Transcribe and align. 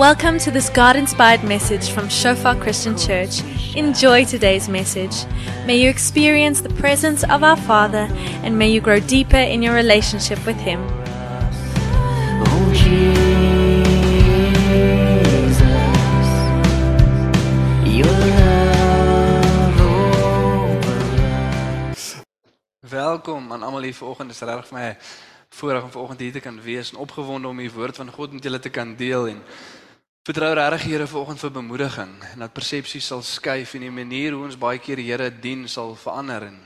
Welcome 0.00 0.38
to 0.38 0.50
this 0.50 0.70
God 0.70 0.96
inspired 0.96 1.44
message 1.44 1.90
from 1.90 2.08
Shofar 2.08 2.56
Christian 2.56 2.96
Church. 2.96 3.42
Enjoy 3.76 4.24
today's 4.24 4.66
message. 4.66 5.26
May 5.66 5.76
you 5.76 5.90
experience 5.90 6.62
the 6.62 6.70
presence 6.70 7.22
of 7.22 7.42
our 7.42 7.58
Father 7.68 8.08
and 8.42 8.58
may 8.58 8.70
you 8.70 8.80
grow 8.80 8.98
deeper 8.98 9.36
in 9.36 9.60
your 9.60 9.74
relationship 9.74 10.38
with 10.46 10.56
Him. 10.56 10.80
Welkom 22.80 23.52
aan 23.52 23.62
almal 23.62 23.82
hier 23.82 23.94
vanoggend. 23.94 24.32
Dit 24.32 24.40
is 24.40 24.48
regtig 24.48 24.66
vir 24.66 24.78
my 24.78 24.96
voorreg 25.50 25.82
om 25.82 25.90
vanoggend 25.90 26.20
hier 26.20 26.32
te 26.32 26.40
kan 26.40 26.56
wees 26.62 26.90
en 26.90 26.96
opgewonde 27.04 27.48
om 27.48 27.56
die 27.56 27.72
woord 27.72 27.96
van 27.96 28.08
God 28.10 28.32
met 28.32 28.42
julle 28.42 28.58
te 28.58 28.72
kan 28.72 28.96
deel 28.96 29.28
en 29.28 29.44
vertrou 30.30 30.52
regtig 30.54 30.84
Here 30.86 31.06
vanoggend 31.10 31.40
vir 31.42 31.50
bemoediging 31.50 32.10
en 32.22 32.42
dat 32.44 32.52
persepsies 32.54 33.06
sal 33.10 33.22
skuif 33.26 33.72
en 33.74 33.82
die 33.82 33.90
manier 33.90 34.36
hoe 34.36 34.44
ons 34.46 34.58
baie 34.58 34.78
keer 34.78 35.00
die 35.00 35.08
Here 35.08 35.26
dien 35.30 35.64
sal 35.68 35.96
verander 35.98 36.44
en 36.46 36.58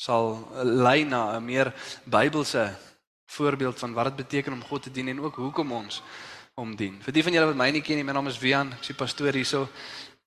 sal 0.00 0.38
lei 0.64 1.04
na 1.04 1.36
'n 1.36 1.44
meer 1.44 1.72
Bybelse 2.06 2.72
voorbeeld 3.26 3.78
van 3.78 3.92
wat 3.92 4.04
dit 4.08 4.16
beteken 4.16 4.52
om 4.52 4.62
God 4.62 4.82
te 4.82 4.90
dien 4.90 5.08
en 5.08 5.20
ook 5.20 5.36
hoekom 5.36 5.72
ons 5.72 6.02
hom 6.54 6.76
dien. 6.76 6.96
Vir 7.02 7.12
die 7.12 7.22
van 7.22 7.32
julle 7.32 7.46
wat 7.46 7.56
my 7.56 7.70
nie 7.70 7.82
ken 7.82 7.96
nie, 7.96 8.04
my 8.04 8.12
naam 8.12 8.26
is 8.26 8.38
Wian, 8.38 8.72
ek 8.72 8.80
is 8.80 8.86
die 8.86 8.96
pastoor 8.96 9.32
hierso. 9.32 9.68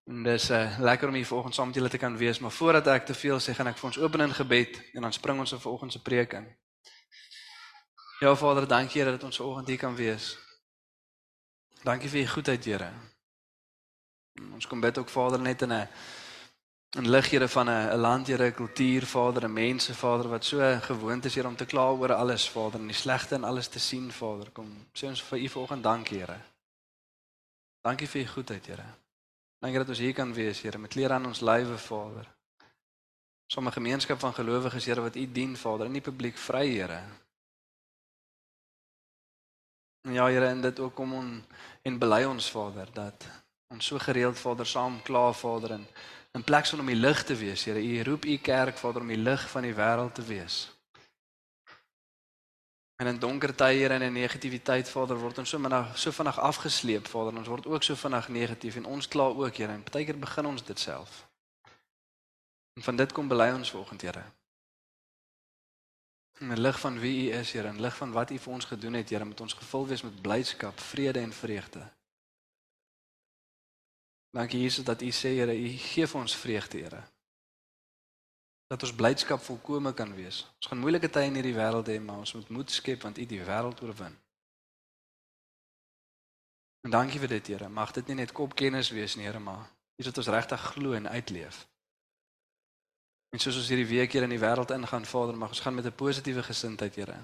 En 0.06 0.24
dis 0.24 0.50
uh, 0.52 0.80
lekker 0.80 1.08
om 1.08 1.14
hier 1.14 1.26
vanoggend 1.26 1.56
saam 1.56 1.68
met 1.68 1.76
julle 1.76 1.90
te 1.90 1.98
kan 1.98 2.18
wees, 2.18 2.40
maar 2.40 2.52
voordat 2.52 2.88
ek 2.88 3.06
te 3.06 3.14
veel 3.14 3.40
sê, 3.40 3.56
gaan 3.56 3.68
ek 3.68 3.78
vir 3.78 3.88
ons 3.88 3.98
open 3.98 4.22
in 4.22 4.34
gebed 4.34 4.82
en 4.94 5.02
dan 5.02 5.14
spring 5.14 5.40
ons 5.40 5.54
op 5.54 5.62
vanoggend 5.62 5.94
se 5.94 6.02
preek 6.02 6.34
in. 6.34 6.46
Ja 8.22 8.36
Vader, 8.36 8.68
dankie 8.68 9.02
Here 9.02 9.12
dat 9.12 9.24
ons 9.24 9.38
vanoggend 9.38 9.68
hier 9.68 9.78
kan 9.78 9.96
wees. 9.96 10.49
Dankie 11.90 12.10
vir 12.10 12.22
u 12.22 12.28
goedheid, 12.28 12.66
Here. 12.66 12.88
Ons 14.54 14.68
kom 14.70 14.82
bid 14.82 14.98
ook 15.02 15.10
Vader 15.10 15.42
net 15.42 15.62
in 15.66 15.74
'n 15.74 15.88
'n 16.98 17.10
lig 17.10 17.30
Here 17.30 17.48
van 17.48 17.70
'n 17.70 17.90
'n 17.94 18.00
land, 18.00 18.28
Here, 18.28 18.46
'n 18.46 18.54
kultuur, 18.54 19.06
Vader, 19.06 19.44
'n 19.44 19.54
mense, 19.54 19.96
Vader 19.96 20.30
wat 20.30 20.46
so 20.46 20.58
gewoond 20.82 21.26
is 21.26 21.36
Here 21.36 21.48
om 21.48 21.56
te 21.56 21.66
kla 21.66 21.90
oor 21.90 22.14
alles, 22.14 22.50
Vader, 22.50 22.80
en 22.80 22.88
die 22.88 22.96
slegte 22.96 23.36
en 23.36 23.44
alles 23.44 23.68
te 23.68 23.80
sien, 23.80 24.12
Vader. 24.12 24.52
Kom 24.52 24.86
sê 24.94 25.08
ons 25.08 25.24
vir 25.24 25.40
u 25.40 25.48
vanoggend 25.48 25.84
dankie, 25.84 26.18
Here. 26.18 26.38
Dankie 27.82 28.08
vir 28.08 28.22
u 28.22 28.26
goedheid, 28.26 28.66
Here. 28.66 28.86
Dankie 29.60 29.80
dat 29.80 29.90
ons 29.90 30.00
hier 30.00 30.14
kan 30.14 30.34
wees, 30.34 30.62
Here, 30.62 30.78
met 30.78 30.92
klere 30.92 31.14
aan 31.14 31.26
ons 31.26 31.42
lywe, 31.42 31.78
Vader. 31.78 32.28
Sommige 33.48 33.74
gemeenskap 33.74 34.20
van 34.20 34.34
gelowiges, 34.34 34.86
Here, 34.86 35.02
wat 35.02 35.16
u 35.16 35.32
dien, 35.32 35.58
Vader, 35.58 35.86
in 35.86 35.94
die 35.94 36.02
publiek 36.02 36.38
vry, 36.38 36.68
Here. 36.68 37.02
En 40.02 40.14
ja, 40.14 40.28
Here, 40.28 40.46
en 40.46 40.62
dit 40.62 40.80
ook 40.80 40.96
kom 40.96 41.14
on 41.14 41.44
en 41.82 41.98
bely 42.00 42.24
ons 42.24 42.52
Vader 42.52 42.88
dat 42.94 43.28
ons 43.68 43.86
so 43.86 44.00
gereeld 44.00 44.40
Vader 44.40 44.66
saam 44.66 45.02
kla 45.02 45.32
Vader 45.34 45.72
en 45.72 45.88
in 46.32 46.44
plek 46.44 46.66
van 46.66 46.80
om 46.80 46.86
die 46.86 46.96
lig 46.96 47.24
te 47.24 47.36
wees, 47.36 47.64
Here, 47.64 47.82
U 47.82 48.04
roep 48.04 48.26
U 48.26 48.38
kerk 48.38 48.78
Vader 48.78 49.02
om 49.02 49.08
die 49.08 49.18
lig 49.18 49.50
van 49.50 49.62
die 49.68 49.74
wêreld 49.74 50.14
te 50.16 50.24
wees. 50.24 50.70
En 52.96 53.08
in 53.08 53.20
donker 53.20 53.56
tye 53.56 53.80
Here 53.80 53.94
en 53.94 54.02
in 54.02 54.14
negativiteit 54.14 54.90
Vader 54.90 55.20
word 55.20 55.38
ons 55.38 55.50
so 55.50 55.60
vinnig 55.60 55.98
so 55.98 56.12
vinnig 56.12 56.40
afgesleep 56.40 57.08
Vader, 57.08 57.38
ons 57.38 57.48
word 57.48 57.68
ook 57.68 57.84
so 57.84 57.96
vinnig 57.96 58.28
negatief 58.28 58.76
en 58.76 58.86
ons 58.86 59.08
kla 59.08 59.30
ook 59.32 59.56
Here 59.56 59.72
en 59.72 59.84
baie 59.92 60.06
keer 60.06 60.20
begin 60.20 60.46
ons 60.46 60.64
dit 60.64 60.80
self. 60.80 61.26
En 62.80 62.84
van 62.84 62.96
dit 62.96 63.12
kom 63.12 63.28
bely 63.28 63.52
ons 63.52 63.72
vanoggend 63.72 64.02
Here. 64.02 64.24
In 66.40 66.48
die 66.54 66.58
lig 66.58 66.80
van 66.80 67.00
wie 67.00 67.14
U 67.28 67.32
is, 67.36 67.52
Here, 67.52 67.68
in 67.68 67.82
lig 67.82 67.96
van 67.98 68.12
wat 68.16 68.32
U 68.32 68.38
vir 68.40 68.54
ons 68.54 68.66
gedoen 68.66 68.94
het, 68.94 69.10
Here, 69.10 69.26
moet 69.26 69.42
ons 69.44 69.54
gevul 69.54 69.88
wees 69.88 70.02
met 70.02 70.22
blydskap, 70.22 70.80
vrede 70.80 71.20
en 71.20 71.34
vreugde. 71.34 71.84
Dankie 74.32 74.62
Jesus 74.62 74.86
dat 74.88 75.02
U 75.02 75.10
sê, 75.12 75.34
Here, 75.36 75.56
U 75.56 75.68
gee 75.68 76.08
vir 76.08 76.22
ons 76.22 76.36
vreugde, 76.36 76.78
Here. 76.78 77.02
Dat 78.72 78.84
ons 78.88 78.96
blydskap 78.96 79.44
volkome 79.44 79.94
kan 79.94 80.14
wees. 80.16 80.46
Ons 80.62 80.72
gaan 80.72 80.80
moeilike 80.80 81.10
tye 81.10 81.28
in 81.28 81.36
hierdie 81.36 81.58
wêreld 81.58 81.92
hê, 81.92 81.98
maar 82.00 82.24
ons 82.24 82.34
moet 82.38 82.50
moed 82.60 82.72
skep 82.72 83.04
want 83.04 83.20
U 83.20 83.26
die 83.26 83.42
wêreld 83.44 83.84
oorwin. 83.84 84.16
En 86.88 86.96
dankie 86.96 87.20
vir 87.20 87.36
dit, 87.36 87.52
Here. 87.52 87.68
Mag 87.68 87.92
dit 87.98 88.08
nie 88.08 88.22
net 88.22 88.32
kopkennis 88.32 88.94
wees 88.96 89.18
nie, 89.20 89.28
Here, 89.28 89.44
maar 89.44 89.68
iets 90.00 90.08
wat 90.08 90.24
ons 90.24 90.32
regtig 90.38 90.68
glo 90.72 90.96
en 90.96 91.12
uitleef. 91.12 91.66
En 93.30 93.40
soos 93.40 93.60
ons 93.62 93.68
hierdie 93.70 93.90
week 93.90 94.14
hier 94.16 94.26
in 94.26 94.34
die 94.34 94.42
wêreld 94.42 94.72
ingaan, 94.74 95.06
Vader, 95.06 95.38
mag 95.38 95.54
ons 95.54 95.62
gaan 95.62 95.76
met 95.78 95.86
'n 95.86 95.96
positiewe 95.96 96.44
gesindheid, 96.44 96.96
Here. 96.96 97.18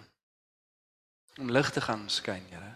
Om 1.39 1.51
lig 1.51 1.71
te 1.71 1.81
gaan 1.81 2.09
skyn, 2.09 2.45
Here. 2.49 2.73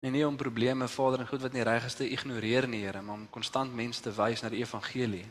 En 0.00 0.12
nie 0.12 0.26
om 0.26 0.36
probleme, 0.36 0.88
Vader, 0.88 1.20
en 1.20 1.26
goed 1.26 1.40
wat 1.40 1.52
nie 1.52 1.62
reg 1.62 1.84
is 1.84 1.94
te 1.94 2.08
ignoreer 2.08 2.68
nie, 2.68 2.84
Here, 2.84 3.02
maar 3.02 3.14
om 3.14 3.30
konstant 3.30 3.74
mense 3.74 4.00
te 4.00 4.14
wys 4.14 4.40
na 4.40 4.48
die 4.48 4.58
evangelie. 4.58 5.30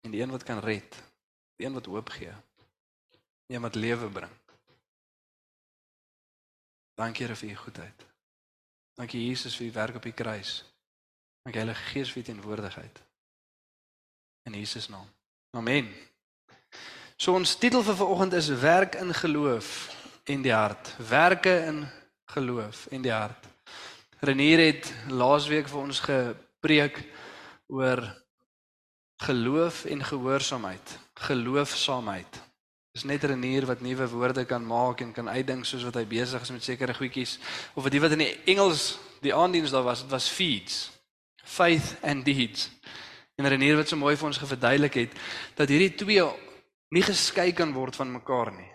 En 0.00 0.10
die 0.10 0.20
een 0.20 0.30
wat 0.30 0.42
kan 0.42 0.58
red, 0.58 1.02
die 1.56 1.66
een 1.66 1.72
wat 1.72 1.86
hoop 1.86 2.08
gee, 2.08 2.32
die 3.46 3.56
een 3.56 3.62
wat 3.62 3.74
lewe 3.74 4.08
bring. 4.08 4.32
Dankie 6.94 7.26
Here 7.26 7.36
vir 7.36 7.50
u 7.50 7.54
goedheid. 7.54 8.06
Dankie 8.94 9.26
Jesus 9.26 9.56
vir 9.56 9.66
u 9.66 9.72
werk 9.72 9.94
op 9.94 10.02
die 10.02 10.12
kruis. 10.12 10.64
Dankie 11.42 11.60
Heilige 11.60 11.82
Gees 11.82 12.12
vir 12.12 12.22
u 12.22 12.24
teenwoordigheid 12.24 13.08
in 14.44 14.54
Jesus 14.54 14.88
naam. 14.88 15.06
Amen. 15.50 15.88
So 17.16 17.34
ons 17.36 17.56
titel 17.60 17.82
vir 17.84 17.96
vanoggend 17.98 18.32
is 18.38 18.48
werk 18.48 18.94
in 18.94 19.14
geloof 19.14 19.90
en 20.24 20.42
die 20.42 20.54
hart. 20.54 20.94
Werke 21.08 21.52
in 21.66 21.82
geloof 22.32 22.86
en 22.90 23.02
die 23.02 23.12
hart. 23.12 23.48
Renier 24.20 24.60
het 24.64 24.92
laasweek 25.08 25.68
vir 25.68 25.80
ons 25.80 26.00
gepreek 26.04 27.02
oor 27.68 28.02
geloof 29.24 29.84
en 29.84 30.04
gehoorsaamheid. 30.04 30.96
Geloofsaamheid. 31.14 32.40
Dis 32.96 33.04
net 33.04 33.24
Renier 33.24 33.66
wat 33.68 33.80
nuwe 33.84 34.08
woorde 34.08 34.44
kan 34.44 34.64
maak 34.66 35.00
en 35.00 35.12
kan 35.12 35.28
uitdink 35.28 35.64
soos 35.68 35.84
wat 35.86 36.00
hy 36.00 36.06
besig 36.10 36.42
is 36.42 36.50
met 36.50 36.64
sekere 36.64 36.94
goedjies 36.94 37.36
of 37.74 37.84
wat 37.84 37.92
die 37.94 38.00
wat 38.02 38.16
in 38.16 38.24
die 38.24 38.32
Engels 38.50 38.96
die 39.20 39.34
aandiens 39.34 39.70
daar 39.70 39.84
was, 39.86 40.02
dit 40.02 40.10
was 40.10 40.28
feeds. 40.28 40.88
Faith 41.44 41.94
and 42.02 42.24
deeds. 42.24 42.70
En 43.40 43.48
Renier 43.48 43.78
wat 43.78 43.88
so 43.88 43.96
mooi 43.96 44.18
vir 44.20 44.28
ons 44.28 44.38
geverduidelik 44.42 44.96
het 45.00 45.14
dat 45.56 45.70
hierdie 45.72 45.94
twee 45.96 46.24
nie 46.92 47.02
geskei 47.06 47.54
kan 47.56 47.72
word 47.72 47.96
van 47.96 48.10
mekaar 48.12 48.50
nie. 48.52 48.68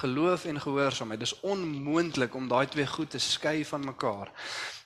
Geloof 0.00 0.46
en 0.50 0.58
gehoorsaamheid. 0.58 1.20
Dis 1.22 1.36
onmoontlik 1.46 2.34
om 2.34 2.48
daai 2.50 2.66
twee 2.66 2.86
goed 2.86 3.12
te 3.14 3.20
skei 3.22 3.62
van 3.66 3.84
mekaar. 3.86 4.32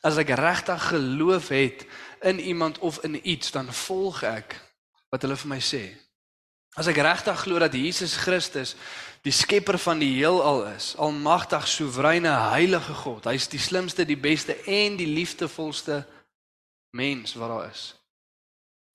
As 0.05 0.19
ek 0.21 0.35
regtig 0.37 0.85
geloof 0.91 1.49
het 1.49 1.87
in 2.29 2.41
iemand 2.41 2.79
of 2.85 3.01
in 3.09 3.17
iets, 3.23 3.55
dan 3.57 3.73
volg 3.73 4.21
ek 4.29 4.59
wat 5.09 5.25
hulle 5.25 5.39
vir 5.41 5.53
my 5.55 5.61
sê. 5.65 5.83
As 6.77 6.89
ek 6.93 7.01
regtig 7.05 7.41
glo 7.47 7.61
dat 7.61 7.73
Jesus 7.77 8.19
Christus 8.21 8.75
die 9.25 9.33
skepper 9.33 9.79
van 9.81 10.01
die 10.01 10.13
heelal 10.19 10.67
is, 10.75 10.93
almagtig, 11.01 11.65
soewereine, 11.69 12.33
heilige 12.53 13.01
God. 13.01 13.29
Hy's 13.33 13.49
die 13.49 13.61
slimste, 13.61 14.05
die 14.09 14.21
beste 14.21 14.59
en 14.69 15.01
die 15.01 15.09
liefdevolste 15.09 16.03
mens 16.93 17.37
wat 17.41 17.53
daar 17.57 17.69
is. 17.73 17.89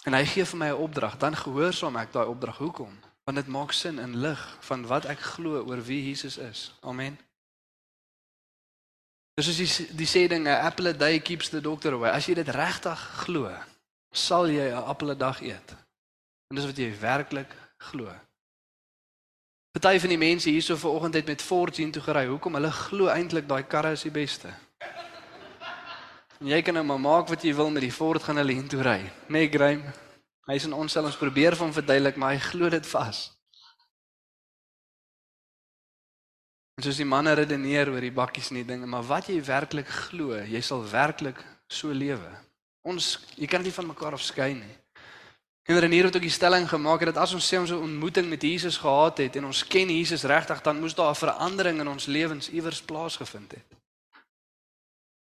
En 0.07 0.15
hy 0.15 0.23
gee 0.25 0.45
vir 0.47 0.57
my 0.57 0.69
'n 0.71 0.81
opdrag, 0.87 1.17
dan 1.17 1.35
gehoorsaam 1.35 1.95
ek 1.99 2.11
daai 2.11 2.27
opdrag. 2.27 2.57
Hoekom? 2.57 2.99
Want 3.23 3.37
dit 3.37 3.47
maak 3.47 3.71
sin 3.71 3.99
in 3.99 4.15
lig 4.15 4.57
van 4.59 4.85
wat 4.87 5.05
ek 5.05 5.19
glo 5.19 5.63
oor 5.67 5.81
wie 5.83 6.07
Jesus 6.07 6.37
is. 6.37 6.73
Amen. 6.79 7.19
Dis 9.33 9.47
is 9.47 9.57
die 9.57 9.95
die 9.95 10.07
sê 10.07 10.27
ding, 10.27 10.47
a 10.47 10.59
apple 10.65 10.89
a 10.89 10.93
day 10.93 11.19
keeps 11.19 11.49
the 11.49 11.61
doctor 11.61 11.93
away. 11.93 12.09
As 12.09 12.25
jy 12.25 12.33
dit 12.33 12.47
regtig 12.47 12.99
glo, 13.25 13.51
sal 14.11 14.47
jy 14.49 14.71
'n 14.71 14.83
appel 14.83 15.11
'n 15.11 15.17
dag 15.17 15.41
eet. 15.41 15.75
En 16.49 16.55
dis 16.55 16.65
wat 16.65 16.77
jy 16.77 16.99
werklik 16.99 17.51
glo. 17.77 18.13
Party 19.71 19.99
van 19.99 20.09
die 20.09 20.17
mense 20.17 20.49
hierso 20.49 20.75
vanoggend 20.75 21.13
het 21.13 21.25
met 21.25 21.41
Ford 21.41 21.77
heen 21.77 21.91
toe 21.91 22.01
gery. 22.01 22.25
Hoekom? 22.25 22.53
Hulle 22.53 22.71
glo 22.71 23.07
eintlik 23.07 23.47
daai 23.47 23.63
karre 23.63 23.91
is 23.91 24.01
die 24.01 24.11
beste. 24.11 24.53
En 26.39 26.51
jy 26.51 26.61
kan 26.61 26.75
nou 26.77 26.85
maar 26.85 27.01
maak 27.01 27.31
wat 27.31 27.43
jy 27.43 27.53
wil 27.57 27.71
met 27.73 27.81
die 27.81 27.93
Ford 27.93 28.23
gaan 28.23 28.37
hulle 28.37 28.53
heen 28.53 28.67
toe 28.69 28.83
ry. 28.85 28.99
Nee, 29.33 29.49
Graham. 29.49 29.81
Hy 30.47 30.57
sê 30.61 30.69
ons 30.71 30.93
sal 30.93 31.07
ons 31.09 31.17
probeer 31.19 31.57
van 31.59 31.73
verduidelik, 31.75 32.15
maar 32.15 32.35
hy 32.35 32.39
glo 32.39 32.69
dit 32.71 32.85
vas. 32.93 33.23
En 36.77 36.85
soos 36.85 36.99
die 37.01 37.07
manne 37.09 37.33
redeneer 37.33 37.89
oor 37.89 38.05
die 38.05 38.13
bakkies 38.13 38.51
en 38.51 38.61
die 38.61 38.67
dinge, 38.67 38.85
maar 38.85 39.03
wat 39.03 39.31
jy 39.31 39.39
werklik 39.43 39.89
glo, 39.89 40.37
jy 40.37 40.61
sal 40.61 40.85
werklik 40.87 41.41
so 41.67 41.89
lewe. 41.89 42.29
Ons 42.87 43.15
jy 43.35 43.49
kan 43.49 43.65
dit 43.65 43.71
nie 43.71 43.79
van 43.79 43.89
mekaar 43.89 44.15
afskei 44.15 44.53
nie. 44.53 44.75
En 45.67 45.81
Renier 45.83 46.07
het 46.07 46.15
ook 46.15 46.23
die 46.23 46.31
stelling 46.31 46.69
gemaak 46.69 47.01
dat 47.09 47.17
as 47.19 47.33
ons 47.35 47.43
sê 47.43 47.57
ons 47.59 47.73
'n 47.73 47.81
ontmoeting 47.89 48.29
met 48.29 48.41
Jesus 48.41 48.77
gehad 48.77 49.17
het 49.17 49.35
en 49.35 49.45
ons 49.45 49.65
ken 49.67 49.89
Jesus 49.89 50.23
regtig, 50.23 50.61
dan 50.61 50.79
moes 50.79 50.95
daar 50.95 51.11
'n 51.11 51.23
verandering 51.25 51.79
in 51.79 51.87
ons 51.87 52.05
lewens 52.05 52.49
iewers 52.49 52.81
plaasgevind 52.81 53.51
het. 53.51 53.76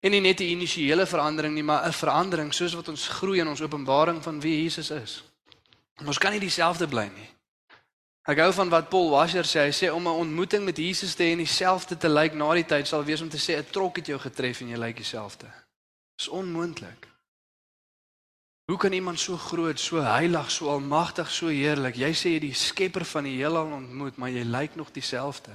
En 0.01 0.12
nie 0.12 0.21
net 0.21 0.39
'n 0.39 0.44
initiële 0.57 1.06
verandering 1.06 1.53
nie, 1.53 1.63
maar 1.63 1.86
'n 1.88 1.94
verandering 1.94 2.53
soos 2.53 2.74
wat 2.74 2.88
ons 2.88 3.07
groei 3.07 3.39
in 3.39 3.48
ons 3.48 3.62
openbaring 3.62 4.24
van 4.24 4.39
wie 4.39 4.62
Jesus 4.62 4.89
is. 4.89 5.24
Ons 6.06 6.18
kan 6.18 6.31
nie 6.31 6.39
dieselfde 6.39 6.88
bly 6.88 7.12
nie. 7.15 7.30
Ek 8.21 8.38
hou 8.38 8.51
van 8.53 8.69
wat 8.69 8.89
Paul 8.89 9.09
Washer 9.09 9.45
sê. 9.45 9.59
Hy 9.65 9.74
sê 9.74 9.89
om 9.94 10.07
'n 10.07 10.21
ontmoeting 10.25 10.63
met 10.65 10.77
Jesus 10.77 11.13
te 11.13 11.24
hê 11.24 11.31
en 11.31 11.38
dieselfde 11.38 11.98
te 11.98 12.09
lyk 12.09 12.33
na 12.33 12.53
die 12.53 12.65
tyd 12.65 12.88
sal 12.88 13.03
wees 13.03 13.21
om 13.21 13.30
te 13.30 13.38
sê 13.38 13.57
'n 13.57 13.69
trok 13.71 13.95
het 13.95 14.06
jou 14.06 14.19
getref 14.19 14.62
en 14.62 14.69
jy 14.69 14.77
lyk 14.77 14.95
dieselfde. 14.95 15.45
Dis 16.15 16.27
onmoontlik. 16.27 17.07
Hoe 18.65 18.77
kan 18.77 18.94
iemand 18.94 19.19
so 19.19 19.38
groot, 19.38 19.80
so 19.80 20.01
heilig, 20.01 20.51
so 20.51 20.69
almagtig, 20.69 21.31
so 21.31 21.48
heerlik? 21.48 21.95
Jy 21.95 22.13
sê 22.13 22.30
jy 22.30 22.39
die 22.39 22.53
skepper 22.53 23.06
van 23.06 23.24
die 23.24 23.36
heelal 23.36 23.71
ontmoet, 23.71 24.18
maar 24.18 24.30
jy 24.30 24.44
lyk 24.44 24.75
nog 24.75 24.92
dieselfde. 24.92 25.51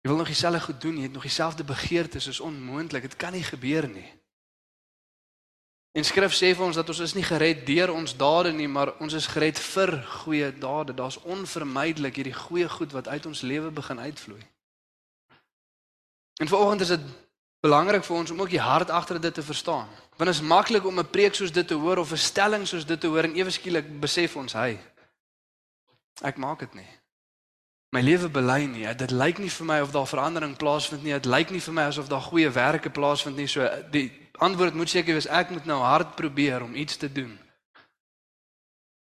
Jy 0.00 0.08
wil 0.08 0.16
nog 0.16 0.26
dieselfde 0.32 0.60
goed 0.60 0.80
doen, 0.80 0.96
jy 0.96 1.02
het 1.02 1.12
nog 1.12 1.22
dieselfde 1.22 1.64
begeertes, 1.64 2.26
is 2.26 2.40
onmoontlik. 2.40 3.02
Dit 3.02 3.16
kan 3.16 3.32
nie 3.32 3.44
gebeur 3.44 3.88
nie. 3.88 4.08
En 5.92 6.04
Skrif 6.04 6.32
sê 6.32 6.52
vir 6.54 6.64
ons 6.64 6.76
dat 6.78 6.88
ons 6.88 6.98
is 7.02 7.16
nie 7.18 7.24
gered 7.26 7.64
deur 7.66 7.90
ons 7.92 8.12
dade 8.16 8.52
nie, 8.54 8.68
maar 8.70 8.92
ons 9.02 9.14
is 9.18 9.26
gered 9.26 9.58
vir 9.58 9.96
goeie 10.22 10.52
dade. 10.58 10.94
Daar's 10.94 11.18
onvermydelik 11.26 12.20
hierdie 12.20 12.36
goeie 12.36 12.68
goed 12.68 12.94
wat 12.94 13.08
uit 13.08 13.26
ons 13.26 13.42
lewe 13.42 13.70
begin 13.74 13.98
uitvloei. 13.98 14.42
En 16.40 16.48
vanoggend 16.48 16.80
is 16.80 16.94
dit 16.94 17.08
belangrik 17.60 18.06
vir 18.06 18.16
ons 18.16 18.30
om 18.30 18.40
ook 18.40 18.54
die 18.54 18.62
hart 18.62 18.90
agter 18.90 19.20
dit 19.20 19.34
te 19.34 19.42
verstaan. 19.42 19.90
Want 20.16 20.30
is 20.30 20.40
maklik 20.40 20.86
om 20.86 20.98
'n 20.98 21.10
preek 21.10 21.34
soos 21.34 21.52
dit 21.52 21.66
te 21.66 21.74
hoor 21.74 21.98
of 21.98 22.12
'n 22.12 22.16
stelling 22.16 22.66
soos 22.66 22.86
dit 22.86 23.00
te 23.00 23.06
hoor 23.06 23.24
en 23.24 23.34
ewe 23.34 23.50
skielik 23.50 24.00
besef 24.00 24.36
ons 24.36 24.52
hy 24.52 24.78
ek 26.22 26.36
maak 26.36 26.58
dit 26.58 26.74
nie. 26.74 26.99
My 27.90 28.00
lewe 28.00 28.28
bely 28.30 28.64
nie. 28.70 28.86
Dit 28.94 29.10
lyk 29.10 29.38
nie 29.38 29.50
vir 29.50 29.66
my 29.66 29.80
of 29.82 29.90
daar 29.90 30.06
verandering 30.06 30.56
plaasvind 30.56 31.02
nie. 31.02 31.12
Dit 31.12 31.26
lyk 31.26 31.50
nie 31.50 31.60
vir 31.60 31.74
my 31.74 31.88
asof 31.90 32.08
daar 32.08 32.22
goeie 32.22 32.50
werke 32.50 32.90
plaasvind 32.90 33.36
nie. 33.36 33.48
So 33.50 33.66
die 33.90 34.08
antwoord 34.38 34.74
moet 34.74 34.88
seker 34.88 35.14
wees 35.14 35.26
ek 35.26 35.50
moet 35.50 35.66
nou 35.66 35.80
hard 35.82 36.14
probeer 36.16 36.62
om 36.62 36.74
iets 36.74 36.96
te 36.96 37.12
doen 37.12 37.38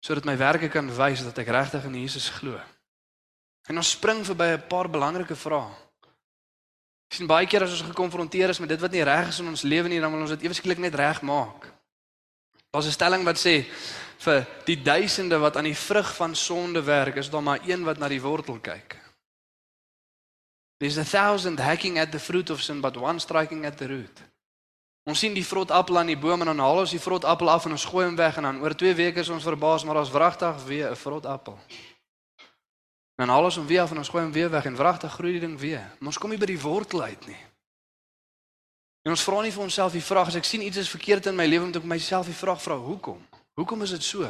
sodat 0.05 0.27
my 0.29 0.35
werke 0.37 0.67
kan 0.69 0.85
wys 0.93 1.23
dat 1.25 1.39
ek 1.41 1.47
regtig 1.49 1.85
in 1.87 1.95
Jesus 1.97 2.27
glo. 2.29 2.59
En 3.65 3.81
ons 3.81 3.89
spring 3.95 4.21
verby 4.25 4.51
'n 4.53 4.67
paar 4.69 4.89
belangrike 4.89 5.35
vrae. 5.35 5.73
Ek 7.09 7.17
sien 7.17 7.27
baie 7.27 7.47
keer 7.47 7.63
as 7.63 7.71
ons 7.71 7.89
gekonfronteer 7.89 8.49
is 8.49 8.59
met 8.59 8.69
dit 8.69 8.79
wat 8.79 8.91
nie 8.91 9.03
reg 9.03 9.27
is 9.27 9.39
in 9.39 9.47
ons 9.47 9.63
lewe 9.63 9.89
nie, 9.89 9.99
dan 9.99 10.11
wil 10.11 10.21
ons 10.21 10.29
dit 10.29 10.45
eweskielik 10.45 10.77
net 10.77 10.93
regmaak. 10.93 11.73
Daar's 12.69 12.85
'n 12.85 12.91
stelling 12.91 13.23
wat 13.23 13.37
sê 13.37 13.65
vir 14.17 14.45
die 14.65 14.81
duisende 14.81 15.37
wat 15.37 15.57
aan 15.57 15.69
die 15.69 15.77
vrug 15.77 16.15
van 16.15 16.35
sonde 16.35 16.83
werk, 16.83 17.15
is 17.15 17.29
daar 17.29 17.43
maar 17.43 17.59
een 17.65 17.83
wat 17.83 17.97
na 17.97 18.07
die 18.07 18.21
wortel 18.21 18.59
kyk. 18.59 18.97
There's 20.77 20.97
a 20.97 21.03
thousand 21.03 21.59
hacking 21.59 21.99
at 21.99 22.11
the 22.11 22.19
fruit 22.19 22.49
of 22.49 22.61
sin 22.61 22.81
but 22.81 22.97
one 22.97 23.19
striking 23.19 23.65
at 23.65 23.77
the 23.77 23.87
root. 23.87 24.21
Ons 25.05 25.19
sien 25.19 25.33
die 25.33 25.45
vrot 25.45 25.71
appel 25.71 25.99
aan 26.01 26.09
die 26.09 26.17
boom 26.17 26.41
en 26.41 26.49
dan 26.49 26.59
haal 26.59 26.81
ons 26.81 26.91
die 26.91 26.99
vrot 26.99 27.25
appel 27.29 27.49
af 27.49 27.65
en 27.65 27.75
ons 27.77 27.85
gooi 27.85 28.05
hom 28.07 28.15
weg 28.17 28.37
en 28.37 28.47
dan 28.47 28.61
oor 28.61 28.73
2 28.75 28.95
weke 28.97 29.21
is 29.21 29.29
ons 29.29 29.45
verbaas 29.45 29.85
maar 29.85 29.99
daar's 29.99 30.11
wragtig 30.11 30.63
weer 30.65 30.89
'n 30.91 30.95
vrot 30.95 31.25
appel. 31.25 31.59
En 33.15 33.25
dan 33.25 33.29
haal 33.29 33.43
ons 33.43 33.55
hom 33.55 33.67
weer 33.67 33.81
af 33.81 33.91
en 33.91 33.97
ons 33.97 34.09
gooi 34.09 34.23
hom 34.23 34.31
weer 34.31 34.49
weg 34.49 34.65
en 34.65 34.75
wragtig 34.75 35.13
groei 35.13 35.31
die 35.31 35.39
ding 35.39 35.59
weer. 35.59 35.85
Maar 35.99 36.07
ons 36.07 36.17
kom 36.17 36.29
nie 36.29 36.39
by 36.39 36.45
die 36.45 36.61
wortel 36.61 37.03
uit 37.03 37.27
nie. 37.27 37.37
En 39.05 39.11
ons 39.11 39.23
vra 39.23 39.41
nie 39.41 39.51
vir 39.51 39.63
onsself 39.63 39.91
die 39.93 40.01
vraag 40.01 40.27
as 40.27 40.35
ek 40.35 40.43
sien 40.43 40.61
iets 40.61 40.77
is 40.77 40.89
verkeerd 40.89 41.25
in 41.25 41.35
my 41.35 41.45
lewe 41.45 41.65
moet 41.65 41.75
ek 41.75 41.83
myself 41.83 42.25
die 42.25 42.33
vraag 42.33 42.61
vra 42.61 42.75
hoekom? 42.75 43.21
Hoekom 43.55 43.81
is 43.85 43.95
dit 43.95 44.03
so? 44.03 44.27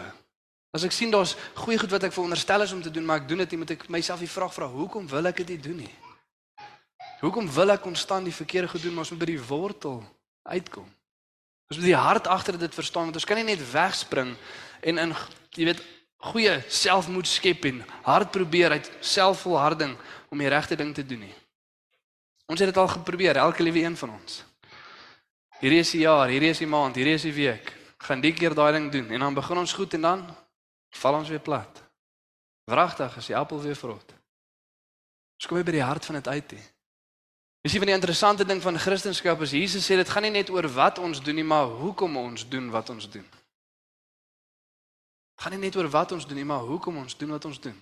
As 0.75 0.83
ek 0.85 0.93
sien 0.93 1.11
daar's 1.13 1.33
goeie 1.57 1.79
goed 1.79 1.93
wat 1.95 2.03
ek 2.07 2.13
veronderstel 2.13 2.65
is 2.65 2.73
om 2.75 2.81
te 2.83 2.91
doen 2.91 3.05
maar 3.07 3.21
ek 3.23 3.29
doen 3.29 3.41
dit 3.41 3.53
nie 3.53 3.61
moet 3.61 3.73
ek 3.77 3.87
myself 3.89 4.21
die 4.21 4.29
vraag 4.29 4.53
vra 4.53 4.67
hoekom 4.69 5.07
wil 5.07 5.29
ek 5.31 5.39
dit 5.41 5.55
nie 5.55 5.61
doen 5.69 5.79
nie? 5.85 5.93
Hoekom 7.21 7.47
wil 7.55 7.73
ek 7.73 7.81
konstant 7.85 8.27
die 8.27 8.35
verkeerde 8.35 8.69
goed 8.73 8.83
doen 8.83 8.93
maar 8.93 9.05
ons 9.05 9.13
moet 9.15 9.23
by 9.23 9.29
die 9.31 9.41
wortel 9.47 10.01
uitkom. 10.51 10.87
Ons 11.71 11.79
moet 11.79 11.87
die 11.87 11.97
hart 11.97 12.27
agter 12.29 12.59
dit 12.59 12.75
verstaan 12.75 13.09
want 13.09 13.17
ons 13.17 13.25
kan 13.25 13.39
nie 13.39 13.47
net 13.47 13.63
wegspring 13.71 14.35
en 14.85 15.01
in 15.07 15.15
jy 15.55 15.69
weet 15.71 15.81
goeie 16.29 16.57
selfmoed 16.69 17.29
skep 17.29 17.65
en 17.71 17.81
hard 18.05 18.33
probeer 18.35 18.75
uit 18.77 18.91
selfvolharding 19.01 19.95
om 20.29 20.43
die 20.43 20.51
regte 20.51 20.77
ding 20.77 20.93
te 20.93 21.05
doen 21.05 21.23
nie. 21.25 21.33
Ons 22.45 22.61
het 22.61 22.69
dit 22.69 22.77
al 22.77 22.91
geprobeer, 22.91 23.39
elke 23.41 23.63
liewe 23.65 23.81
een 23.81 23.97
van 23.97 24.11
ons. 24.19 24.43
Hierdie 25.61 25.81
is 25.81 25.95
die 25.95 26.03
jaar, 26.03 26.29
hierdie 26.29 26.51
is 26.53 26.61
die 26.61 26.69
maand, 26.69 26.97
hierdie 26.99 27.15
is 27.17 27.25
die 27.25 27.33
week. 27.33 27.71
Gaan 28.05 28.21
die 28.21 28.33
keer 28.33 28.53
daai 28.53 28.71
ding 28.75 28.91
doen 28.93 29.09
en 29.09 29.19
dan 29.19 29.33
begin 29.33 29.57
ons 29.57 29.73
goed 29.73 29.93
en 29.97 30.01
dan 30.01 30.21
val 31.01 31.17
ons 31.21 31.29
weer 31.29 31.41
plat. 31.41 31.81
Wragtig 32.69 33.17
is 33.17 33.29
die 33.29 33.37
appel 33.37 33.61
weer 33.61 33.77
vrot. 33.77 34.13
Ons 35.35 35.49
kom 35.49 35.61
by 35.63 35.75
die 35.75 35.83
hart 35.83 36.05
van 36.05 36.15
dit 36.19 36.27
uit. 36.27 36.51
He. 36.51 36.61
Dis 37.65 37.73
een 37.73 37.81
van 37.81 37.89
die 37.89 37.97
interessante 37.97 38.45
ding 38.45 38.61
van 38.61 38.77
Christendom 38.77 39.41
is 39.41 39.51
Jesus 39.51 39.85
sê 39.85 39.97
dit 39.97 40.09
gaan 40.09 40.21
nie 40.21 40.31
net 40.31 40.49
oor 40.49 40.67
wat 40.69 40.99
ons 41.01 41.21
doen 41.21 41.35
nie, 41.35 41.43
maar 41.43 41.65
hoekom 41.65 42.17
ons 42.17 42.47
doen 42.49 42.69
wat 42.69 42.89
ons 42.89 43.09
doen. 43.09 43.25
Dit 45.35 45.41
gaan 45.41 45.51
nie 45.57 45.65
net 45.65 45.75
oor 45.75 45.89
wat 45.89 46.11
ons 46.11 46.27
doen 46.27 46.37
nie, 46.37 46.45
maar 46.45 46.61
hoekom 46.61 46.97
ons 46.97 47.17
doen 47.17 47.29
wat 47.33 47.45
ons 47.45 47.59
doen. 47.59 47.81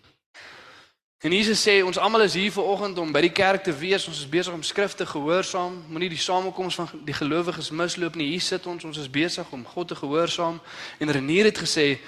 En 1.23 1.31
Jesus 1.31 1.61
sê 1.63 1.81
ons 1.83 1.97
almal 1.97 2.21
is 2.21 2.33
hier 2.33 2.51
vanoggend 2.51 2.97
om 2.97 3.11
by 3.15 3.21
die 3.23 3.31
kerk 3.31 3.63
te 3.63 3.71
wees. 3.71 4.03
Ons 4.11 4.19
is 4.19 4.27
besig 4.27 4.51
om 4.51 4.63
skrifte 4.63 5.05
gehoorsaam. 5.07 5.77
Moenie 5.87 6.09
die 6.11 6.19
samekoms 6.19 6.75
van 6.75 6.89
die 7.07 7.15
gelowiges 7.15 7.69
misloop 7.71 8.17
nie. 8.19 8.27
Hier 8.33 8.43
sit 8.43 8.67
ons, 8.67 8.83
ons 8.83 8.99
is 8.99 9.07
besig 9.07 9.51
om 9.55 9.63
God 9.71 9.87
te 9.87 9.95
gehoorsaam. 9.95 10.59
En 10.99 11.11
Renier 11.15 11.47
het 11.47 11.61
gesê 11.63 12.01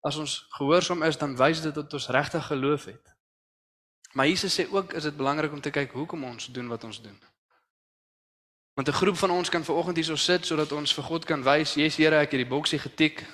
as 0.00 0.16
ons 0.16 0.38
gehoorsaam 0.56 1.04
is, 1.04 1.20
dan 1.20 1.36
wys 1.36 1.60
dit 1.60 1.76
dat 1.76 1.92
ons 1.92 2.08
regtig 2.08 2.46
geloof 2.46 2.88
het. 2.88 3.12
Maar 4.16 4.32
Jesus 4.32 4.56
sê 4.56 4.64
ook 4.72 4.96
is 4.96 5.10
dit 5.10 5.16
belangrik 5.16 5.52
om 5.52 5.60
te 5.60 5.70
kyk 5.70 5.92
hoekom 5.92 6.24
ons 6.24 6.48
doen 6.48 6.72
wat 6.72 6.88
ons 6.88 7.02
doen. 7.04 7.20
Want 8.80 8.88
'n 8.88 8.96
groep 8.96 9.16
van 9.16 9.30
ons 9.30 9.48
kan 9.48 9.64
ver 9.64 9.74
oggend 9.74 9.96
hierso 9.96 10.16
sit 10.16 10.46
sodat 10.46 10.72
ons 10.72 10.94
vir 10.94 11.04
God 11.04 11.24
kan 11.24 11.42
wys, 11.42 11.74
"Jesus 11.74 11.96
Here, 11.96 12.16
ek 12.16 12.30
het 12.30 12.40
die 12.40 12.54
boksie 12.56 12.78
getik. 12.78 13.26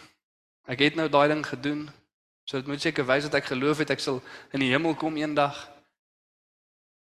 Ek 0.66 0.78
het 0.78 0.94
nou 0.94 1.08
daai 1.08 1.28
ding 1.28 1.46
gedoen." 1.46 1.99
So 2.50 2.58
dit 2.58 2.66
moet 2.66 2.82
seker 2.82 3.06
wys 3.06 3.28
dat 3.28 3.36
ek 3.38 3.52
geloof 3.52 3.78
het 3.78 3.92
ek 3.94 4.00
sal 4.02 4.16
in 4.50 4.64
die 4.64 4.72
hemel 4.72 4.96
kom 4.98 5.14
eendag. 5.20 5.54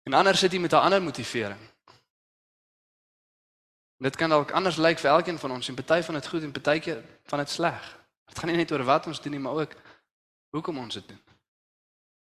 En 0.08 0.14
ander 0.16 0.36
sit 0.36 0.54
hier 0.56 0.60
met 0.60 0.72
'n 0.72 0.80
ander 0.80 1.02
motivering. 1.02 1.60
Dit 4.00 4.16
kan 4.16 4.30
dalk 4.30 4.50
anders 4.50 4.76
lyk 4.76 4.98
vir 4.98 5.10
elkeen 5.10 5.38
van 5.38 5.50
ons 5.50 5.68
en 5.68 5.74
party 5.74 6.02
van 6.02 6.14
dit 6.14 6.26
goed 6.26 6.42
en 6.42 6.52
partykeer 6.52 7.02
van 7.26 7.38
dit 7.38 7.50
sleg. 7.50 7.98
Dit 8.24 8.38
gaan 8.38 8.48
nie 8.48 8.56
net 8.56 8.72
oor 8.72 8.84
wat 8.84 9.06
ons 9.06 9.20
doen 9.20 9.32
nie, 9.32 9.40
maar 9.40 9.52
ook 9.52 9.72
hoekom 10.50 10.78
ons 10.78 10.94
dit 10.94 11.08
doen. 11.08 11.20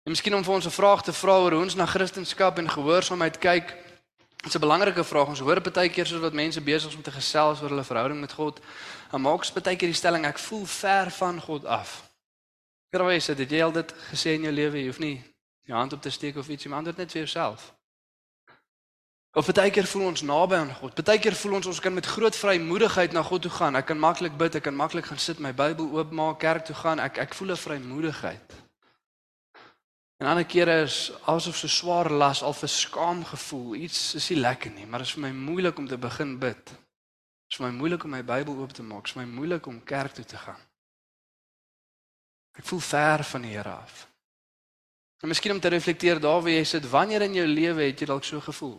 En 0.03 0.11
miskien 0.11 0.35
om 0.35 0.43
vir 0.43 0.53
ons 0.53 0.65
'n 0.65 0.79
vraag 0.81 1.03
te 1.03 1.13
vra 1.13 1.37
oor 1.37 1.51
hoe 1.51 1.63
ons 1.63 1.75
na 1.75 1.85
Christendom 1.85 2.55
en 2.55 2.69
gehoorsaamheid 2.69 3.37
kyk. 3.37 3.67
Dit 4.35 4.45
is 4.45 4.55
'n 4.55 4.59
belangrike 4.59 5.03
vraag. 5.03 5.27
Ons 5.27 5.39
hoor 5.39 5.61
baie 5.61 5.89
keer 5.89 6.05
soos 6.05 6.21
wat 6.21 6.33
mense 6.33 6.61
besig 6.61 6.89
is 6.89 6.95
om 6.95 7.01
te 7.01 7.11
gesels 7.11 7.61
oor 7.61 7.69
hulle 7.69 7.83
verhouding 7.83 8.19
met 8.19 8.33
God. 8.33 8.59
En 9.11 9.21
maak 9.21 9.37
ons 9.37 9.53
baie 9.53 9.75
keer 9.75 9.87
die 9.87 9.93
stelling 9.93 10.25
ek 10.25 10.37
voel 10.37 10.65
ver 10.65 11.11
van 11.11 11.41
God 11.41 11.65
af. 11.65 12.08
Grawees 12.89 13.27
het 13.29 13.43
jy 13.45 13.61
al 13.61 13.71
dit 13.71 13.91
gesê 14.09 14.33
in 14.33 14.47
jou 14.47 14.53
lewe? 14.53 14.79
Jy 14.81 14.87
hoef 14.89 14.99
nie 14.99 15.17
jou 15.69 15.77
hand 15.77 15.93
op 15.93 16.01
te 16.01 16.09
steek 16.09 16.37
of 16.41 16.47
ietsie, 16.49 16.69
maar 16.71 16.83
dit 16.83 16.97
net 16.97 17.11
vir 17.11 17.21
jouself. 17.21 17.73
Of 19.37 19.51
baie 19.53 19.69
keer 19.69 19.85
voel 19.85 20.07
ons 20.09 20.23
naby 20.25 20.57
aan 20.57 20.71
God. 20.73 20.95
Baie 21.05 21.21
keer 21.21 21.35
voel 21.37 21.59
ons 21.59 21.67
ons 21.69 21.79
kan 21.79 21.93
met 21.93 22.05
groot 22.05 22.35
vrymoedigheid 22.35 23.13
na 23.13 23.21
God 23.23 23.43
toe 23.45 23.51
gaan. 23.53 23.77
Ek 23.77 23.85
kan 23.91 23.99
maklik 24.01 24.33
bid, 24.41 24.57
ek 24.57 24.65
kan 24.65 24.75
maklik 24.75 25.05
gaan 25.05 25.21
sit, 25.21 25.37
my 25.37 25.51
Bybel 25.53 25.85
oopmaak, 25.93 26.39
kerk 26.41 26.65
toe 26.65 26.75
gaan. 26.79 26.99
Ek 27.03 27.21
ek 27.21 27.37
voel 27.37 27.53
'n 27.53 27.61
vrymoedigheid. 27.61 28.57
En 30.19 30.27
ander 30.27 30.45
kere 30.45 30.81
is 30.81 31.11
asof 31.25 31.55
so 31.55 31.67
swaar 31.67 32.09
las 32.11 32.41
al 32.43 32.53
vir 32.53 32.69
skaam 32.69 33.23
gevoel. 33.25 33.75
Iets 33.75 34.15
is 34.15 34.29
nie 34.29 34.39
lekker 34.39 34.71
nie, 34.71 34.85
maar 34.85 34.99
dit 34.99 35.07
is 35.07 35.13
vir 35.13 35.21
my 35.21 35.31
moeilik 35.31 35.77
om 35.77 35.87
te 35.87 35.97
begin 35.97 36.39
bid. 36.39 36.65
Dit 36.65 37.51
is 37.51 37.57
vir 37.57 37.67
my 37.67 37.77
moeilik 37.77 38.03
om 38.03 38.09
my 38.09 38.23
Bybel 38.23 38.57
oop 38.57 38.73
te 38.73 38.83
maak. 38.83 39.05
Dit 39.05 39.13
is 39.13 39.13
vir 39.13 39.25
my 39.25 39.31
moeilik 39.33 39.65
om 39.67 39.83
kerk 39.83 40.11
toe 40.11 40.25
te 40.25 40.37
gaan. 40.37 40.68
Ek 42.59 42.67
voel 42.67 42.83
ver 42.83 43.23
van 43.23 43.45
die 43.47 43.55
Here 43.55 43.71
af. 43.71 44.03
En 45.19 45.31
miskien 45.31 45.55
om 45.55 45.59
te 45.59 45.71
reflekteer 45.71 46.19
daar 46.19 46.41
waar 46.43 46.51
jy 46.51 46.63
sit, 46.63 46.89
wanneer 46.89 47.25
in 47.27 47.39
jou 47.39 47.47
lewe 47.47 47.87
het 47.87 47.99
jy 47.99 48.07
dalk 48.07 48.27
so 48.27 48.39
gevoel? 48.43 48.77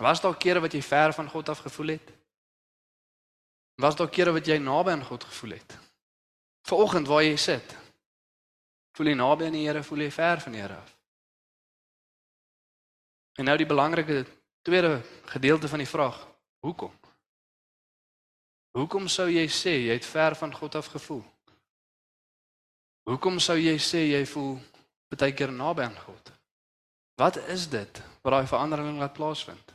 Was 0.00 0.20
daar 0.20 0.36
kere 0.36 0.60
wat 0.60 0.72
jy 0.72 0.82
ver 0.82 1.12
van 1.12 1.28
God 1.28 1.48
af 1.52 1.60
gevoel 1.64 1.94
het? 1.96 2.12
Was 3.80 3.96
daar 3.96 4.08
kere 4.08 4.32
wat 4.32 4.48
jy 4.48 4.58
naby 4.58 4.96
aan 4.96 5.04
God 5.04 5.24
gevoel 5.24 5.56
het? 5.58 5.78
Vanoggend 6.68 7.08
waar 7.08 7.24
jy 7.24 7.36
sit, 7.36 7.76
Voel 8.92 9.08
jy 9.08 9.16
naby 9.16 9.46
aan 9.48 9.56
die 9.56 9.64
Here, 9.64 9.82
voel 9.82 10.04
jy 10.04 10.10
ver 10.12 10.40
van 10.44 10.52
die 10.52 10.60
Here 10.60 10.76
af? 10.76 10.96
En 13.40 13.48
nou 13.48 13.56
die 13.56 13.68
belangrike 13.68 14.24
tweede 14.62 14.98
gedeelte 15.32 15.68
van 15.68 15.80
die 15.80 15.88
vraag, 15.88 16.18
hoekom? 16.60 16.92
Hoekom 18.76 19.08
sou 19.08 19.30
jy 19.32 19.46
sê 19.48 19.72
jy 19.86 19.96
het 19.96 20.04
ver 20.04 20.36
van 20.36 20.52
God 20.54 20.76
af 20.76 20.90
gevoel? 20.92 21.24
Hoekom 23.08 23.40
sou 23.42 23.56
jy 23.58 23.74
sê 23.82 24.04
jy 24.12 24.22
voel 24.30 24.56
baie 25.12 25.34
keer 25.34 25.50
naby 25.52 25.84
aan 25.84 25.98
God? 26.06 26.32
Wat 27.18 27.36
is 27.50 27.66
dit 27.70 28.02
wat 28.22 28.34
daai 28.34 28.46
verandering 28.46 28.98
laat 28.98 29.16
plaasvind? 29.16 29.72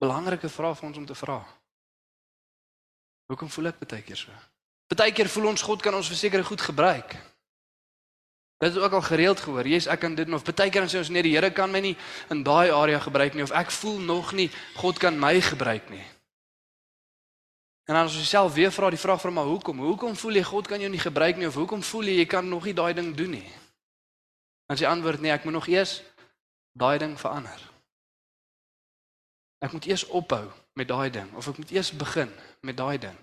Belangrike 0.00 0.48
vraag 0.48 0.78
vir 0.78 0.88
ons 0.88 1.00
om 1.00 1.06
te 1.06 1.16
vra. 1.18 1.38
Hoekom 3.28 3.50
voel 3.52 3.72
ek 3.72 3.82
baie 3.84 4.02
keer 4.02 4.16
so? 4.16 4.32
Baie 4.88 5.12
keer 5.12 5.28
voel 5.28 5.50
ons 5.52 5.62
God 5.62 5.84
kan 5.84 5.94
ons 5.94 6.08
verseker 6.08 6.44
goed 6.48 6.64
gebruik. 6.64 7.18
Dit 8.58 8.74
is 8.74 8.80
ook 8.82 8.92
al 8.92 9.04
gereeld 9.06 9.40
gehoor. 9.40 9.66
Jesus, 9.68 9.90
ek 9.92 10.00
kan 10.02 10.16
dit 10.18 10.32
of 10.32 10.46
baie 10.48 10.70
keer 10.70 10.82
dan 10.82 10.90
sê 10.90 11.02
ons 11.02 11.12
nee, 11.12 11.22
die 11.22 11.36
Here 11.36 11.52
kan 11.54 11.70
my 11.70 11.82
nie 11.84 11.96
in 12.32 12.40
daai 12.42 12.72
area 12.72 12.98
gebruik 13.04 13.36
nie 13.36 13.44
of 13.44 13.52
ek 13.54 13.70
voel 13.70 14.00
nog 14.00 14.32
nie 14.32 14.48
God 14.80 14.98
kan 14.98 15.18
my 15.18 15.36
gebruik 15.44 15.92
nie. 15.92 16.04
En 17.88 17.96
dan 17.96 18.04
as 18.04 18.16
jy 18.18 18.26
self 18.28 18.52
weer 18.52 18.72
vra 18.72 18.90
die 18.92 19.00
vraag 19.00 19.20
vir 19.22 19.32
my, 19.32 19.42
hoekom? 19.48 19.78
Hoekom 19.80 20.16
voel 20.20 20.36
jy 20.36 20.44
God 20.44 20.66
kan 20.68 20.82
jou 20.82 20.90
nie 20.92 21.00
gebruik 21.00 21.38
nie 21.40 21.48
of 21.48 21.56
hoekom 21.56 21.80
voel 21.82 22.10
jy 22.10 22.18
jy 22.18 22.26
kan 22.28 22.48
nog 22.48 22.66
nie 22.68 22.76
daai 22.76 22.92
ding 22.92 23.14
doen 23.16 23.32
nie? 23.38 23.48
Is 24.68 24.82
die 24.82 24.88
antwoord 24.88 25.24
nee, 25.24 25.32
ek 25.32 25.46
moet 25.48 25.56
nog 25.56 25.68
eers 25.72 26.02
daai 26.76 26.98
ding 27.00 27.16
verander. 27.16 27.62
Ek 29.64 29.72
moet 29.72 29.88
eers 29.88 30.04
ophou 30.12 30.44
met 30.76 30.90
daai 30.90 31.08
ding 31.10 31.32
of 31.32 31.48
ek 31.48 31.62
moet 31.62 31.72
eers 31.72 31.90
begin 31.96 32.28
met 32.60 32.76
daai 32.76 32.98
ding. 33.08 33.16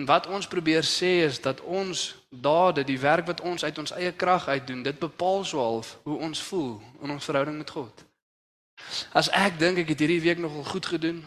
En 0.00 0.08
wat 0.08 0.26
ons 0.32 0.48
probeer 0.48 0.86
sê 0.86 1.18
is 1.26 1.40
dat 1.44 1.60
ons 1.60 2.14
dade, 2.30 2.84
die 2.88 3.00
werk 3.02 3.26
wat 3.28 3.40
ons 3.44 3.64
uit 3.64 3.78
ons 3.78 3.92
eie 3.98 4.12
krag 4.16 4.48
uit 4.48 4.66
doen, 4.66 4.82
dit 4.82 4.98
bepaal 4.98 5.44
so 5.44 5.60
half 5.60 5.96
hoe 6.08 6.18
ons 6.24 6.42
voel 6.48 6.78
in 7.02 7.10
ons 7.10 7.24
verhouding 7.24 7.58
met 7.58 7.70
God. 7.70 8.04
As 9.12 9.28
ek 9.34 9.58
dink 9.58 9.82
ek 9.82 9.90
het 9.92 10.06
hierdie 10.06 10.22
week 10.22 10.38
nogal 10.40 10.64
goed 10.64 10.86
gedoen, 10.86 11.24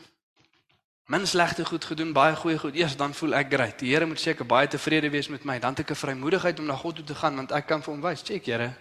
min 1.12 1.28
slegte 1.28 1.66
goed 1.66 1.86
gedoen, 1.86 2.14
baie 2.16 2.36
goeie 2.40 2.60
goed, 2.60 2.76
eers 2.80 2.96
dan 2.96 3.14
voel 3.14 3.36
ek 3.42 3.50
great. 3.52 3.82
Die 3.84 3.92
Here 3.92 4.08
moet 4.08 4.20
seker 4.20 4.48
baie 4.48 4.70
tevrede 4.72 5.10
wees 5.12 5.28
met 5.28 5.44
my. 5.44 5.58
Dan 5.60 5.76
het 5.76 5.84
ek 5.84 5.92
'n 5.92 6.04
vrymoedigheid 6.04 6.60
om 6.60 6.66
na 6.66 6.76
God 6.76 6.96
toe 6.96 7.06
te 7.06 7.16
gaan 7.16 7.36
want 7.36 7.52
ek 7.52 7.68
kan 7.68 7.84
vir 7.84 7.94
hom 7.94 8.02
wys, 8.02 8.24
"Check, 8.24 8.46
Here. 8.46 8.74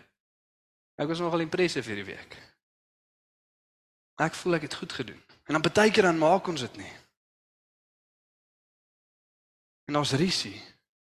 Ek 0.96 1.08
was 1.08 1.18
nogal 1.18 1.40
impressive 1.40 1.90
hierdie 1.90 2.04
week." 2.04 2.36
Ek 4.16 4.34
voel 4.34 4.54
ek 4.54 4.62
het 4.62 4.74
goed 4.74 4.92
gedoen. 4.92 5.22
En 5.46 5.56
dan 5.58 5.72
baie 5.72 5.90
keer 5.90 6.02
dan 6.02 6.18
maak 6.18 6.46
ons 6.46 6.60
dit 6.60 6.76
nie. 6.76 6.92
En 9.84 9.96
ons 9.96 10.12
risie. 10.12 10.62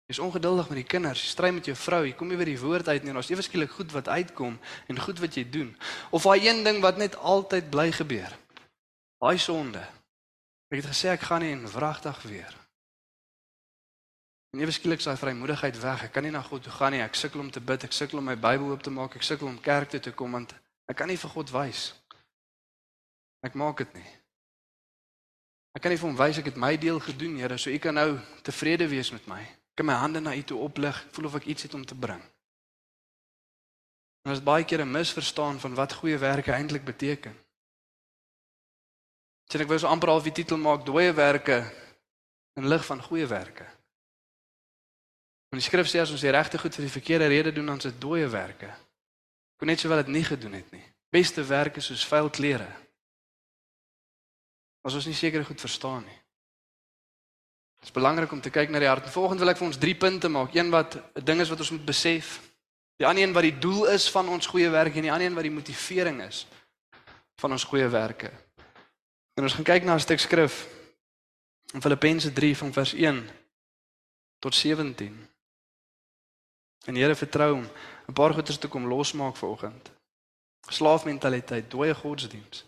Jy's 0.06 0.20
ongeduldig 0.20 0.70
met 0.70 0.76
die 0.76 0.90
kinders, 0.90 1.22
jy 1.22 1.30
stry 1.30 1.52
met 1.52 1.66
jou 1.66 1.76
vrou, 1.76 2.06
jy 2.06 2.14
kom 2.14 2.28
nie 2.28 2.38
by 2.38 2.46
die 2.46 2.60
woord 2.60 2.88
uit 2.88 3.04
nie 3.04 3.10
en 3.10 3.18
ons 3.18 3.30
ewe 3.30 3.42
skielik 3.42 3.72
goed 3.72 3.92
wat 3.92 4.08
uitkom 4.08 4.60
en 4.88 5.00
goed 5.00 5.20
wat 5.20 5.36
jy 5.36 5.44
doen. 5.50 5.78
Of 6.10 6.24
daai 6.24 6.48
een 6.48 6.64
ding 6.64 6.82
wat 6.82 6.98
net 6.98 7.16
altyd 7.16 7.70
bly 7.70 7.92
gebeur. 7.92 8.38
Daai 9.20 9.38
sonde. 9.38 9.99
Ek 10.70 10.84
het 10.84 10.90
gesê 10.92 11.10
ek 11.10 11.26
gaan 11.26 11.42
nie 11.42 11.54
en 11.56 11.66
wragtig 11.68 12.22
weer. 12.30 12.56
En 14.54 14.62
ewe 14.62 14.74
skielik 14.74 15.02
is 15.02 15.06
daai 15.06 15.18
vrymoedigheid 15.18 15.78
weg. 15.82 16.04
Ek 16.08 16.14
kan 16.14 16.26
nie 16.26 16.34
na 16.34 16.42
God 16.46 16.64
toe 16.66 16.74
gaan 16.74 16.94
nie. 16.94 17.02
Ek 17.06 17.18
sukkel 17.18 17.42
om 17.42 17.52
te 17.54 17.62
bid, 17.62 17.86
ek 17.86 17.94
sukkel 17.94 18.22
om 18.22 18.30
my 18.30 18.38
Bybel 18.38 18.72
oop 18.74 18.86
te 18.86 18.94
maak, 18.94 19.18
ek 19.18 19.26
sukkel 19.26 19.50
om 19.50 19.60
kerk 19.62 19.94
toe 19.94 20.02
te 20.02 20.14
kom 20.14 20.38
want 20.38 20.56
ek 20.90 20.98
kan 20.98 21.10
nie 21.10 21.18
vir 21.22 21.34
God 21.34 21.54
wys. 21.54 21.84
Ek 23.46 23.58
maak 23.58 23.82
dit 23.82 23.94
nie. 23.98 24.08
Ek 25.78 25.84
kan 25.86 25.94
nie 25.94 26.00
vir 26.02 26.10
hom 26.10 26.18
wys 26.18 26.42
ek 26.42 26.50
het 26.50 26.58
my 26.58 26.74
deel 26.82 26.98
gedoen, 27.00 27.38
Here, 27.38 27.58
so 27.58 27.70
u 27.70 27.78
kan 27.78 27.94
nou 27.94 28.18
tevrede 28.46 28.90
wees 28.90 29.14
met 29.14 29.26
my. 29.30 29.42
Ek 29.42 29.82
kan 29.82 29.86
my 29.86 29.98
hande 30.02 30.22
na 30.22 30.34
u 30.36 30.42
toe 30.44 30.58
oplig. 30.66 30.98
Voel 31.14 31.30
of 31.30 31.38
ek 31.40 31.46
iets 31.54 31.70
het 31.70 31.78
om 31.78 31.86
te 31.86 31.96
bring. 31.96 32.22
En 34.26 34.34
is 34.34 34.44
baie 34.44 34.66
keer 34.66 34.82
'n 34.82 34.92
misverstaan 34.92 35.60
van 35.60 35.74
wat 35.74 35.94
goeie 35.94 36.18
werke 36.18 36.52
eintlik 36.52 36.86
beteken. 36.86 37.38
Sien 39.50 39.63
ek 39.63 39.70
wou 39.72 39.79
so 39.82 39.89
amper 39.89 40.12
al 40.13 40.22
die 40.22 40.34
titel 40.36 40.60
maak 40.62 40.84
dooie 40.86 41.10
werke 41.18 41.63
in 42.60 42.68
lig 42.70 42.84
van 42.86 43.01
goeie 43.01 43.25
werke. 43.25 43.65
Want 45.50 45.63
die 45.63 45.65
skrif 45.65 45.89
sê 45.89 46.03
as 46.03 46.12
ons 46.13 46.22
die 46.22 46.34
regte 46.34 46.60
goed 46.62 46.75
vir 46.77 46.86
die 46.86 46.94
verkeerde 46.94 47.29
rede 47.32 47.53
doen, 47.56 47.72
dan 47.72 47.82
is 47.82 47.88
dit 47.89 48.01
dooie 48.01 48.27
werke. 48.29 48.70
Kon 49.58 49.72
net 49.72 49.82
sowel 49.82 50.03
dit 50.03 50.13
nie 50.13 50.24
gedoen 50.24 50.53
het 50.60 50.70
nie. 50.72 50.84
Beste 51.10 51.41
werke 51.44 51.82
soos 51.82 52.06
vuil 52.06 52.29
klere. 52.29 52.68
As 54.86 54.94
ons 54.96 55.08
nie 55.10 55.18
seker 55.18 55.44
goed 55.48 55.62
verstaan 55.62 56.06
nie. 56.06 56.20
Dit 57.79 57.89
is 57.89 57.96
belangrik 57.96 58.32
om 58.32 58.44
te 58.44 58.51
kyk 58.53 58.70
na 58.70 58.79
die 58.84 58.91
hart. 58.91 59.10
Volgende 59.10 59.41
wil 59.41 59.53
ek 59.56 59.58
vir 59.58 59.68
ons 59.72 59.79
3 59.82 59.96
punte 59.98 60.29
maak. 60.29 60.53
Een 60.53 60.70
wat 60.70 61.00
'n 61.18 61.25
ding 61.25 61.41
is 61.41 61.50
wat 61.50 61.60
ons 61.60 61.72
moet 61.72 61.86
besef. 61.86 62.39
Die 63.00 63.08
ander 63.08 63.24
een 63.24 63.34
wat 63.34 63.44
die 63.44 63.58
doel 63.58 63.88
is 63.88 64.12
van 64.12 64.29
ons 64.29 64.46
goeie 64.46 64.70
werk 64.70 64.96
en 64.96 65.01
die 65.01 65.12
ander 65.12 65.25
een 65.25 65.34
wat 65.34 65.44
die 65.44 65.58
motivering 65.58 66.22
is 66.22 66.46
van 67.39 67.51
ons 67.51 67.63
goeie 67.63 67.88
werke. 67.88 68.29
En 69.39 69.46
ons 69.48 69.53
gaan 69.53 69.63
kyk 69.63 69.84
na 69.84 69.93
'n 69.96 70.00
stuk 70.00 70.19
skrif 70.19 70.67
in 71.74 71.81
Filippense 71.81 72.34
3 72.34 72.58
van 72.58 72.74
vers 72.74 72.93
1 72.93 73.29
tot 74.39 74.55
17. 74.55 75.29
En 76.86 76.96
Here 76.96 77.15
vertrou 77.15 77.53
hom 77.53 77.67
'n 78.08 78.13
paar 78.13 78.34
goeders 78.34 78.58
te 78.58 78.67
kom 78.67 78.88
losmaak 78.88 79.36
vanoggend. 79.36 79.91
Slaafmentaliteit, 80.67 81.72
dooie 81.72 81.96
godsdiens. 81.96 82.65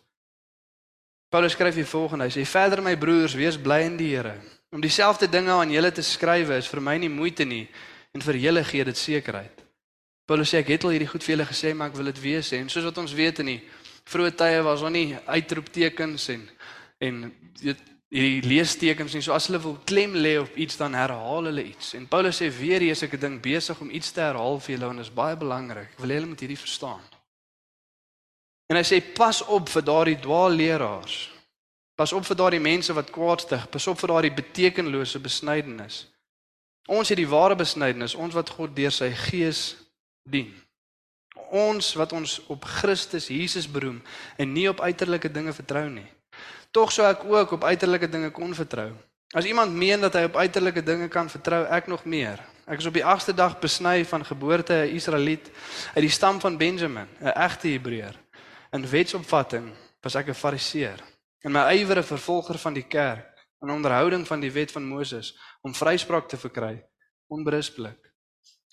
Paulus 1.30 1.52
skryf 1.52 1.76
hier 1.76 1.88
volgende. 1.88 2.24
Hy 2.24 2.32
sê 2.40 2.46
verder 2.46 2.82
my 2.82 2.98
broers, 2.98 3.34
wees 3.34 3.62
bly 3.62 3.82
in 3.82 3.98
die 3.98 4.16
Here. 4.16 4.40
Om 4.70 4.82
dieselfde 4.82 5.30
dinge 5.30 5.52
aan 5.52 5.72
julle 5.72 5.92
te 5.92 6.02
skrywe 6.02 6.56
is 6.56 6.68
vir 6.68 6.82
my 6.82 6.98
nie 6.98 7.10
moeite 7.10 7.44
nie 7.44 7.70
en 8.12 8.22
vir 8.22 8.36
julle 8.36 8.64
gee 8.64 8.84
dit 8.84 8.98
sekerheid. 8.98 9.64
Paulus 10.26 10.50
sê 10.54 10.58
ek 10.58 10.68
het 10.68 10.84
al 10.84 10.90
hierdie 10.90 11.08
goed 11.08 11.24
vir 11.24 11.36
julle 11.36 11.46
gesê, 11.46 11.74
maar 11.74 11.88
ek 11.88 11.96
wil 11.96 12.06
dit 12.06 12.20
weer 12.22 12.42
sê. 12.42 12.58
En 12.58 12.70
soos 12.70 12.84
wat 12.84 12.98
ons 12.98 13.14
weet 13.14 13.40
in 13.40 13.46
die 13.46 13.62
vroeë 14.12 14.36
tye 14.38 14.60
was 14.66 14.84
daar 14.84 14.94
nie 14.94 15.16
uitroeptekens 15.26 16.28
en 16.36 16.50
en 17.02 17.24
dit 17.62 17.80
hierdie 18.12 18.44
leestekens 18.46 19.16
nie. 19.16 19.24
So 19.24 19.34
as 19.34 19.48
hulle 19.48 19.62
wil 19.64 19.78
klem 19.88 20.14
lê 20.20 20.36
op 20.42 20.58
iets 20.60 20.78
dan 20.78 20.94
herhaal 20.98 21.48
hulle 21.48 21.64
iets. 21.64 21.94
En 21.98 22.06
Paulus 22.12 22.42
sê 22.42 22.52
weer 22.54 22.84
hier 22.84 22.92
is 22.92 23.04
ek 23.04 23.16
'n 23.16 23.20
ding 23.20 23.42
besig 23.42 23.80
om 23.82 23.90
iets 23.90 24.12
te 24.12 24.22
herhaal 24.22 24.60
vir 24.60 24.76
julle 24.76 24.90
en 24.90 24.98
dit 24.98 25.06
is 25.06 25.14
baie 25.14 25.36
belangrik. 25.36 25.90
Ek 25.96 26.00
wil 26.00 26.10
hê 26.10 26.20
julle 26.20 26.28
moet 26.28 26.40
hierdie 26.40 26.60
verstaan. 26.60 27.02
En 28.70 28.76
hy 28.76 28.84
sê 28.84 29.02
pas 29.16 29.42
op 29.48 29.70
vir 29.70 29.84
daardie 29.84 30.20
dwaalleraars. 30.20 31.30
Pas 31.96 32.14
op 32.14 32.26
vir 32.26 32.36
daardie 32.36 32.60
mense 32.60 32.94
wat 32.94 33.12
kwaadstig, 33.12 33.70
pas 33.70 33.88
op 33.88 34.00
vir 34.00 34.08
daardie 34.08 34.32
betekenlose 34.34 35.20
besnydenis. 35.20 36.08
Ons 36.88 37.10
het 37.10 37.18
die 37.18 37.28
ware 37.30 37.56
besnydenis, 37.56 38.16
ons 38.16 38.34
wat 38.34 38.50
God 38.50 38.76
deur 38.76 38.92
sy 38.92 39.12
gees 39.28 39.76
dien. 40.24 40.54
Ons 41.52 41.94
wat 42.00 42.14
ons 42.16 42.40
op 42.48 42.64
Christus 42.64 43.28
Jesus 43.28 43.68
beroem 43.68 44.00
en 44.40 44.54
nie 44.54 44.70
op 44.70 44.80
uiterlike 44.80 45.32
dinge 45.32 45.54
vertrou 45.54 45.90
nie. 45.90 46.08
Tog 46.72 46.92
sou 46.96 47.04
ek 47.08 47.26
ook 47.28 47.58
op 47.58 47.66
uiterlike 47.68 48.08
dinge 48.08 48.32
kon 48.32 48.56
vertrou. 48.56 48.94
As 49.36 49.46
iemand 49.48 49.76
meen 49.76 50.00
dat 50.00 50.16
hy 50.16 50.24
op 50.28 50.36
uiterlike 50.36 50.84
dinge 50.84 51.08
kan 51.12 51.30
vertrou, 51.32 51.66
ek 51.68 51.88
nog 51.88 52.04
meer. 52.04 52.40
Ek 52.68 52.80
is 52.80 52.88
op 52.88 52.96
die 52.96 53.04
8ste 53.04 53.36
dag 53.36 53.58
besny 53.60 54.06
van 54.08 54.26
geboorte 54.26 54.74
'n 54.74 54.96
Israeliet 54.96 55.52
uit 55.96 56.04
die 56.04 56.10
stam 56.10 56.40
van 56.40 56.58
Benjamin, 56.58 57.08
'n 57.20 57.36
egte 57.36 57.68
Hebreër. 57.68 58.16
In 58.72 58.88
wetsopvatting 58.88 59.72
was 60.02 60.16
ek 60.16 60.28
'n 60.28 60.34
Fariseer. 60.34 61.00
In 61.44 61.52
my 61.52 61.76
ywer 61.76 61.98
'n 61.98 62.04
vervolger 62.04 62.58
van 62.58 62.74
die 62.74 62.88
kerk, 62.88 63.48
in 63.62 63.70
onderhouding 63.70 64.28
van 64.28 64.40
die 64.40 64.52
wet 64.52 64.72
van 64.72 64.84
Moses 64.84 65.38
om 65.62 65.76
vryspraak 65.76 66.28
te 66.28 66.38
verkry, 66.38 66.84
onberispelik. 67.28 68.11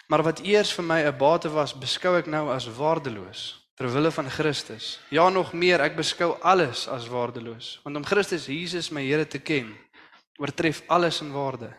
Maar 0.09 0.23
wat 0.25 0.41
eers 0.41 0.73
vir 0.73 0.85
my 0.85 1.01
'n 1.05 1.17
bate 1.17 1.49
was, 1.53 1.75
beskou 1.79 2.17
ek 2.17 2.27
nou 2.27 2.49
as 2.51 2.67
waardeloos 2.67 3.69
ter 3.79 3.93
wille 3.93 4.11
van 4.11 4.31
Christus. 4.31 4.99
Ja 5.09 5.29
nog 5.29 5.53
meer, 5.53 5.81
ek 5.81 5.97
beskou 5.97 6.35
alles 6.43 6.89
as 6.89 7.07
waardeloos, 7.07 7.81
want 7.85 7.97
om 7.97 8.05
Christus 8.05 8.47
Jesus 8.47 8.91
my 8.91 9.05
Here 9.07 9.27
te 9.27 9.39
ken, 9.39 9.77
oortref 10.37 10.83
alles 10.87 11.21
in 11.21 11.31
waarde. 11.33 11.71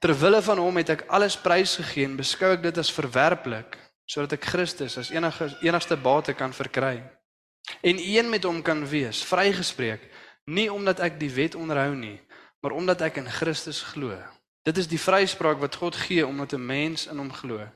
Ter 0.00 0.14
wille 0.18 0.42
van 0.42 0.58
hom 0.58 0.76
het 0.76 0.90
ek 0.90 1.04
alles 1.06 1.36
prysgegee 1.36 2.04
en 2.04 2.16
beskou 2.16 2.50
ek 2.56 2.62
dit 2.62 2.78
as 2.78 2.90
verwerplik 2.90 3.78
sodat 4.10 4.32
ek 4.32 4.48
Christus 4.50 4.96
as 4.98 5.12
enige 5.14 5.46
enigste 5.62 5.96
bate 5.96 6.34
kan 6.34 6.52
verkry. 6.52 6.98
En 7.80 8.00
een 8.02 8.30
met 8.30 8.42
hom 8.42 8.62
kan 8.62 8.82
wees, 8.88 9.22
vrygespreek, 9.22 10.02
nie 10.50 10.66
omdat 10.72 10.98
ek 10.98 11.20
die 11.20 11.30
wet 11.30 11.54
onderhou 11.54 11.94
nie, 11.94 12.18
maar 12.58 12.74
omdat 12.74 13.04
ek 13.06 13.20
in 13.22 13.30
Christus 13.30 13.84
glo. 13.92 14.16
Dit 14.62 14.76
is 14.76 14.88
die 14.88 15.00
vryspraak 15.00 15.60
wat 15.60 15.78
God 15.80 15.96
gee 15.96 16.26
omdat 16.26 16.52
'n 16.52 16.66
mens 16.66 17.06
in 17.06 17.18
hom 17.18 17.32
glo. 17.32 17.68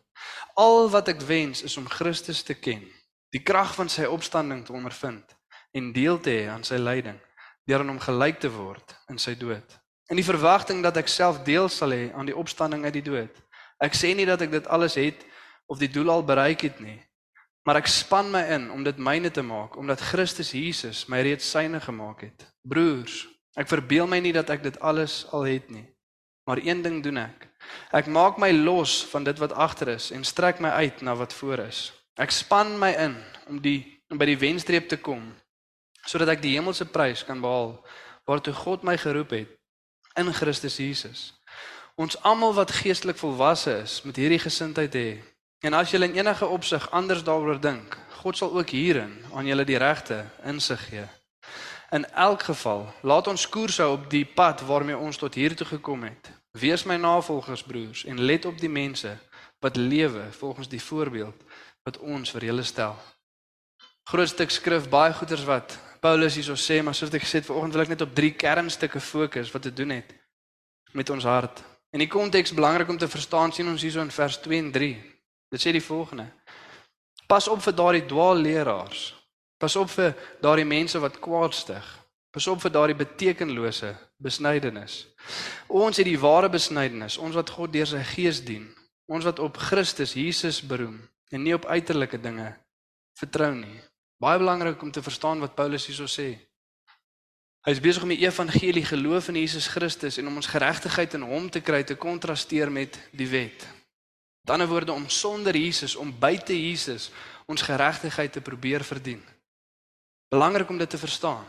Al 0.55 0.91
wat 0.91 1.09
ek 1.09 1.21
wens 1.21 1.63
is 1.63 1.77
om 1.77 1.89
Christus 1.89 2.43
te 2.43 2.55
ken, 2.55 2.83
die 3.31 3.43
krag 3.43 3.75
van 3.75 3.89
sy 3.89 4.05
opstanding 4.05 4.65
te 4.65 4.73
ondervind 4.73 5.37
en 5.73 5.93
deel 5.93 6.21
te 6.21 6.31
hê 6.31 6.49
aan 6.49 6.65
sy 6.65 6.75
lyding, 6.75 7.21
deur 7.65 7.81
aan 7.81 7.89
hom 7.89 8.01
gelyk 8.01 8.39
te 8.41 8.51
word 8.51 8.95
in 9.09 9.19
sy 9.19 9.35
dood. 9.35 9.81
In 10.13 10.17
die 10.17 10.25
verwagting 10.25 10.83
dat 10.83 10.97
ek 10.97 11.09
self 11.09 11.43
deel 11.43 11.69
sal 11.69 11.91
hê 11.91 12.13
aan 12.13 12.27
die 12.27 12.37
opstanding 12.37 12.85
uit 12.85 12.93
die 12.93 13.03
dood. 13.03 13.43
Ek 13.81 13.95
sê 13.95 14.15
nie 14.15 14.27
dat 14.27 14.41
ek 14.41 14.51
dit 14.51 14.67
alles 14.67 14.95
het 14.95 15.25
of 15.67 15.79
die 15.79 15.91
doel 15.91 16.11
al 16.11 16.25
bereik 16.25 16.61
het 16.61 16.81
nie, 16.81 17.01
maar 17.65 17.81
ek 17.81 17.89
span 17.89 18.31
my 18.31 18.43
in 18.53 18.71
om 18.71 18.85
dit 18.85 18.99
myne 19.01 19.31
te 19.31 19.43
maak 19.43 19.77
omdat 19.77 20.01
Christus 20.01 20.53
Jesus 20.53 21.07
my 21.09 21.23
reeds 21.25 21.51
syne 21.51 21.81
gemaak 21.81 22.21
het. 22.21 22.47
Broers, 22.63 23.25
ek 23.57 23.69
verbeel 23.69 24.07
my 24.07 24.21
nie 24.21 24.33
dat 24.33 24.51
ek 24.51 24.63
dit 24.63 24.81
alles 24.81 25.25
al 25.33 25.49
het 25.49 25.71
nie. 25.71 25.94
Maar 26.45 26.61
een 26.63 26.83
ding 26.83 27.03
doen 27.03 27.17
ek. 27.17 27.49
Ek 27.97 28.07
maak 28.07 28.37
my 28.39 28.51
los 28.53 29.05
van 29.13 29.25
dit 29.25 29.39
wat 29.41 29.53
agter 29.53 29.95
is 29.97 30.11
en 30.11 30.25
strek 30.25 30.61
my 30.61 30.69
uit 30.69 31.01
na 31.01 31.15
wat 31.17 31.33
voor 31.33 31.65
is. 31.65 31.93
Ek 32.21 32.31
span 32.31 32.77
my 32.79 32.93
in 32.93 33.17
om 33.49 33.61
die 33.61 33.81
om 34.13 34.21
by 34.21 34.29
die 34.29 34.39
wenstreep 34.39 34.89
te 34.89 35.01
kom 35.01 35.33
sodat 36.05 36.35
ek 36.35 36.43
die 36.45 36.53
hemelse 36.53 36.85
prys 36.85 37.23
kan 37.25 37.41
behaal 37.41 37.79
waartoe 38.29 38.53
God 38.53 38.85
my 38.85 38.97
geroep 39.01 39.33
het 39.33 39.55
in 40.21 40.29
Christus 40.33 40.77
Jesus. 40.77 41.33
Ons 41.97 42.17
almal 42.23 42.55
wat 42.55 42.75
geestelik 42.75 43.19
volwasse 43.19 43.73
is, 43.83 44.01
moet 44.05 44.19
hierdie 44.19 44.43
gesindheid 44.43 44.95
hê. 44.95 45.11
En 45.65 45.75
as 45.79 45.93
jy 45.93 46.01
in 46.03 46.17
enige 46.19 46.47
opsig 46.47 46.85
anders 46.93 47.25
daaroor 47.25 47.61
dink, 47.61 47.97
God 48.21 48.39
sal 48.39 48.53
ook 48.53 48.73
hierin 48.75 49.15
aan 49.33 49.47
julle 49.47 49.65
die 49.65 49.79
regte 49.81 50.25
insig 50.45 50.83
gee. 50.91 51.05
In 51.95 52.11
elk 52.11 52.43
geval, 52.43 52.95
laat 53.01 53.27
ons 53.31 53.49
koers 53.49 53.77
hou 53.79 53.93
op 53.95 54.09
die 54.11 54.25
pad 54.27 54.65
waarmee 54.67 54.97
ons 54.99 55.17
tot 55.17 55.35
hier 55.39 55.55
toe 55.55 55.67
gekom 55.67 56.03
het. 56.03 56.31
Wees 56.59 56.83
my 56.91 56.97
navolgers 56.99 57.63
broers 57.63 58.03
en 58.11 58.21
let 58.21 58.45
op 58.51 58.59
die 58.59 58.69
mense 58.69 59.13
wat 59.63 59.77
lewe 59.77 60.25
volgens 60.31 60.69
die 60.69 60.83
voorbeeld 60.83 61.45
wat 61.87 61.99
ons 61.99 62.35
vir 62.35 62.49
julle 62.51 62.67
stel. 62.67 62.97
Groot 64.11 64.29
stuk 64.29 64.51
skrif, 64.51 64.91
baie 64.91 65.15
goeders 65.15 65.47
wat 65.47 65.79
Paulus 66.03 66.35
hierso 66.35 66.59
sê, 66.59 66.83
maar 66.83 66.99
soos 66.99 67.15
ek 67.15 67.23
gesê 67.23 67.39
het, 67.39 67.47
vanoggend 67.47 67.79
wil 67.79 67.87
ek 67.87 67.95
net 67.95 68.03
op 68.03 68.19
drie 68.19 68.35
kernstukke 68.35 68.99
fokus 69.01 69.55
wat 69.55 69.63
te 69.63 69.73
doen 69.73 69.95
het 69.95 70.11
met 70.99 71.11
ons 71.15 71.31
hart. 71.31 71.63
En 71.95 72.03
die 72.03 72.11
konteks 72.11 72.59
belangrik 72.59 72.91
om 72.91 72.99
te 72.99 73.09
verstaan 73.09 73.55
sien 73.55 73.71
ons 73.71 73.87
hierso 73.87 74.03
in 74.03 74.11
vers 74.11 74.43
2 74.43 74.59
en 74.67 74.73
3. 74.75 74.95
Dit 75.55 75.63
sê 75.63 75.71
die 75.71 75.89
volgende: 75.93 76.27
Pas 77.31 77.47
op 77.49 77.63
vir 77.63 77.79
daardie 77.79 78.09
dwaalleraars. 78.11 79.14
Pas 79.65 79.77
op 79.81 79.89
vir 79.97 80.13
daardie 80.45 80.67
mense 80.69 81.01
wat 81.01 81.17
kwaad 81.25 81.55
stig. 81.57 81.85
Pas 82.35 82.47
op 82.53 82.61
vir 82.61 82.73
daardie 82.75 82.99
betekenlose 82.99 83.95
besnydenis. 84.21 85.07
Ons 85.73 85.97
het 85.97 86.05
die 86.05 86.21
ware 86.21 86.51
besnydenis, 86.53 87.17
ons 87.17 87.37
wat 87.39 87.53
God 87.55 87.73
deur 87.73 87.89
sy 87.89 88.03
gees 88.13 88.43
dien. 88.45 88.67
Ons 89.09 89.25
wat 89.25 89.41
op 89.41 89.57
Christus 89.71 90.13
Jesus 90.19 90.61
beroem 90.61 91.01
en 91.33 91.43
nie 91.43 91.55
op 91.57 91.65
uiterlike 91.65 92.21
dinge 92.21 92.53
vertrou 93.17 93.55
nie. 93.57 93.81
Baie 94.21 94.39
belangrik 94.39 94.83
om 94.83 94.93
te 94.93 95.03
verstaan 95.03 95.41
wat 95.41 95.57
Paulus 95.57 95.89
hierso 95.89 96.11
sê. 96.11 96.35
Hy 97.65 97.73
is 97.73 97.81
besig 97.81 98.05
om 98.05 98.13
die 98.13 98.21
evangelie 98.27 98.85
geloof 98.85 99.31
in 99.33 99.41
Jesus 99.41 99.71
Christus 99.73 100.21
en 100.21 100.29
om 100.29 100.43
ons 100.43 100.51
geregtigheid 100.53 101.17
in 101.17 101.25
hom 101.25 101.49
te 101.49 101.65
kry 101.65 101.81
te 101.89 101.97
kontrasteer 101.97 102.69
met 102.73 103.01
die 103.17 103.29
wet. 103.33 103.65
Met 104.45 104.59
ander 104.59 104.69
woorde 104.69 104.93
om 104.93 105.09
sonder 105.09 105.57
Jesus, 105.57 105.97
om 105.97 106.13
buite 106.13 106.53
Jesus 106.53 107.09
ons 107.49 107.65
geregtigheid 107.65 108.33
te 108.33 108.45
probeer 108.45 108.85
verdien. 108.85 109.23
Belangrik 110.35 110.69
om 110.69 110.79
dit 110.79 110.91
te 110.91 110.99
verstaan. 110.99 111.45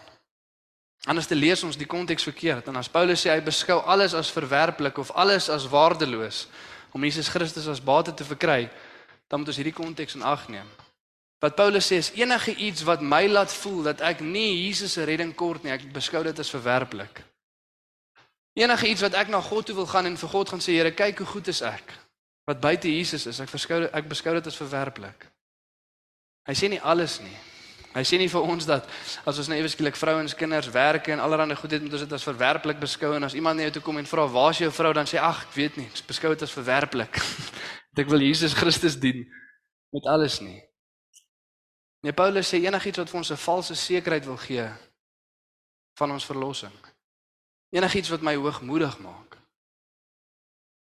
Anders 1.09 1.27
te 1.27 1.35
lees 1.35 1.63
ons 1.63 1.77
die 1.77 1.89
konteks 1.89 2.23
verkeerd 2.23 2.67
en 2.69 2.77
as 2.77 2.89
Paulus 2.89 3.23
sê 3.25 3.31
hy 3.33 3.41
beskou 3.45 3.79
alles 3.81 4.13
as 4.13 4.29
verwerplik 4.33 4.99
of 5.01 5.09
alles 5.17 5.49
as 5.49 5.65
waardeloos 5.69 6.45
om 6.93 7.03
Jesus 7.03 7.31
Christus 7.33 7.67
as 7.67 7.81
bate 7.81 8.13
te 8.13 8.25
verkry, 8.25 8.67
dan 9.27 9.41
moet 9.41 9.49
ons 9.51 9.57
hierdie 9.59 9.73
konteks 9.75 10.15
in 10.15 10.25
ag 10.25 10.45
neem. 10.53 10.67
Wat 11.41 11.57
Paulus 11.57 11.89
sê 11.89 11.97
is 12.01 12.11
enige 12.17 12.53
iets 12.55 12.85
wat 12.85 13.01
my 13.01 13.25
laat 13.27 13.53
voel 13.53 13.81
dat 13.89 14.03
ek 14.05 14.21
nie 14.21 14.67
Jesus 14.67 14.93
se 14.95 15.05
redding 15.05 15.33
kort 15.35 15.65
nie, 15.65 15.73
ek 15.73 15.89
beskou 15.93 16.21
dit 16.25 16.39
as 16.39 16.53
verwerplik. 16.53 17.23
Enige 18.55 18.87
iets 18.93 19.03
wat 19.03 19.17
ek 19.17 19.33
na 19.33 19.41
God 19.41 19.65
toe 19.67 19.75
wil 19.81 19.89
gaan 19.89 20.07
en 20.07 20.17
vir 20.17 20.31
God 20.31 20.53
gaan 20.53 20.63
sê, 20.63 20.77
Here, 20.77 20.93
kyk 20.93 21.25
hoe 21.25 21.31
goed 21.33 21.49
is 21.51 21.61
ek. 21.65 21.97
Wat 22.45 22.61
buite 22.61 22.89
Jesus 22.93 23.25
is, 23.27 23.41
ek 23.41 23.51
beskou 23.51 23.81
ek 23.89 24.07
beskou 24.13 24.37
dit 24.37 24.47
as 24.53 24.61
verwerplik. 24.61 25.27
Hy 26.45 26.55
sê 26.55 26.69
nie 26.71 26.81
alles 26.81 27.19
nie. 27.25 27.35
Hy 27.95 28.03
sê 28.03 28.17
nie 28.19 28.27
vir 28.27 28.43
ons 28.43 28.65
dat 28.67 28.87
as 29.23 29.37
ons 29.39 29.47
nou 29.47 29.55
ewe 29.55 29.69
skielik 29.71 29.95
vrouens, 29.95 30.33
kinders, 30.35 30.67
werke 30.67 31.13
en 31.13 31.21
allerlei 31.23 31.55
goed 31.55 31.71
het, 31.71 31.83
moet 31.83 31.93
ons 31.95 32.03
dit 32.03 32.15
as 32.17 32.27
verwerplik 32.27 32.81
beskou 32.81 33.13
en 33.15 33.23
as 33.23 33.37
iemand 33.39 33.61
net 33.61 33.71
toe 33.73 33.81
kom 33.81 33.97
en 33.97 34.05
vra, 34.05 34.27
"Waar 34.27 34.51
is 34.51 34.57
jou 34.57 34.71
vrou?" 34.71 34.93
dan 34.93 35.07
sê, 35.07 35.15
"Ag, 35.17 35.45
ek 35.47 35.53
weet 35.55 35.77
nie, 35.77 35.87
ek 35.87 36.07
beskou 36.07 36.29
dit 36.29 36.41
as 36.41 36.51
verwerplik." 36.51 37.15
ek 37.97 38.09
wil 38.09 38.19
Jesus 38.19 38.53
Christus 38.53 38.99
dien 38.99 39.23
met 39.91 40.05
alles 40.05 40.41
nie. 40.41 40.61
Nee, 42.01 42.13
Paulus 42.13 42.51
sê 42.51 42.59
enigiets 42.59 42.97
wat 42.97 43.09
vir 43.09 43.17
ons 43.17 43.31
'n 43.31 43.37
valse 43.37 43.75
sekerheid 43.75 44.25
wil 44.25 44.37
gee 44.37 44.67
van 45.95 46.11
ons 46.11 46.25
verlossing. 46.25 46.79
Enigiets 47.71 48.09
wat 48.09 48.21
my 48.21 48.35
hoogmoedig 48.35 48.99
maak. 48.99 49.37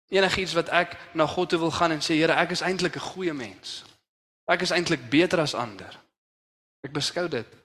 Enigiets 0.08 0.52
wat 0.52 0.68
ek 0.68 0.96
na 1.14 1.26
God 1.26 1.48
toe 1.48 1.58
wil 1.58 1.70
gaan 1.70 1.90
en 1.90 2.00
sê 2.00 2.14
Here, 2.14 2.32
ek 2.32 2.50
is 2.50 2.60
eintlik 2.60 2.96
'n 2.96 3.08
goeie 3.12 3.32
mens. 3.32 3.84
Ek 4.46 4.60
is 4.60 4.70
eintlik 4.70 5.10
beter 5.10 5.40
as 5.40 5.54
ander. 5.54 5.98
Ek 6.86 6.92
beskou 6.92 7.28
dit 7.28 7.56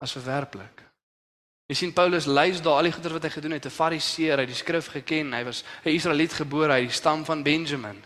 as 0.00 0.14
verwerplik. 0.16 0.84
Jy 1.68 1.76
sien 1.76 1.92
Paulus 1.92 2.24
lys 2.24 2.62
daar 2.64 2.78
al 2.80 2.88
die 2.88 2.92
goeie 2.94 3.12
wat 3.12 3.26
hy 3.26 3.30
gedoen 3.30 3.56
het, 3.58 3.66
'n 3.66 3.70
Fariseer, 3.70 4.38
hy 4.38 4.46
het 4.46 4.54
die 4.54 4.56
skrif 4.56 4.86
geken, 4.88 5.32
hy 5.32 5.44
was 5.44 5.64
'n 5.84 5.90
Israeliet 5.90 6.32
gebore 6.32 6.72
uit 6.72 6.88
die 6.88 6.96
stam 6.96 7.24
van 7.24 7.42
Benjamin. 7.42 8.02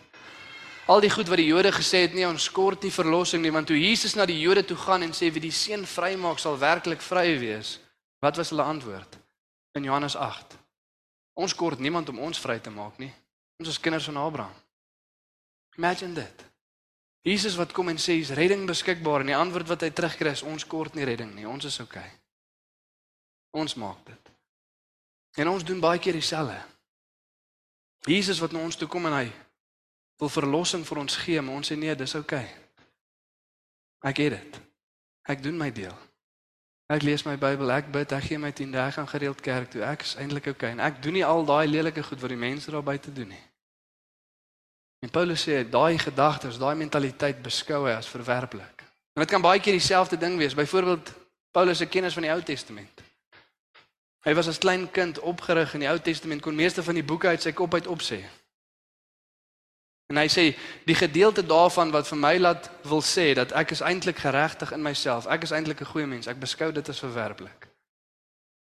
Al 0.86 1.00
die 1.00 1.10
goed 1.10 1.28
wat 1.28 1.38
die 1.38 1.46
Jode 1.46 1.70
gesê 1.72 2.02
het, 2.02 2.14
nee, 2.14 2.26
ons 2.26 2.50
kort 2.50 2.82
nie 2.82 2.90
verlossing 2.90 3.42
nie, 3.42 3.52
want 3.52 3.66
toe 3.66 3.78
Jesus 3.78 4.14
na 4.14 4.26
die 4.26 4.40
Jode 4.40 4.64
toe 4.64 4.76
gaan 4.76 5.02
en 5.02 5.12
sê 5.12 5.30
wie 5.30 5.40
die 5.40 5.54
seun 5.54 5.86
vrymaak 5.86 6.38
sal 6.38 6.58
werklik 6.58 7.00
vry 7.00 7.38
wees. 7.38 7.78
Wat 8.20 8.36
was 8.36 8.50
hulle 8.50 8.62
antwoord? 8.62 9.18
In 9.74 9.84
Johannes 9.84 10.16
8. 10.16 10.58
Ons 11.34 11.54
kort 11.54 11.78
niemand 11.78 12.08
om 12.08 12.18
ons 12.18 12.38
vry 12.38 12.58
te 12.58 12.70
maak 12.70 12.98
nie. 12.98 13.12
Ons 13.58 13.68
is 13.68 13.80
kinders 13.80 14.04
van 14.04 14.16
Abraham. 14.16 14.54
Imagine 15.76 16.14
dit. 16.14 16.51
Jesus 17.22 17.54
wat 17.54 17.72
kom 17.72 17.88
en 17.88 18.00
sê 18.02 18.16
is 18.18 18.32
redding 18.34 18.66
beskikbaar 18.66 19.22
en 19.22 19.30
die 19.30 19.38
antwoord 19.38 19.68
wat 19.70 19.84
hy 19.86 19.90
terugkry 19.94 20.32
is 20.34 20.42
ons 20.42 20.66
kort 20.66 20.96
nie 20.98 21.06
redding 21.06 21.30
nie. 21.36 21.46
Ons 21.46 21.68
is 21.70 21.78
oukei. 21.78 22.02
Okay. 22.02 22.18
Ons 23.62 23.76
maak 23.78 24.00
dit. 24.06 24.32
En 25.38 25.52
ons 25.52 25.64
doen 25.64 25.80
baie 25.80 26.00
keer 26.02 26.18
dieselfde. 26.18 26.58
Jesus 28.10 28.40
wat 28.42 28.52
na 28.52 28.64
ons 28.64 28.76
toe 28.76 28.88
kom 28.90 29.06
en 29.06 29.20
hy 29.20 29.28
wil 30.18 30.32
verlossing 30.32 30.82
vir 30.86 30.98
ons 30.98 31.18
gee, 31.22 31.40
maar 31.40 31.60
ons 31.60 31.70
sê 31.70 31.78
nee, 31.78 31.94
dis 31.94 32.16
oukei. 32.18 32.42
Okay. 32.42 32.58
Ek 34.10 34.18
het 34.24 34.34
dit. 34.34 34.58
Ek 35.30 35.42
doen 35.44 35.56
my 35.58 35.70
deel. 35.70 35.94
Ek 36.90 37.04
lees 37.06 37.22
my 37.24 37.36
Bybel, 37.38 37.70
ek 37.70 37.92
bid, 37.94 38.12
ek 38.12 38.26
gee 38.26 38.40
my 38.42 38.50
10 38.50 38.74
dae 38.74 38.90
gaan 38.92 39.08
gereeld 39.08 39.40
kerk 39.40 39.70
toe. 39.70 39.84
Ek 39.86 40.02
is 40.02 40.16
eintlik 40.18 40.50
oukei 40.50 40.72
okay. 40.72 40.74
en 40.74 40.82
ek 40.82 40.98
doen 41.04 41.14
nie 41.20 41.24
al 41.24 41.46
daai 41.46 41.70
lelike 41.70 42.02
goed 42.02 42.20
wat 42.20 42.34
die 42.34 42.40
mense 42.40 42.74
daar 42.74 42.84
buite 42.84 43.14
doen 43.14 43.30
nie. 43.30 43.44
En 45.02 45.10
Paulus 45.10 45.42
sê 45.42 45.64
daai 45.66 45.98
gedagtes, 45.98 46.60
daai 46.62 46.76
mentaliteit 46.78 47.40
beskou 47.42 47.86
hy 47.88 47.96
as 47.98 48.10
verwerplik. 48.10 48.84
En 49.12 49.24
dit 49.24 49.30
kan 49.30 49.42
baie 49.42 49.60
keer 49.60 49.74
dieselfde 49.74 50.16
ding 50.16 50.36
wees. 50.38 50.54
Byvoorbeeld 50.54 51.10
Paulus 51.50 51.78
se 51.82 51.86
kennis 51.86 52.14
van 52.14 52.22
die 52.22 52.30
Ou 52.30 52.42
Testament. 52.42 53.02
Hy 54.22 54.34
was 54.38 54.48
as 54.48 54.60
klein 54.62 54.86
kind 54.90 55.18
opgerig 55.18 55.74
in 55.74 55.82
die 55.82 55.90
Ou 55.90 55.98
Testament 55.98 56.42
kon 56.42 56.54
meeste 56.54 56.82
van 56.82 56.94
die 56.94 57.04
boeke 57.04 57.28
uit 57.28 57.42
sy 57.42 57.52
kop 57.52 57.74
uit 57.74 57.90
opsê. 57.90 58.20
En 60.12 60.20
hy 60.20 60.28
sê 60.30 60.44
die 60.86 60.94
gedeelte 60.94 61.42
daarvan 61.42 61.90
wat 61.90 62.06
vir 62.06 62.20
my 62.20 62.36
laat 62.38 62.70
wil 62.86 63.02
sê 63.02 63.32
dat 63.34 63.52
ek 63.58 63.74
is 63.74 63.82
eintlik 63.82 64.22
geregtig 64.22 64.70
in 64.76 64.82
myself. 64.84 65.26
Ek 65.26 65.42
is 65.42 65.50
eintlik 65.50 65.80
'n 65.80 65.90
goeie 65.92 66.06
mens. 66.06 66.26
Ek 66.30 66.38
beskou 66.38 66.72
dit 66.72 66.88
as 66.88 67.02
verwerplik. 67.02 67.66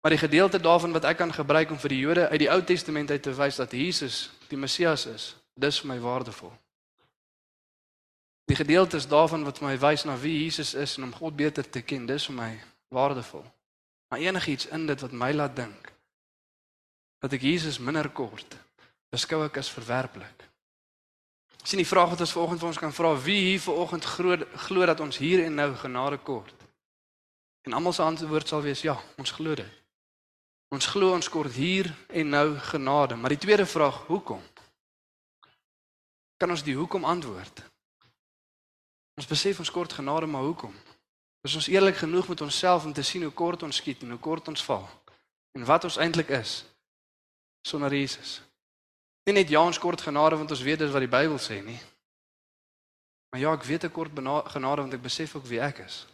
Maar 0.02 0.16
die 0.16 0.24
gedeelte 0.24 0.60
daarvan 0.60 0.92
wat 0.92 1.04
ek 1.04 1.18
kan 1.18 1.34
gebruik 1.34 1.72
om 1.72 1.80
vir 1.80 1.90
die 1.90 2.00
Jode 2.00 2.30
uit 2.30 2.40
die 2.40 2.52
Ou 2.52 2.62
Testament 2.64 3.12
uit 3.12 3.22
te 3.22 3.36
wys 3.36 3.56
dat 3.56 3.72
Jesus 3.72 4.32
die 4.48 4.58
Messias 4.58 5.06
is, 5.06 5.36
dis 5.60 5.80
vir 5.82 5.92
my 5.92 6.00
waardevol. 6.00 6.52
Die 8.50 8.58
gedeeltes 8.58 9.08
daarvan 9.08 9.44
wat 9.46 9.62
my 9.62 9.76
wys 9.78 10.08
na 10.10 10.16
wie 10.18 10.44
Jesus 10.44 10.74
is 10.74 10.98
en 10.98 11.04
om 11.04 11.14
God 11.14 11.36
beter 11.38 11.70
te 11.70 11.82
ken, 11.86 12.08
dis 12.10 12.26
vir 12.32 12.36
my 12.36 12.52
waardevol. 12.90 13.46
Maar 14.10 14.20
enigiets 14.26 14.68
in 14.74 14.88
dit 14.90 15.02
wat 15.02 15.12
my 15.12 15.32
laat 15.34 15.56
dink 15.56 15.94
dat 17.20 17.34
ek 17.36 17.44
Jesus 17.44 17.82
minder 17.84 18.08
kort, 18.16 18.56
beskou 19.12 19.42
ek 19.44 19.58
as 19.60 19.70
verwerplik. 19.76 20.46
Sien 21.68 21.82
die 21.82 21.88
vraag 21.88 22.14
wat 22.14 22.22
ons 22.24 22.32
vanoggend 22.32 22.62
vir 22.62 22.70
ons 22.70 22.80
kan 22.80 22.94
vra, 22.96 23.12
wie 23.26 23.40
hier 23.50 23.60
vanoggend 23.60 24.08
glo 24.08 24.86
dat 24.88 25.04
ons 25.04 25.20
hier 25.20 25.44
en 25.44 25.60
nou 25.60 25.74
genade 25.76 26.22
kort? 26.24 26.56
En 27.68 27.76
almal 27.76 27.94
se 27.94 28.06
antwoord 28.06 28.48
sal 28.48 28.64
wees 28.64 28.86
ja, 28.88 28.96
ons 29.20 29.36
glo 29.36 29.58
dit. 29.60 29.76
Ons 30.72 30.88
glo 30.88 31.12
ons 31.12 31.30
kort 31.30 31.52
hier 31.60 31.90
en 32.08 32.32
nou 32.32 32.48
genade, 32.72 33.18
maar 33.20 33.36
die 33.36 33.42
tweede 33.42 33.66
vraag, 33.66 34.06
hoekom? 34.08 34.42
Kan 36.40 36.50
ons 36.56 36.64
die 36.64 36.76
hoekom 36.76 37.04
antwoord? 37.04 37.64
Ons 39.20 39.28
besef 39.28 39.60
ons 39.60 39.72
kort 39.72 39.94
genade, 39.94 40.26
maar 40.26 40.46
hoekom? 40.48 40.76
Is 41.44 41.56
ons 41.56 41.68
eerlik 41.68 41.98
genoeg 42.00 42.28
met 42.32 42.42
onsself 42.42 42.86
om 42.88 42.94
te 42.94 43.04
sien 43.04 43.24
hoe 43.24 43.36
kort 43.36 43.64
ons 43.64 43.76
skiet 43.76 44.04
en 44.04 44.16
hoe 44.16 44.20
kort 44.20 44.48
ons 44.48 44.64
val? 44.64 44.88
En 45.56 45.66
wat 45.68 45.84
ons 45.84 45.98
eintlik 46.00 46.32
is 46.36 46.62
sonder 47.68 47.92
Jesus? 47.94 48.40
Nie 49.28 49.36
net 49.36 49.52
ja 49.52 49.60
ons 49.62 49.80
kort 49.80 50.02
genade 50.02 50.40
want 50.40 50.52
ons 50.52 50.64
weet 50.64 50.80
dis 50.80 50.92
wat 50.96 51.04
die 51.04 51.12
Bybel 51.12 51.40
sê 51.44 51.60
nie. 51.64 51.80
Maar 53.30 53.42
ja, 53.44 53.52
ek 53.54 53.68
weet 53.68 53.90
ek 53.90 53.94
kort 53.94 54.16
genade 54.56 54.86
want 54.86 54.96
ek 54.96 55.04
besef 55.04 55.36
ook 55.36 55.48
wie 55.52 55.60
ek 55.64 55.84
is. 55.84 56.06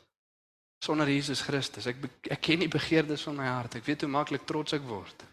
Sonder 0.84 1.10
Jesus 1.10 1.46
Christus. 1.46 1.86
Ek 1.86 2.02
ek 2.34 2.42
ken 2.42 2.66
nie 2.66 2.70
begeerdes 2.70 3.24
van 3.30 3.38
my 3.38 3.48
hart. 3.48 3.78
Ek 3.78 3.86
weet 3.86 4.02
hoe 4.04 4.12
maklik 4.12 4.50
trots 4.50 4.74
ek 4.74 4.84
word. 4.90 5.26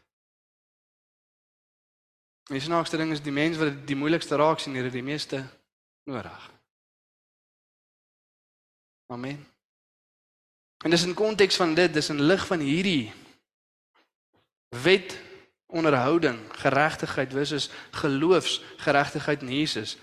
Die 2.50 2.60
snaakste 2.60 2.96
ding 2.96 3.12
is 3.12 3.22
die 3.22 3.32
mens 3.32 3.56
wat 3.56 3.86
die 3.86 3.96
moeilikste 3.96 4.36
raak 4.36 4.60
sien, 4.60 4.74
het 4.74 4.92
die 4.92 5.02
meeste 5.02 5.44
nodig. 6.04 6.50
Amen. 9.12 9.46
En 10.82 10.90
dis 10.90 11.04
in 11.04 11.14
konteks 11.14 11.56
van 11.56 11.74
dit, 11.74 11.92
dis 11.94 12.08
in 12.08 12.22
lig 12.22 12.46
van 12.46 12.60
hierdie 12.60 13.12
wet 14.82 15.18
onderhouding, 15.66 16.38
geregtigheid 16.64 17.32
versus 17.32 17.70
geloofsgeregtigheid 17.90 19.42
in 19.42 19.52
Jesus 19.52 19.96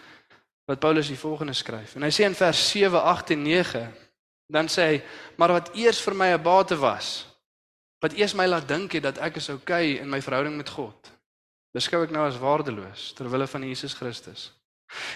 wat 0.69 0.79
Paulus 0.79 1.07
hier 1.07 1.17
volgende 1.17 1.53
skryf. 1.53 1.95
En 1.97 2.05
hy 2.05 2.11
sê 2.13 2.27
in 2.29 2.37
vers 2.37 2.59
7, 2.69 3.01
8 3.01 3.33
en 3.33 3.41
9, 3.41 3.79
dan 4.53 4.69
sê 4.69 4.85
hy, 4.85 4.99
maar 5.41 5.55
wat 5.55 5.71
eers 5.73 6.01
vir 6.05 6.15
my 6.15 6.27
'n 6.33 6.43
bate 6.45 6.77
was, 6.77 7.25
wat 7.99 8.13
eers 8.13 8.33
my 8.37 8.45
laat 8.45 8.67
dink 8.67 8.93
het 8.93 9.03
dat 9.03 9.17
ek 9.17 9.41
is 9.41 9.49
oukei 9.49 9.93
okay 9.93 10.01
in 10.03 10.09
my 10.09 10.21
verhouding 10.21 10.57
met 10.57 10.69
God, 10.69 11.11
beskou 11.75 12.03
ek 12.03 12.13
nou 12.15 12.25
as 12.27 12.39
waardeloos 12.39 13.11
ter 13.17 13.29
wille 13.29 13.47
van 13.47 13.67
Jesus 13.67 13.93
Christus. 13.93 14.49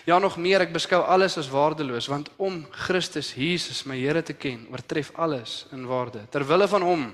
Ja 0.05 0.19
nog 0.21 0.37
meer, 0.37 0.61
ek 0.61 0.73
beskou 0.73 1.01
alles 1.01 1.37
as 1.41 1.49
waardeloos 1.49 2.07
want 2.11 2.29
om 2.37 2.61
Christus 2.85 3.33
Jesus 3.33 3.85
my 3.89 3.97
Here 3.97 4.21
te 4.21 4.35
ken, 4.37 4.67
oortref 4.69 5.09
alles 5.17 5.63
in 5.73 5.87
waarde. 5.89 6.27
Ter 6.29 6.45
wille 6.45 6.67
van 6.69 6.85
hom 6.85 7.07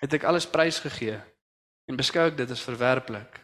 het 0.00 0.16
ek 0.16 0.26
alles 0.28 0.48
prysgegee 0.48 1.20
en 1.90 1.98
beskou 1.98 2.28
ek 2.30 2.36
dit 2.38 2.50
as 2.50 2.64
verwerplik 2.64 3.40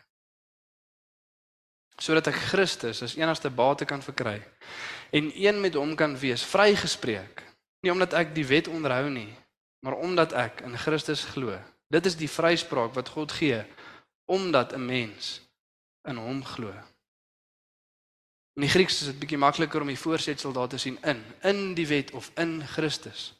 sodat 2.01 2.29
ek 2.29 2.39
Christus 2.51 3.01
as 3.05 3.17
enigste 3.17 3.51
bate 3.53 3.89
kan 3.89 4.05
verkry 4.05 4.39
en 5.17 5.31
een 5.33 5.61
met 5.63 5.77
hom 5.79 5.95
kan 5.97 6.17
wees 6.21 6.45
vrygespreek 6.45 7.43
nie 7.85 7.93
omdat 7.93 8.17
ek 8.19 8.35
die 8.37 8.47
wet 8.49 8.69
onderhou 8.73 9.09
nie 9.13 9.31
maar 9.85 9.99
omdat 10.03 10.35
ek 10.37 10.63
in 10.67 10.77
Christus 10.81 11.25
glo 11.33 11.57
dit 11.93 12.09
is 12.09 12.19
die 12.19 12.31
vryspraak 12.31 12.95
wat 12.97 13.13
God 13.17 13.33
gee 13.37 13.63
omdat 14.27 14.73
'n 14.75 14.85
mens 14.85 15.41
in 16.03 16.17
hom 16.17 16.45
glo 16.45 16.73
In 18.57 18.65
die 18.65 18.71
Grieks 18.73 19.03
is 19.03 19.11
dit 19.11 19.19
bietjie 19.21 19.37
makliker 19.37 19.85
om 19.85 19.91
die 19.93 19.99
voorsetsel 20.01 20.53
daar 20.57 20.69
te 20.73 20.79
sien 20.81 20.97
in, 21.05 21.19
in 21.45 21.75
die 21.77 21.87
wet 21.87 22.15
of 22.17 22.31
in 22.41 22.63
Christus. 22.65 23.35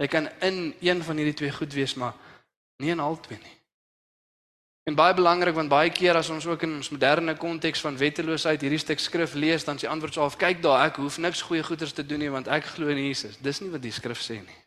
Jy 0.00 0.08
kan 0.08 0.30
in 0.40 0.72
een 0.80 1.02
van 1.04 1.20
hierdie 1.20 1.36
twee 1.36 1.52
goed 1.52 1.76
wees, 1.76 1.94
maar 1.94 2.14
nie 2.80 2.94
in 2.94 3.02
albei 3.04 3.36
nie. 3.36 3.52
En 4.88 4.96
baie 4.96 5.12
belangrik 5.14 5.54
want 5.54 5.68
baie 5.68 5.90
keer 5.92 6.16
as 6.16 6.30
ons 6.32 6.46
ook 6.48 6.64
in 6.64 6.76
ons 6.78 6.88
moderne 6.94 7.34
konteks 7.36 7.84
van 7.84 7.98
wetteloosheid 8.00 8.64
hierdie 8.64 8.80
stuk 8.80 9.02
skrif 9.02 9.34
lees, 9.36 9.64
dan 9.68 9.76
die 9.76 9.90
antwoord 9.92 10.16
so 10.16 10.24
half 10.24 10.38
kyk 10.40 10.62
daar, 10.64 10.86
ek 10.86 11.02
hoef 11.04 11.18
niks 11.20 11.44
goeie 11.44 11.64
goeders 11.66 11.92
te 11.92 12.06
doen 12.06 12.24
nie 12.24 12.32
want 12.32 12.48
ek 12.48 12.72
glo 12.78 12.88
in 12.88 13.02
Jesus. 13.02 13.36
Dis 13.44 13.60
nie 13.60 13.72
wat 13.74 13.84
die 13.84 13.92
skrif 13.92 14.24
sê 14.24 14.38
nie. 14.40 14.60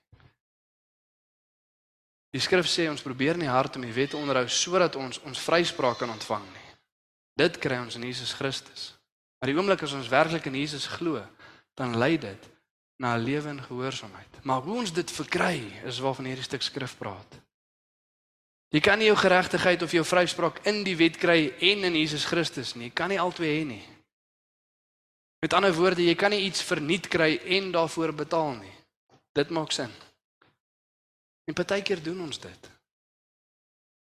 Die 2.34 2.42
skrif 2.42 2.68
sê 2.70 2.86
ons 2.90 3.02
probeer 3.02 3.40
in 3.40 3.48
die 3.48 3.50
hart 3.50 3.76
om 3.76 3.86
die 3.86 3.94
wet 3.94 4.14
te 4.14 4.20
onderhou 4.20 4.46
sodat 4.54 4.96
ons 4.96 5.22
ons 5.26 5.42
vryspraak 5.42 5.98
kan 6.04 6.12
ontvang 6.14 6.46
nie. 6.46 6.70
Dit 7.40 7.58
kry 7.58 7.80
ons 7.82 7.96
in 7.98 8.06
Jesus 8.06 8.36
Christus. 8.38 8.94
Maar 9.40 9.50
die 9.50 9.58
oomblik 9.58 9.84
as 9.84 9.96
ons 9.96 10.12
werklik 10.12 10.46
in 10.46 10.58
Jesus 10.60 10.86
glo, 11.00 11.22
dan 11.80 11.98
lei 11.98 12.18
dit 12.20 12.50
na 13.00 13.16
'n 13.16 13.24
lewe 13.24 13.50
in 13.50 13.64
gehoorsaamheid. 13.64 14.44
Maar 14.44 14.62
hoe 14.62 14.78
ons 14.78 14.94
dit 14.94 15.12
verkry 15.12 15.82
is 15.86 16.00
waarvan 16.00 16.26
hierdie 16.26 16.44
stuk 16.44 16.62
skrif 16.62 16.98
praat. 16.98 17.40
Jy 18.70 18.80
kan 18.80 19.00
nie 19.00 19.08
jou 19.08 19.18
geregtigheid 19.18 19.82
of 19.82 19.92
jou 19.92 20.04
vryspraak 20.06 20.60
in 20.66 20.84
die 20.84 20.96
wet 20.96 21.18
kry 21.18 21.54
en 21.60 21.84
in 21.84 21.96
Jesus 21.96 22.26
Christus 22.26 22.76
nie. 22.76 22.84
Jy 22.84 22.94
kan 22.94 23.10
nie 23.10 23.20
albei 23.20 23.62
hê 23.62 23.66
nie. 23.66 23.86
Met 25.42 25.54
ander 25.54 25.74
woorde, 25.74 26.04
jy 26.04 26.16
kan 26.16 26.32
nie 26.32 26.46
iets 26.46 26.62
verniet 26.62 27.08
kry 27.08 27.40
en 27.46 27.72
daarvoor 27.72 28.14
betaal 28.14 28.54
nie. 28.60 28.76
Dit 29.34 29.50
maak 29.50 29.72
sin. 29.72 29.90
En 31.50 31.58
partykeer 31.58 32.04
doen 32.04 32.22
ons 32.22 32.40
dit. 32.40 32.70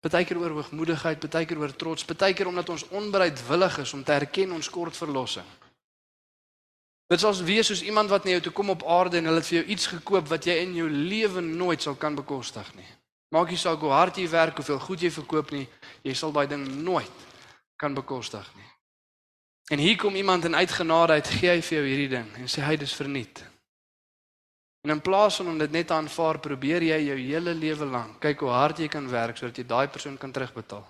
Partykeer 0.01 0.39
oor 0.41 0.55
hoogmoedigheid, 0.57 1.19
partykeer 1.21 1.59
oor 1.61 1.73
trots, 1.75 2.05
partykeer 2.05 2.49
omdat 2.49 2.69
ons 2.73 2.87
onbereidwillig 2.97 3.77
is 3.83 3.93
om 3.93 4.03
te 4.03 4.15
erken 4.15 4.55
ons 4.57 4.69
kort 4.73 4.97
verlossing. 4.97 5.45
Dit 7.07 7.21
sal 7.21 7.37
wees 7.47 7.69
soos 7.69 7.83
iemand 7.85 8.09
wat 8.11 8.25
na 8.25 8.33
jou 8.35 8.47
toe 8.47 8.53
kom 8.57 8.73
op 8.73 8.83
aarde 8.83 9.21
en 9.21 9.29
hulle 9.29 9.39
het 9.39 9.47
vir 9.47 9.59
jou 9.59 9.67
iets 9.75 9.89
gekoop 9.93 10.31
wat 10.31 10.47
jy 10.49 10.57
in 10.63 10.73
jou 10.75 10.87
lewe 10.89 11.43
nooit 11.45 11.81
sal 11.81 11.95
kan 11.95 12.17
bekostig 12.17 12.71
nie. 12.75 12.89
Maak 13.31 13.51
nie 13.53 13.59
saak 13.59 13.83
hoe 13.83 13.93
hard 13.93 14.17
jy 14.17 14.25
werk, 14.31 14.57
hoeveel 14.57 14.79
goed 14.79 15.03
jy 15.03 15.11
verkoop 15.11 15.53
nie, 15.53 15.67
jy 16.03 16.15
sal 16.17 16.33
daai 16.35 16.47
ding 16.49 16.65
nooit 16.83 17.23
kan 17.79 17.93
bekostig 17.95 18.49
nie. 18.55 18.71
En 19.71 19.83
hier 19.83 19.95
kom 19.99 20.15
iemand 20.15 20.47
in 20.47 20.55
uitgenadeheid 20.55 21.27
gee 21.37 21.53
hy 21.53 21.61
vir 21.61 21.77
jou 21.77 21.85
hierdie 21.85 22.11
ding 22.17 22.33
en 22.41 22.51
sê 22.51 22.65
hy 22.65 22.75
dis 22.81 22.95
verniet. 22.97 23.43
En 24.85 24.93
in 24.93 25.01
plaas 25.01 25.35
van 25.35 25.47
om 25.47 25.57
dit 25.57 25.71
net 25.71 25.91
aanvaar, 25.91 26.39
probeer 26.39 26.83
jy 26.83 26.99
jou 27.09 27.17
hele 27.17 27.53
lewe 27.53 27.85
lank 27.85 28.19
kyk 28.23 28.43
hoe 28.45 28.53
hard 28.53 28.79
jy 28.79 28.87
kan 28.87 29.09
werk 29.09 29.37
sodat 29.37 29.57
jy 29.57 29.65
daai 29.67 29.87
persoon 29.87 30.17
kan 30.17 30.31
terugbetaal. 30.31 30.85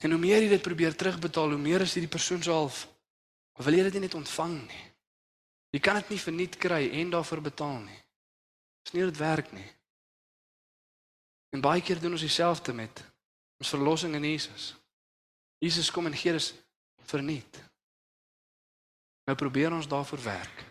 En 0.00 0.10
hoe 0.10 0.20
meer 0.20 0.42
jy 0.42 0.48
dit 0.48 0.62
probeer 0.62 0.96
terugbetaal, 0.96 1.54
hoe 1.54 1.60
meer 1.60 1.84
is 1.84 1.94
hierdie 1.94 2.10
persoon 2.10 2.42
se 2.42 2.50
half 2.50 2.86
wil 3.60 3.76
jy 3.76 3.90
dit 3.90 4.00
net 4.00 4.14
ontvang 4.16 4.54
nie. 4.64 4.84
Jy 5.74 5.80
kan 5.84 5.98
dit 6.00 6.14
nie 6.14 6.22
verniet 6.22 6.56
kry 6.58 6.80
en 7.00 7.12
daarvoor 7.12 7.42
betaal 7.44 7.78
nie. 7.84 7.98
Dis 8.84 8.94
nie 8.94 9.04
hoe 9.04 9.10
dit 9.10 9.20
werk 9.20 9.52
nie. 9.52 9.68
En 11.54 11.62
baie 11.62 11.82
keer 11.84 12.00
doen 12.00 12.16
ons 12.16 12.24
dieselfde 12.24 12.72
met 12.74 13.02
ons 13.60 13.72
verlossing 13.74 14.14
in 14.16 14.24
Jesus. 14.24 14.72
Jesus 15.60 15.90
kom 15.92 16.08
en 16.08 16.16
gee 16.16 16.32
dit 16.32 16.48
verniet. 17.10 17.60
Nou 19.28 19.36
probeer 19.36 19.74
ons 19.76 19.88
daarvoor 19.88 20.22
werk. 20.24 20.69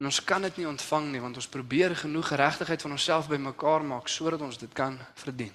En 0.00 0.08
ons 0.08 0.24
kan 0.24 0.42
dit 0.42 0.56
nie 0.56 0.68
ontvang 0.68 1.10
nie 1.12 1.20
want 1.20 1.36
ons 1.36 1.48
probeer 1.48 1.92
genoeg 1.96 2.30
geregtigheid 2.32 2.82
van 2.82 2.94
onsself 2.96 3.28
bymekaar 3.28 3.84
maak 3.84 4.08
sodat 4.08 4.40
ons 4.40 4.58
dit 4.58 4.72
kan 4.72 4.96
verdien. 5.14 5.52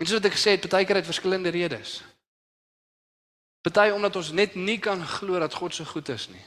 En 0.00 0.08
soos 0.08 0.24
ek 0.24 0.38
gesê 0.38 0.56
het, 0.56 0.68
baie 0.72 0.86
keer 0.88 1.02
uit 1.02 1.10
verskillende 1.10 1.52
redes. 1.52 1.98
Party 3.60 3.90
omdat 3.92 4.16
ons 4.16 4.30
net 4.32 4.56
nie 4.56 4.78
kan 4.80 5.04
glo 5.04 5.38
dat 5.38 5.54
God 5.54 5.76
so 5.76 5.84
goed 5.84 6.08
is 6.08 6.30
nie. 6.32 6.40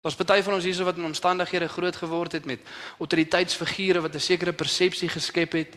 Daar's 0.00 0.16
baie 0.16 0.42
van 0.42 0.56
ons 0.56 0.64
hierso 0.64 0.88
wat 0.88 0.96
in 0.96 1.04
omstandighede 1.04 1.68
groot 1.68 1.96
geword 1.96 2.38
het 2.38 2.48
met 2.48 2.64
autoriteitsfigure 2.98 4.00
wat 4.00 4.14
'n 4.14 4.24
sekere 4.24 4.52
persepsie 4.52 5.08
geskep 5.08 5.52
het. 5.52 5.74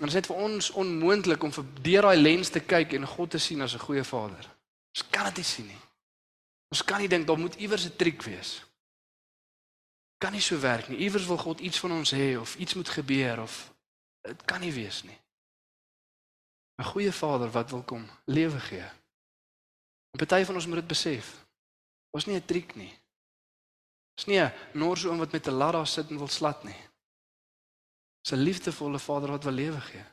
En 0.00 0.06
dit 0.06 0.08
is 0.08 0.14
net 0.14 0.26
vir 0.26 0.36
ons 0.36 0.70
onmoontlik 0.70 1.42
om 1.42 1.52
vir 1.52 1.64
deur 1.82 2.02
daai 2.02 2.16
lens 2.16 2.48
te 2.48 2.60
kyk 2.60 2.92
en 2.92 3.06
God 3.06 3.30
te 3.30 3.38
sien 3.38 3.60
as 3.60 3.74
'n 3.74 3.84
goeie 3.84 4.04
Vader. 4.04 4.48
Ons 4.96 5.04
kan 5.10 5.24
dit 5.24 5.36
nie 5.36 5.44
sien 5.44 5.66
nie. 5.66 5.80
Ons 6.70 6.84
kan 6.84 6.98
nie 6.98 7.08
dink 7.08 7.26
daar 7.26 7.38
moet 7.38 7.54
iewers 7.54 7.84
'n 7.84 7.96
triek 7.96 8.22
wees. 8.22 8.69
Kan 10.20 10.32
nie 10.36 10.44
so 10.44 10.58
werk 10.60 10.88
nie. 10.88 10.98
Iewers 11.00 11.26
wil 11.26 11.38
God 11.40 11.60
iets 11.64 11.80
van 11.80 11.92
ons 11.96 12.12
hê 12.12 12.34
of 12.36 12.56
iets 12.60 12.74
moet 12.76 12.88
gebeur 12.88 13.40
of 13.40 13.56
dit 14.28 14.44
kan 14.44 14.60
nie 14.60 14.72
wees 14.72 15.02
nie. 15.08 15.16
'n 16.80 16.84
Goeie 16.84 17.12
Vader 17.12 17.50
wat 17.50 17.70
wil 17.70 17.82
kom 17.82 18.04
lewe 18.24 18.60
gee. 18.60 18.88
En 20.12 20.18
party 20.18 20.44
van 20.44 20.54
ons 20.54 20.66
moet 20.66 20.80
dit 20.80 20.86
besef. 20.86 21.46
Ons 22.10 22.26
nie 22.26 22.36
'n 22.36 22.44
triek 22.44 22.74
nie. 22.74 22.92
Dis 24.16 24.26
nie 24.26 24.40
'n 24.40 24.52
norse 24.72 25.08
oom 25.08 25.18
wat 25.18 25.32
met 25.32 25.46
'n 25.46 25.56
lat 25.56 25.72
daar 25.72 25.86
sit 25.86 26.10
en 26.10 26.18
wil 26.18 26.28
slat 26.28 26.64
nie. 26.64 26.80
Dis 28.22 28.32
'n 28.32 28.44
liefdevolle 28.44 28.98
Vader 28.98 29.30
wat 29.30 29.44
wil 29.44 29.52
lewe 29.52 29.80
gee. 29.80 30.04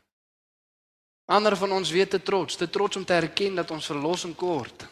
Ander 1.26 1.58
van 1.58 1.72
ons 1.72 1.89
weet 1.89 2.10
te 2.10 2.22
trots, 2.22 2.56
te 2.56 2.70
trots 2.70 2.96
om 2.96 3.06
te 3.06 3.13
erken 3.13 3.56
dat 3.56 3.72
ons 3.72 3.86
verlossing 3.86 4.36
kort. 4.36 4.88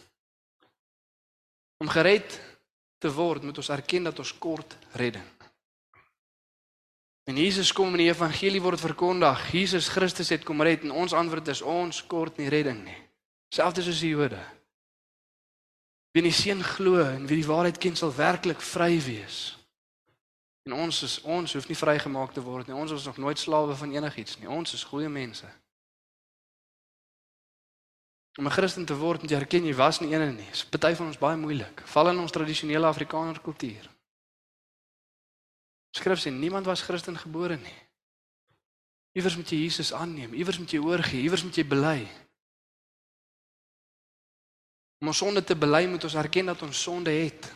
Om 1.77 1.87
gered 1.87 2.39
te 2.99 3.11
word, 3.11 3.43
moet 3.43 3.57
ons 3.57 3.71
erken 3.73 4.07
dat 4.07 4.19
ons 4.19 4.33
kort 4.37 4.77
redding. 4.99 5.25
En 7.25 7.37
Jesus 7.37 7.71
kom 7.73 7.95
in 7.97 8.03
die 8.03 8.11
evangelie 8.11 8.61
word 8.61 8.79
verkondig, 8.79 9.47
Jesus 9.51 9.89
Christus 9.89 10.29
het 10.29 10.43
kom 10.45 10.61
red 10.61 10.83
en 10.85 10.93
ons 10.93 11.13
antwoord 11.13 11.47
is 11.49 11.63
ons 11.65 12.03
kort 12.05 12.37
nie 12.37 12.51
redding 12.53 12.83
nie. 12.85 12.99
Selfs 13.49 13.81
soos 13.81 14.01
die 14.03 14.11
Jode. 14.13 14.41
Wie 16.13 16.21
in 16.21 16.29
die 16.29 16.35
seun 16.35 16.61
glo 16.63 17.01
en 17.01 17.25
wie 17.27 17.41
die 17.41 17.47
waarheid 17.47 17.79
ken 17.81 17.97
sal 17.97 18.13
werklik 18.13 18.61
vry 18.61 18.93
wees. 19.03 19.55
En 20.65 20.77
ons 20.85 21.01
is 21.05 21.17
ons 21.25 21.53
hoef 21.57 21.67
nie 21.69 21.77
vrygemaak 21.77 22.33
te 22.33 22.43
word 22.45 22.69
nie. 22.69 22.77
Ons 22.77 22.93
is 22.95 23.05
nog 23.09 23.17
nooit 23.21 23.41
slawe 23.41 23.75
van 23.77 23.91
enigiets 23.93 24.39
nie. 24.39 24.49
Ons 24.49 24.77
is 24.77 24.85
goeie 24.87 25.09
mense. 25.09 25.49
Om 28.35 28.45
'n 28.45 28.51
Christen 28.51 28.85
te 28.85 28.95
word, 28.95 29.21
moet 29.21 29.29
jy 29.29 29.37
erken 29.37 29.65
jy 29.65 29.75
was 29.75 29.99
nie 29.99 30.11
eene 30.11 30.31
nie. 30.31 30.49
Dis 30.49 30.65
party 30.65 30.93
van 30.95 31.07
ons 31.07 31.17
baie 31.17 31.37
moeilik. 31.37 31.81
Val 31.87 32.09
in 32.09 32.19
ons 32.19 32.31
tradisionele 32.31 32.85
Afrikaner 32.85 33.41
kultuur. 33.41 33.89
Skrif 35.95 36.19
sê 36.19 36.31
niemand 36.31 36.65
was 36.65 36.81
Christen 36.81 37.17
gebore 37.17 37.55
nie. 37.55 37.79
Iewers 39.15 39.35
moet 39.35 39.49
jy 39.49 39.57
Jesus 39.63 39.93
aanneem, 39.93 40.33
iewers 40.33 40.59
moet 40.59 40.71
jy 40.71 40.79
oorgee, 40.79 41.21
iewers 41.21 41.43
moet 41.43 41.55
jy 41.55 41.63
bely. 41.63 42.01
Om 44.99 45.07
ons 45.07 45.17
sonde 45.17 45.43
te 45.43 45.55
bely 45.55 45.85
moet 45.87 46.03
ons 46.03 46.17
erken 46.19 46.51
dat 46.51 46.61
ons 46.61 46.81
sonde 46.81 47.11
het. 47.11 47.47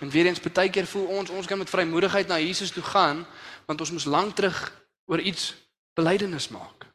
En 0.00 0.08
weer 0.08 0.30
eens 0.30 0.40
baie 0.40 0.70
keer 0.70 0.86
voel 0.86 1.06
ons 1.20 1.30
ons 1.30 1.46
kan 1.46 1.58
met 1.58 1.70
vrymoedigheid 1.70 2.28
na 2.28 2.38
Jesus 2.40 2.72
toe 2.72 2.82
gaan 2.82 3.26
want 3.66 3.80
ons 3.80 3.92
moes 3.92 4.08
lank 4.08 4.36
terug 4.36 4.56
oor 5.04 5.20
iets 5.20 5.52
belydenis 5.92 6.48
maak. 6.48 6.87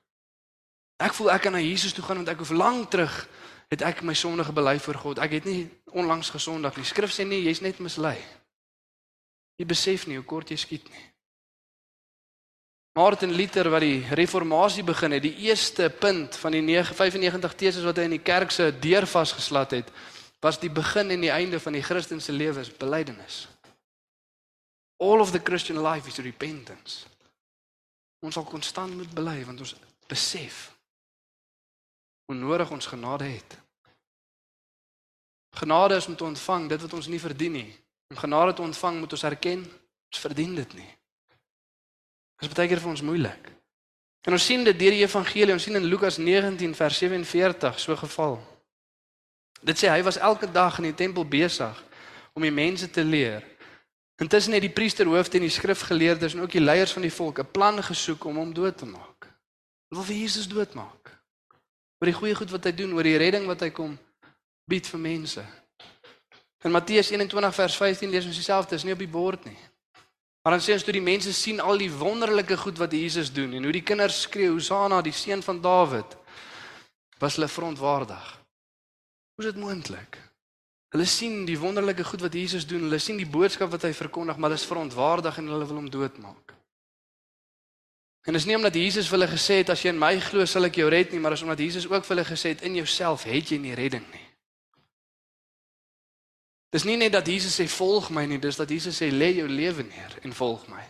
Ek 1.04 1.16
voel 1.18 1.34
ek 1.34 1.46
kan 1.46 1.56
na 1.56 1.60
Jesus 1.60 1.94
toe 1.96 2.04
gaan 2.06 2.22
want 2.22 2.32
ek 2.32 2.39
hoef 2.39 2.54
lank 2.56 2.92
terug 2.94 3.16
het 3.74 3.82
ek 3.84 4.04
my 4.06 4.13
sonde 4.16 4.46
gebely 4.48 4.78
voor 4.80 5.00
God. 5.02 5.20
Ek 5.20 5.39
het 5.39 5.48
nie 5.50 5.66
onlangs 5.92 6.30
gesondig 6.32 6.78
nie. 6.78 6.86
Skrif 6.88 7.12
sê 7.12 7.26
nie 7.28 7.42
jy's 7.44 7.63
net 7.66 7.82
mislei. 7.84 8.16
Jy 9.60 9.66
besef 9.70 10.06
nie 10.08 10.20
hoe 10.20 10.28
kort 10.28 10.54
jy 10.54 10.58
skiet 10.62 10.88
nie. 10.89 11.06
Martin 12.94 13.34
Luther 13.34 13.72
wat 13.74 13.82
die 13.82 14.04
reformatie 14.13 14.84
begin 14.86 15.16
het, 15.16 15.24
die 15.26 15.48
eerste 15.50 15.88
punt 15.89 16.36
van 16.38 16.54
die 16.54 16.62
95 16.62 17.56
teses 17.58 17.86
wat 17.88 17.98
hy 17.98 18.06
in 18.06 18.20
die 18.20 18.22
kerk 18.22 18.54
se 18.54 18.68
deur 18.78 19.08
vasgeslat 19.10 19.74
het, 19.74 19.89
was 20.44 20.60
die 20.62 20.70
begin 20.70 21.10
en 21.10 21.26
die 21.26 21.34
einde 21.34 21.60
van 21.60 21.74
die 21.74 21.82
Christelike 21.82 22.36
lewe 22.36 22.62
is 22.62 22.70
belydenis. 22.70 23.48
All 25.02 25.26
of 25.26 25.34
the 25.34 25.42
Christian 25.42 25.82
life 25.82 26.08
is 26.08 26.22
repentance. 26.22 27.08
Ons 28.22 28.38
sal 28.38 28.46
konstant 28.46 28.94
moet 28.96 29.10
bely 29.18 29.42
want 29.48 29.66
ons 29.66 29.74
besef 30.08 30.70
hoe 32.25 32.36
nodig 32.36 32.71
ons 32.71 32.86
genade 32.86 33.23
het. 33.23 33.57
Genade 35.53 35.95
is 35.95 36.07
om 36.07 36.15
te 36.15 36.23
ontvang 36.23 36.69
dit 36.69 36.81
wat 36.81 36.93
ons 36.93 37.07
nie 37.07 37.19
verdien 37.19 37.51
nie. 37.51 37.71
Om 38.09 38.17
genade 38.17 38.53
te 38.53 38.62
ontvang 38.62 38.99
moet 38.99 39.12
ons 39.12 39.23
erken 39.23 39.65
ons 40.13 40.21
verdien 40.21 40.55
dit 40.55 40.73
nie. 40.73 40.89
Dit 42.41 42.49
is 42.49 42.55
baie 42.57 42.67
keer 42.67 42.81
vir 42.81 42.89
ons 42.89 43.01
moeilik. 43.01 43.49
En 44.23 44.36
ons 44.36 44.45
sien 44.45 44.63
dit 44.63 44.79
deur 44.79 44.95
die 44.95 45.03
evangelie, 45.03 45.53
ons 45.53 45.63
sien 45.63 45.75
in 45.75 45.88
Lukas 45.89 46.17
19 46.17 46.75
vers 46.77 46.97
47 46.97 47.79
so 47.79 47.95
geval. 47.99 48.38
Dit 49.63 49.79
sê 49.79 49.89
hy 49.91 50.03
was 50.03 50.19
elke 50.19 50.49
dag 50.51 50.77
in 50.79 50.89
die 50.91 50.97
tempel 50.99 51.25
besig 51.27 51.79
om 52.33 52.45
die 52.45 52.53
mense 52.53 52.89
te 52.89 53.03
leer. 53.03 53.43
Intussen 54.21 54.53
het 54.53 54.63
die 54.63 54.73
priesterhoofde 54.73 55.39
en 55.39 55.47
die 55.47 55.53
skrifgeleerdes 55.53 56.36
en 56.36 56.45
ook 56.45 56.55
die 56.55 56.63
leiers 56.63 56.93
van 56.95 57.03
die 57.03 57.13
volk 57.13 57.39
'n 57.39 57.51
plan 57.51 57.83
gesoek 57.83 58.23
om 58.25 58.38
hom 58.38 58.53
dood 58.53 58.77
te 58.77 58.86
maak. 58.86 59.27
Hulle 59.89 59.99
wil 59.99 60.03
vir 60.03 60.15
Jesus 60.15 60.47
doodmaak. 60.47 61.03
Oor 62.04 62.10
die 62.12 62.18
goeie 62.20 62.36
goed 62.36 62.50
wat 62.52 62.66
hy 62.68 62.74
doen, 62.76 62.92
oor 62.98 63.08
die 63.08 63.16
redding 63.16 63.46
wat 63.48 63.62
hy 63.63 63.70
kom 63.72 63.94
bied 64.68 64.84
vir 64.92 65.00
mense. 65.00 65.39
In 66.68 66.74
Matteus 66.76 67.13
21 67.13 67.54
vers 67.56 67.78
15 67.80 68.12
lees 68.12 68.26
ons 68.28 68.39
dieselfde, 68.42 68.76
is 68.76 68.84
nie 68.84 68.92
op 68.92 69.00
die 69.00 69.08
bord 69.08 69.46
nie. 69.48 69.56
Maar 70.44 70.58
dan 70.58 70.63
sê 70.66 70.76
ons 70.76 70.84
toe 70.84 70.98
die 70.98 71.04
mense 71.06 71.32
sien 71.32 71.62
al 71.63 71.80
die 71.80 71.88
wonderlike 71.88 72.58
goed 72.60 72.82
wat 72.82 72.92
Jesus 72.92 73.32
doen 73.32 73.56
en 73.56 73.63
hoe 73.63 73.72
die 73.72 73.86
kinders 73.88 74.18
skree 74.26 74.52
Hosanna 74.52 75.00
die 75.00 75.16
seun 75.16 75.39
van 75.48 75.62
Dawid. 75.63 76.18
was 77.24 77.38
hulle 77.39 77.48
verontwaardig. 77.48 78.28
Hoe 79.36 79.46
is 79.46 79.54
dit 79.54 79.63
moontlik? 79.63 80.18
Hulle 80.92 81.06
sien 81.08 81.46
die 81.48 81.56
wonderlike 81.56 82.04
goed 82.04 82.20
wat 82.20 82.36
Jesus 82.36 82.68
doen, 82.68 82.84
hulle 82.84 83.00
sien 83.00 83.16
die 83.16 83.30
boodskap 83.38 83.72
wat 83.72 83.88
hy 83.88 83.94
verkondig, 83.96 84.36
maar 84.36 84.52
hulle 84.52 84.60
is 84.60 84.68
verontwaardig 84.68 85.39
en 85.39 85.48
hulle 85.56 85.70
wil 85.72 85.80
hom 85.80 85.88
doodmaak. 85.89 86.52
En 88.23 88.33
dis 88.33 88.45
nie 88.45 88.55
omdat 88.55 88.75
Jesus 88.75 89.07
vir 89.07 89.17
hulle 89.17 89.31
gesê 89.31 89.59
het 89.62 89.69
as 89.73 89.81
jy 89.83 89.91
in 89.91 89.99
my 89.99 90.15
glo 90.23 90.45
sal 90.47 90.63
ek 90.69 90.79
jou 90.79 90.88
red 90.89 91.12
nie, 91.12 91.19
maar 91.19 91.36
is 91.36 91.43
omdat 91.43 91.59
Jesus 91.59 91.88
ook 91.89 92.05
vir 92.05 92.15
hulle 92.15 92.27
gesê 92.27 92.53
het 92.55 92.63
in 92.63 92.77
jouself 92.79 93.25
het 93.27 93.51
jy 93.51 93.59
nie 93.59 93.75
redding 93.75 94.05
nie. 94.13 94.27
Dis 96.73 96.88
nie 96.88 96.95
net 96.97 97.12
dat 97.13 97.27
Jesus 97.27 97.59
sê 97.59 97.67
volg 97.69 98.09
my 98.09 98.23
nie, 98.25 98.39
dis 98.41 98.57
dat 98.57 98.71
Jesus 98.71 98.97
sê 98.97 99.12
lê 99.12 99.33
jou 99.36 99.47
lewe 99.47 99.83
neer 99.83 100.15
en 100.23 100.33
volg 100.33 100.63
my. 100.71 100.81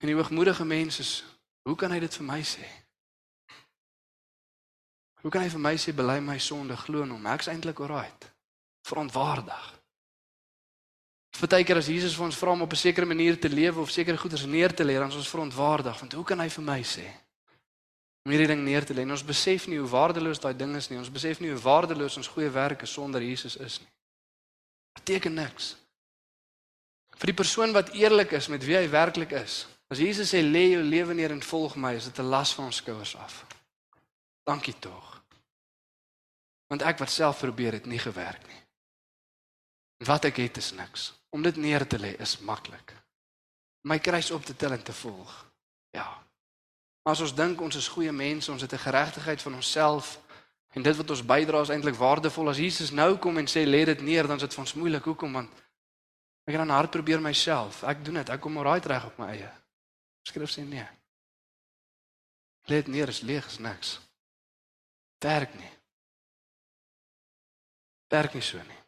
En 0.00 0.08
die 0.08 0.16
hoogmoedige 0.16 0.64
mens 0.64 0.98
is, 1.02 1.12
hoe 1.66 1.76
kan 1.76 1.92
hy 1.92 1.98
dit 2.00 2.16
vir 2.20 2.26
my 2.28 2.40
sê? 2.46 2.70
Hoe 5.24 5.32
kan 5.32 5.42
hy 5.42 5.50
vir 5.52 5.64
my 5.66 5.74
sê 5.80 5.92
bely 5.96 6.18
my 6.20 6.38
sonde, 6.38 6.76
glo 6.86 7.02
in 7.02 7.12
hom? 7.16 7.26
Ek's 7.32 7.50
eintlik 7.52 7.80
alright. 7.80 8.30
Verontwaardig. 8.84 9.70
Partykeer 11.40 11.80
as 11.80 11.90
Jesus 11.90 12.14
vir 12.14 12.28
ons 12.28 12.36
vra 12.38 12.52
om 12.52 12.62
op 12.62 12.72
'n 12.72 12.76
sekere 12.76 13.06
manier 13.06 13.38
te 13.38 13.48
lewe 13.48 13.80
of 13.80 13.90
sekere 13.90 14.16
goeders 14.16 14.46
neer 14.46 14.74
te 14.74 14.84
lê, 14.84 14.94
dan 14.94 15.08
is 15.08 15.16
ons 15.16 15.28
verontwaardig 15.28 15.98
want 16.00 16.12
hoe 16.12 16.24
kan 16.24 16.40
hy 16.40 16.48
vir 16.48 16.64
my 16.64 16.82
sê 16.82 17.06
om 18.24 18.32
hierdie 18.32 18.46
ding 18.46 18.62
neer 18.64 18.84
te 18.84 18.94
lê? 18.94 19.02
Ons 19.10 19.24
besef 19.24 19.66
nie 19.66 19.78
hoe 19.78 19.88
waardeloos 19.88 20.40
daai 20.40 20.56
ding 20.56 20.76
is 20.76 20.88
nie. 20.88 20.98
Ons 20.98 21.10
besef 21.10 21.40
nie 21.40 21.50
hoe 21.50 21.60
waardeloos 21.60 22.16
ons 22.16 22.28
goeie 22.28 22.50
werke 22.50 22.86
sonder 22.86 23.20
Jesus 23.20 23.56
is 23.56 23.80
nie. 23.80 23.88
Beteken 24.94 25.34
niks. 25.34 25.76
Vir 27.18 27.26
die 27.26 27.36
persoon 27.42 27.72
wat 27.72 27.92
eerlik 27.94 28.32
is 28.32 28.48
met 28.48 28.64
wie 28.64 28.76
hy 28.76 28.88
werklik 28.88 29.32
is. 29.32 29.66
As 29.90 29.98
Jesus 29.98 30.32
sê 30.32 30.40
lê 30.42 30.70
jou 30.72 30.82
lewe 30.82 31.14
neer 31.14 31.34
en 31.34 31.42
volg 31.42 31.76
my, 31.76 31.94
is 31.94 32.04
dit 32.04 32.18
'n 32.18 32.30
las 32.30 32.54
van 32.54 32.64
ons 32.64 32.76
skouers 32.76 33.16
af. 33.16 33.44
Dankie 34.44 34.74
tog. 34.78 35.22
Want 36.68 36.82
ek 36.82 36.98
wat 36.98 37.10
self 37.10 37.38
probeer 37.38 37.72
het 37.72 37.86
nie 37.86 37.98
gewerk 37.98 38.46
nie. 38.46 38.62
En 40.00 40.06
wat 40.06 40.24
ek 40.24 40.36
het 40.36 40.56
is 40.56 40.72
niks. 40.72 41.12
Om 41.34 41.42
dit 41.42 41.56
neer 41.56 41.86
te 41.86 41.98
lê 41.98 42.14
is 42.22 42.38
maklik. 42.46 42.94
My 43.90 43.98
kruis 43.98 44.30
op 44.30 44.44
te 44.46 44.54
tel 44.56 44.72
en 44.72 44.82
te 44.82 44.92
volg. 44.92 45.32
Ja. 45.90 46.06
Maar 47.02 47.12
as 47.12 47.20
ons 47.20 47.34
dink 47.34 47.60
ons 47.60 47.76
is 47.76 47.88
goeie 47.90 48.12
mense, 48.12 48.52
ons 48.52 48.62
het 48.62 48.72
'n 48.72 48.86
geregtigheid 48.86 49.42
van 49.42 49.54
onsself 49.54 50.20
en 50.70 50.82
dit 50.82 50.96
wat 50.96 51.10
ons 51.10 51.26
bydra 51.26 51.60
is 51.60 51.68
eintlik 51.68 51.94
waardevol 51.94 52.48
as 52.48 52.56
Jesus 52.56 52.90
nou 52.90 53.18
kom 53.18 53.38
en 53.38 53.46
sê 53.46 53.66
lê 53.66 53.84
dit 53.84 54.00
neer, 54.00 54.26
dan 54.26 54.36
is 54.36 54.42
dit 54.42 54.54
vir 54.54 54.60
ons 54.60 54.74
moeilik. 54.74 55.04
Hoekom? 55.04 55.32
Want 55.32 55.50
ek 56.44 56.54
gaan 56.54 56.68
hard 56.68 56.90
probeer 56.90 57.20
myself. 57.20 57.82
Ek 57.82 58.04
doen 58.04 58.14
dit. 58.14 58.28
Ek 58.28 58.40
kom 58.40 58.58
alraai 58.58 58.80
reg 58.80 59.04
op 59.04 59.18
my 59.18 59.26
eie. 59.26 59.52
Skrif 60.22 60.50
sê 60.50 60.64
nee. 60.64 60.88
Lê 62.64 62.80
dit 62.80 62.86
neer 62.86 63.08
is 63.08 63.20
leeg, 63.20 63.46
is 63.46 63.58
niks. 63.58 64.00
Werk 65.18 65.54
nie. 65.54 65.72
Werk 68.08 68.34
nie 68.34 68.42
so 68.42 68.56
nie. 68.56 68.82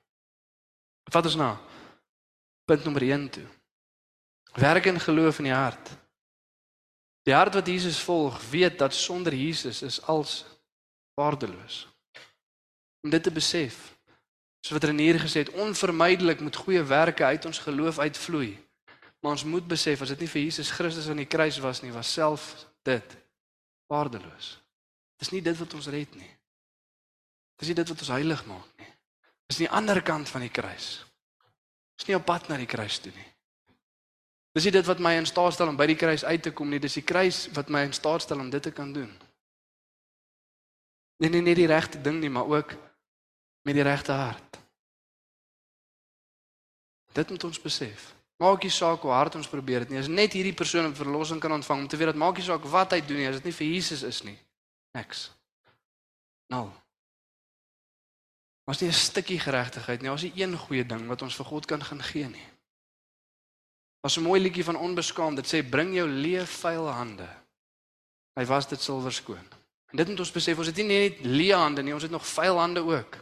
Wat 1.13 1.25
is 1.25 1.35
nou? 1.35 1.57
Punt 2.67 2.85
nommer 2.85 3.03
1 3.03 3.29
toe. 3.31 3.47
Werk 4.59 4.89
in 4.91 5.01
geloof 5.01 5.39
in 5.39 5.45
die 5.45 5.55
hart. 5.55 5.91
Die 7.23 7.35
hart 7.35 7.55
wat 7.55 7.67
Jesus 7.67 7.99
volg, 8.03 8.41
weet 8.51 8.79
dat 8.79 8.95
sonder 8.95 9.35
Jesus 9.35 9.83
is 9.83 10.03
als 10.03 10.45
waardeloos. 11.15 11.87
Om 13.03 13.11
dit 13.11 13.23
te 13.23 13.31
besef, 13.31 13.79
soos 14.61 14.79
wat 14.79 14.85
Renier 14.85 15.21
gesê 15.23 15.45
het, 15.45 15.55
onvermydelik 15.63 16.41
moet 16.41 16.57
goeie 16.57 16.83
werke 16.83 17.25
uit 17.25 17.45
ons 17.45 17.59
geloof 17.59 17.99
uitvloei. 17.99 18.57
Maar 19.21 19.31
ons 19.31 19.45
moet 19.45 19.67
besef 19.67 20.03
as 20.03 20.15
dit 20.15 20.25
nie 20.25 20.31
vir 20.31 20.43
Jesus 20.43 20.71
Christus 20.71 21.09
aan 21.09 21.23
die 21.23 21.31
kruis 21.31 21.59
was 21.63 21.83
nie, 21.83 21.93
was 21.95 22.13
self 22.13 22.67
dit 22.87 23.17
waardeloos. 23.91 24.57
Dis 25.19 25.31
nie 25.31 25.43
dit 25.43 25.59
wat 25.59 25.75
ons 25.75 25.91
red 25.91 26.15
nie. 26.19 26.33
Dis 27.57 27.71
nie 27.71 27.79
dit 27.79 27.89
wat 27.89 28.03
ons 28.05 28.15
heilig 28.15 28.43
maak 28.47 28.83
nie. 28.83 28.91
Dis 29.47 29.63
nie 29.63 29.71
ander 29.71 30.03
kant 30.03 30.29
van 30.29 30.43
die 30.45 30.53
kruis. 30.53 31.07
Dis 31.97 32.09
nie 32.09 32.17
op 32.17 32.27
pad 32.29 32.49
na 32.49 32.59
die 32.61 32.69
kruis 32.69 32.99
toe 33.01 33.13
nie. 33.15 33.31
Dis 34.57 34.65
nie 34.65 34.73
dit 34.73 34.89
wat 34.89 35.01
my 35.05 35.13
in 35.19 35.29
staat 35.29 35.53
stel 35.53 35.69
om 35.69 35.77
by 35.77 35.87
die 35.91 35.99
kruis 36.01 36.25
uit 36.25 36.43
te 36.43 36.53
kom 36.57 36.71
nie, 36.73 36.81
dis 36.81 36.97
die 36.97 37.05
kruis 37.05 37.47
wat 37.57 37.69
my 37.73 37.83
in 37.85 37.97
staat 37.97 38.25
stel 38.25 38.41
om 38.41 38.51
dit 38.53 38.63
te 38.63 38.73
kan 38.73 38.93
doen. 38.93 39.11
Nee 41.21 41.31
nee 41.33 41.45
nee 41.45 41.57
die 41.57 41.69
regte 41.69 42.01
ding 42.01 42.21
nie, 42.21 42.31
maar 42.33 42.49
ook 42.49 42.73
met 43.65 43.75
die 43.77 43.85
regte 43.85 44.13
hart. 44.13 44.59
Dit 47.17 47.31
moet 47.31 47.45
ons 47.45 47.61
besef. 47.61 48.13
Maak 48.37 48.63
nie 48.63 48.73
saak 48.73 49.05
hoe 49.05 49.13
hard 49.17 49.39
ons 49.39 49.49
probeer 49.49 49.87
dit 49.87 49.95
nie. 49.95 50.01
As 50.03 50.11
net 50.13 50.35
hierdie 50.37 50.57
persoon 50.57 50.93
verlossing 50.95 51.41
kan 51.41 51.55
ontvang 51.57 51.85
om 51.85 51.89
te 51.89 51.97
weet 51.97 52.13
dat 52.13 52.21
maak 52.21 52.37
nie 52.37 52.45
saak 52.45 52.65
wat 52.69 52.93
hy 52.93 53.01
doen 53.01 53.23
nie, 53.23 53.29
as 53.31 53.41
dit 53.41 53.49
nie 53.49 53.57
vir 53.57 53.71
Jesus 53.73 54.03
is 54.05 54.21
nie. 54.27 54.37
Niks. 54.97 55.31
Nou. 56.53 56.69
Ons 58.67 58.81
het 58.81 58.89
'n 58.89 58.93
stukkie 58.93 59.39
geregtigheid 59.39 60.01
nie. 60.01 60.11
Ons 60.11 60.23
het 60.23 60.33
een 60.35 60.59
goeie 60.59 60.87
ding 60.87 61.07
wat 61.07 61.23
ons 61.23 61.35
vir 61.35 61.45
God 61.45 61.67
kan 61.67 61.85
gaan 61.85 62.03
gee 62.03 62.29
nie. 62.29 62.49
Was 64.01 64.17
'n 64.17 64.23
mooi 64.23 64.41
liedjie 64.41 64.65
van 64.65 64.77
onbeskaamd. 64.77 65.37
Dit 65.37 65.47
sê 65.47 65.69
bring 65.69 65.95
jou 65.95 66.09
leë 66.09 66.47
vuil 66.47 66.89
hande. 66.89 67.29
Hy 68.35 68.45
was 68.45 68.69
dit 68.69 68.81
silwer 68.81 69.13
skoon. 69.13 69.47
En 69.87 69.97
dit 69.97 70.09
moet 70.09 70.19
ons 70.19 70.33
besef, 70.33 70.59
ons 70.59 70.67
het 70.67 70.77
nie 70.77 70.87
net 70.87 71.19
leë 71.21 71.57
hande 71.57 71.83
nie, 71.83 71.95
ons 71.95 72.03
het 72.03 72.11
nog 72.11 72.27
vuil 72.27 72.59
hande 72.59 72.81
ook. 72.81 73.17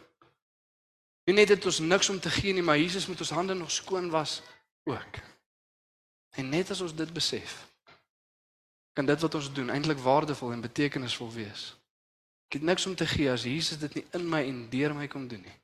Nie 1.24 1.34
net 1.34 1.48
het 1.48 1.64
ons 1.64 1.78
niks 1.78 2.08
om 2.08 2.20
te 2.20 2.30
gee 2.30 2.52
nie, 2.52 2.62
maar 2.62 2.78
Jesus 2.78 3.06
moet 3.06 3.20
ons 3.20 3.30
hande 3.30 3.54
nog 3.54 3.70
skoon 3.70 4.10
was 4.10 4.42
ook. 4.84 5.20
En 6.30 6.48
net 6.48 6.70
as 6.70 6.80
ons 6.80 6.94
dit 6.94 7.12
besef, 7.12 7.68
kan 8.92 9.06
dit 9.06 9.20
wat 9.20 9.34
ons 9.34 9.52
doen 9.52 9.70
eintlik 9.70 9.98
waardevol 9.98 10.52
en 10.52 10.60
betekenisvol 10.60 11.32
wees. 11.32 11.76
Ek 12.54 12.60
het 12.60 12.68
niks 12.68 12.86
om 12.86 12.94
te 12.94 13.06
gee 13.06 13.26
as 13.30 13.42
Jesus 13.42 13.80
dit 13.82 13.94
nie 13.98 14.04
in 14.14 14.28
my 14.30 14.38
en 14.46 14.58
deur 14.70 14.92
my 14.94 15.08
kom 15.10 15.24
doen 15.26 15.40
nie. 15.42 15.54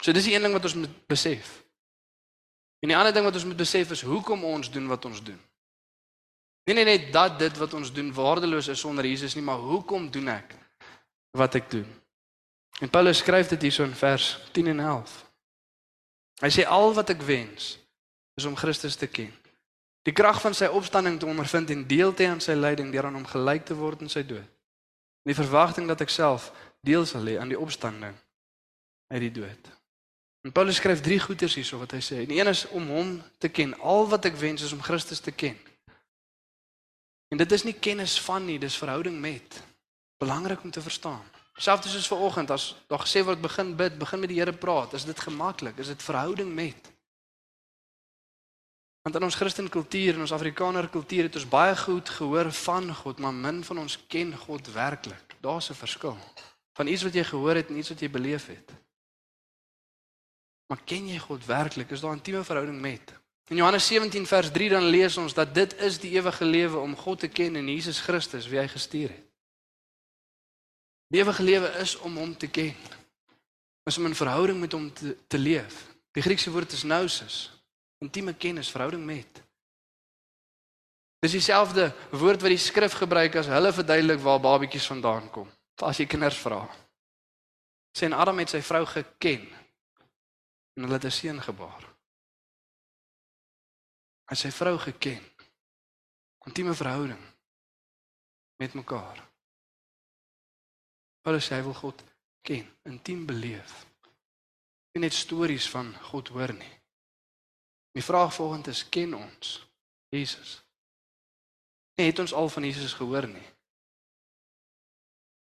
So 0.00 0.14
dis 0.16 0.24
die 0.24 0.32
een 0.32 0.46
ding 0.46 0.54
wat 0.56 0.64
ons 0.64 0.78
moet 0.80 0.94
besef. 1.12 1.50
En 2.80 2.88
die 2.88 2.96
ander 2.96 3.12
ding 3.12 3.26
wat 3.26 3.36
ons 3.36 3.44
moet 3.44 3.58
besef 3.58 3.92
is 3.92 4.00
hoekom 4.00 4.46
ons 4.48 4.70
doen 4.72 4.86
wat 4.88 5.04
ons 5.04 5.20
doen. 5.20 5.36
Nee 6.64 6.78
nee 6.78 6.88
nee, 6.88 7.10
dat 7.12 7.36
dit 7.38 7.60
wat 7.60 7.76
ons 7.76 7.92
doen 7.92 8.08
waardeloos 8.16 8.70
is 8.72 8.80
sonder 8.80 9.04
Jesus 9.04 9.36
nie, 9.36 9.44
maar 9.44 9.60
hoekom 9.60 10.08
doen 10.08 10.32
ek 10.32 10.56
wat 11.36 11.60
ek 11.60 11.68
doen? 11.76 11.92
En 12.80 12.88
Paulus 12.88 13.20
skryf 13.20 13.52
dit 13.52 13.68
hierso 13.68 13.84
in 13.84 13.92
vers 13.92 14.30
10 14.56 14.72
en 14.72 14.80
11. 14.80 15.12
Hy 16.40 16.52
sê 16.56 16.64
al 16.64 16.96
wat 16.96 17.12
ek 17.12 17.28
wens 17.28 17.74
is 18.40 18.48
om 18.48 18.56
Christus 18.56 18.96
te 18.96 19.12
ken. 19.12 19.36
Die 20.08 20.16
krag 20.16 20.40
van 20.40 20.56
sy 20.56 20.72
opstanding 20.72 21.20
te 21.20 21.28
ondervind 21.28 21.76
en 21.76 21.84
deel 21.84 22.16
te 22.16 22.24
hê 22.24 22.32
aan 22.32 22.40
sy 22.40 22.56
lyding 22.56 22.88
deur 22.88 23.12
aan 23.12 23.20
hom 23.20 23.28
gelyk 23.28 23.68
te 23.68 23.76
word 23.76 24.08
in 24.08 24.12
sy 24.16 24.24
dood 24.24 24.53
in 25.24 25.32
die 25.32 25.40
verwagting 25.40 25.88
dat 25.88 26.04
ek 26.04 26.12
self 26.12 26.50
deel 26.84 27.06
sal 27.08 27.24
hê 27.24 27.38
aan 27.40 27.52
die 27.52 27.58
opstanding 27.58 28.14
uit 29.08 29.22
die 29.24 29.32
dood. 29.40 29.70
En 30.44 30.52
Paulus 30.52 30.76
skryf 30.76 31.00
drie 31.00 31.18
goeters 31.20 31.56
hierso 31.56 31.78
wat 31.80 31.94
hy 31.96 32.02
sê. 32.04 32.24
Die 32.28 32.36
een 32.36 32.50
is 32.50 32.66
om 32.76 32.90
hom 32.92 33.14
te 33.40 33.48
ken. 33.48 33.72
Al 33.80 34.04
wat 34.12 34.28
ek 34.28 34.36
wens 34.36 34.62
is 34.66 34.74
om 34.76 34.82
Christus 34.84 35.22
te 35.24 35.32
ken. 35.32 35.56
En 37.32 37.40
dit 37.40 37.52
is 37.56 37.64
nie 37.64 37.72
kennis 37.72 38.18
van 38.20 38.44
nie, 38.44 38.58
dis 38.60 38.76
verhouding 38.76 39.16
met. 39.20 39.62
Belangrik 40.20 40.62
om 40.62 40.70
te 40.70 40.84
verstaan. 40.84 41.24
Selfs 41.56 41.88
soos 41.92 42.10
vanoggend 42.10 42.50
as 42.50 42.74
daar 42.90 43.00
gesê 43.06 43.22
word 43.24 43.40
begin 43.40 43.72
bid, 43.78 43.96
begin 43.98 44.20
met 44.20 44.28
die 44.28 44.40
Here 44.40 44.52
praat, 44.52 44.92
is 44.98 45.06
dit 45.06 45.20
gemaklik, 45.20 45.78
is 45.78 45.92
dit 45.94 46.02
verhouding 46.02 46.52
met. 46.54 46.90
Want 49.04 49.16
in 49.16 49.22
ons 49.22 49.34
Christen 49.36 49.68
kultuur 49.68 50.14
en 50.14 50.20
ons 50.24 50.32
Afrikaner 50.32 50.86
kultuur 50.88 51.26
het 51.26 51.34
ons 51.36 51.48
baie 51.48 51.76
goed 51.76 52.08
gehoor 52.08 52.48
van 52.56 52.86
God, 52.94 53.18
maar 53.20 53.34
min 53.36 53.58
van 53.64 53.78
ons 53.82 53.98
ken 54.08 54.30
God 54.46 54.70
werklik. 54.72 55.34
Daar's 55.44 55.68
'n 55.70 55.76
verskil 55.76 56.16
van 56.72 56.86
iets 56.86 57.02
wat 57.02 57.14
jy 57.14 57.24
gehoor 57.24 57.54
het 57.54 57.68
en 57.68 57.76
iets 57.76 57.88
wat 57.88 58.00
jy 58.00 58.10
beleef 58.10 58.46
het. 58.46 58.72
Maar 60.66 60.80
ken 60.84 61.08
jy 61.08 61.18
God 61.18 61.46
werklik? 61.46 61.90
Is 61.90 62.00
daar 62.00 62.10
'n 62.10 62.16
intieme 62.16 62.44
verhouding 62.44 62.80
met? 62.80 63.14
In 63.48 63.56
Johannes 63.56 63.86
17 63.86 64.26
vers 64.26 64.50
3 64.50 64.68
dan 64.68 64.82
lees 64.82 65.16
ons 65.16 65.34
dat 65.34 65.54
dit 65.54 65.76
is 65.76 65.98
die 65.98 66.10
ewige 66.10 66.44
lewe 66.44 66.78
om 66.78 66.96
God 66.96 67.18
te 67.18 67.28
ken 67.28 67.56
en 67.56 67.68
Jesus 67.68 68.00
Christus 68.00 68.46
wie 68.46 68.58
hy 68.58 68.68
gestuur 68.68 69.08
het. 69.08 69.26
Die 71.08 71.20
ewige 71.20 71.42
lewe 71.42 71.68
is 71.68 71.96
om 71.96 72.16
hom 72.16 72.36
te 72.36 72.48
ken. 72.48 72.74
Is 73.82 73.98
om 73.98 74.06
'n 74.06 74.14
verhouding 74.14 74.60
met 74.60 74.72
hom 74.72 74.92
te, 74.92 75.16
te 75.26 75.38
leef. 75.38 75.94
Die 76.12 76.22
Griekse 76.22 76.50
woord 76.50 76.72
is 76.72 76.80
gnosis 76.80 77.53
intieme 78.04 78.34
kennis, 78.36 78.70
verhouding 78.72 79.04
met. 79.06 79.42
Dis 81.24 81.38
dieselfde 81.38 81.88
woord 82.12 82.42
wat 82.44 82.52
die 82.52 82.60
skrif 82.60 82.98
gebruik 83.00 83.38
as 83.40 83.48
hulle 83.48 83.72
verduidelik 83.72 84.20
waar 84.20 84.42
babatjies 84.44 84.88
vandaan 84.92 85.30
kom. 85.32 85.48
As 85.80 85.98
jy 85.98 86.06
kinders 86.06 86.36
vra. 86.38 86.60
Sê 87.96 88.08
en 88.08 88.16
Adam 88.18 88.42
het 88.42 88.52
sy 88.52 88.60
vrou 88.62 88.84
geken 88.86 89.46
en 90.74 90.84
hulle 90.84 90.98
het 90.98 91.06
'n 91.06 91.10
seun 91.10 91.40
gebaar. 91.40 91.84
Hy 94.28 94.36
sy 94.36 94.50
vrou 94.50 94.78
geken. 94.78 95.22
Intieme 96.46 96.74
verhouding 96.74 97.22
met 98.56 98.74
mekaar. 98.74 99.18
Hulle 101.24 101.40
sê 101.40 101.56
hy 101.56 101.62
wil 101.62 101.74
God 101.74 102.04
ken, 102.42 102.66
intiem 102.84 103.26
beleef. 103.26 103.86
Nie 104.92 105.00
net 105.00 105.12
stories 105.12 105.70
van 105.70 105.94
God 106.10 106.28
hoor 106.28 106.52
nie. 106.52 106.74
Die 107.94 108.02
vraag 108.02 108.34
volgende 108.34 108.70
is 108.70 108.82
ken 108.88 109.14
ons 109.14 109.56
Jesus? 110.10 110.58
Nee, 111.94 112.10
het 112.10 112.18
ons 112.18 112.34
al 112.34 112.48
van 112.48 112.64
Jesus 112.66 112.92
gehoor 112.98 113.28
nie? 113.30 113.46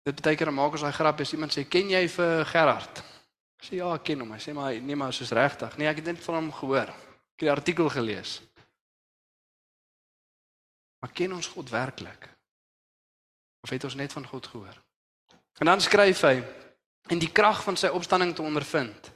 Dit 0.06 0.21
baie 0.23 0.38
keer 0.38 0.54
maak 0.54 0.78
ons 0.78 0.86
daai 0.86 0.95
grap 0.95 1.19
as 1.19 1.34
iemand 1.34 1.52
sê, 1.54 1.67
"Ken 1.67 1.89
jy 1.89 2.08
vir 2.08 2.45
Gerard?" 2.45 3.04
Ek 3.58 3.65
sê, 3.65 3.76
"Ja, 3.76 3.93
ek 3.93 4.04
ken 4.04 4.19
hom." 4.19 4.32
Hy 4.32 4.39
sê, 4.39 4.54
"Maar 4.54 4.80
nee, 4.80 4.95
maar 4.95 5.13
soos 5.13 5.32
regtig." 5.32 5.78
Nee, 5.78 5.88
ek 5.88 5.95
het 5.95 6.06
net 6.06 6.23
van 6.23 6.36
hom 6.36 6.52
gehoor. 6.52 6.88
Ek 6.88 7.39
het 7.39 7.39
die 7.39 7.52
artikel 7.52 7.89
gelees. 7.89 8.41
Maar 11.00 11.12
ken 11.12 11.34
ons 11.34 11.47
God 11.47 11.69
werklik? 11.69 12.30
Of 13.62 13.69
het 13.69 13.84
ons 13.84 13.95
net 13.95 14.13
van 14.13 14.28
God 14.28 14.47
gehoor? 14.47 14.84
En 15.58 15.65
dan 15.65 15.82
skryf 15.82 16.21
hy 16.21 16.43
en 17.08 17.19
die 17.19 17.32
krag 17.32 17.63
van 17.63 17.78
sy 17.78 17.88
opstanding 17.88 18.36
te 18.36 18.41
ondervind. 18.41 19.12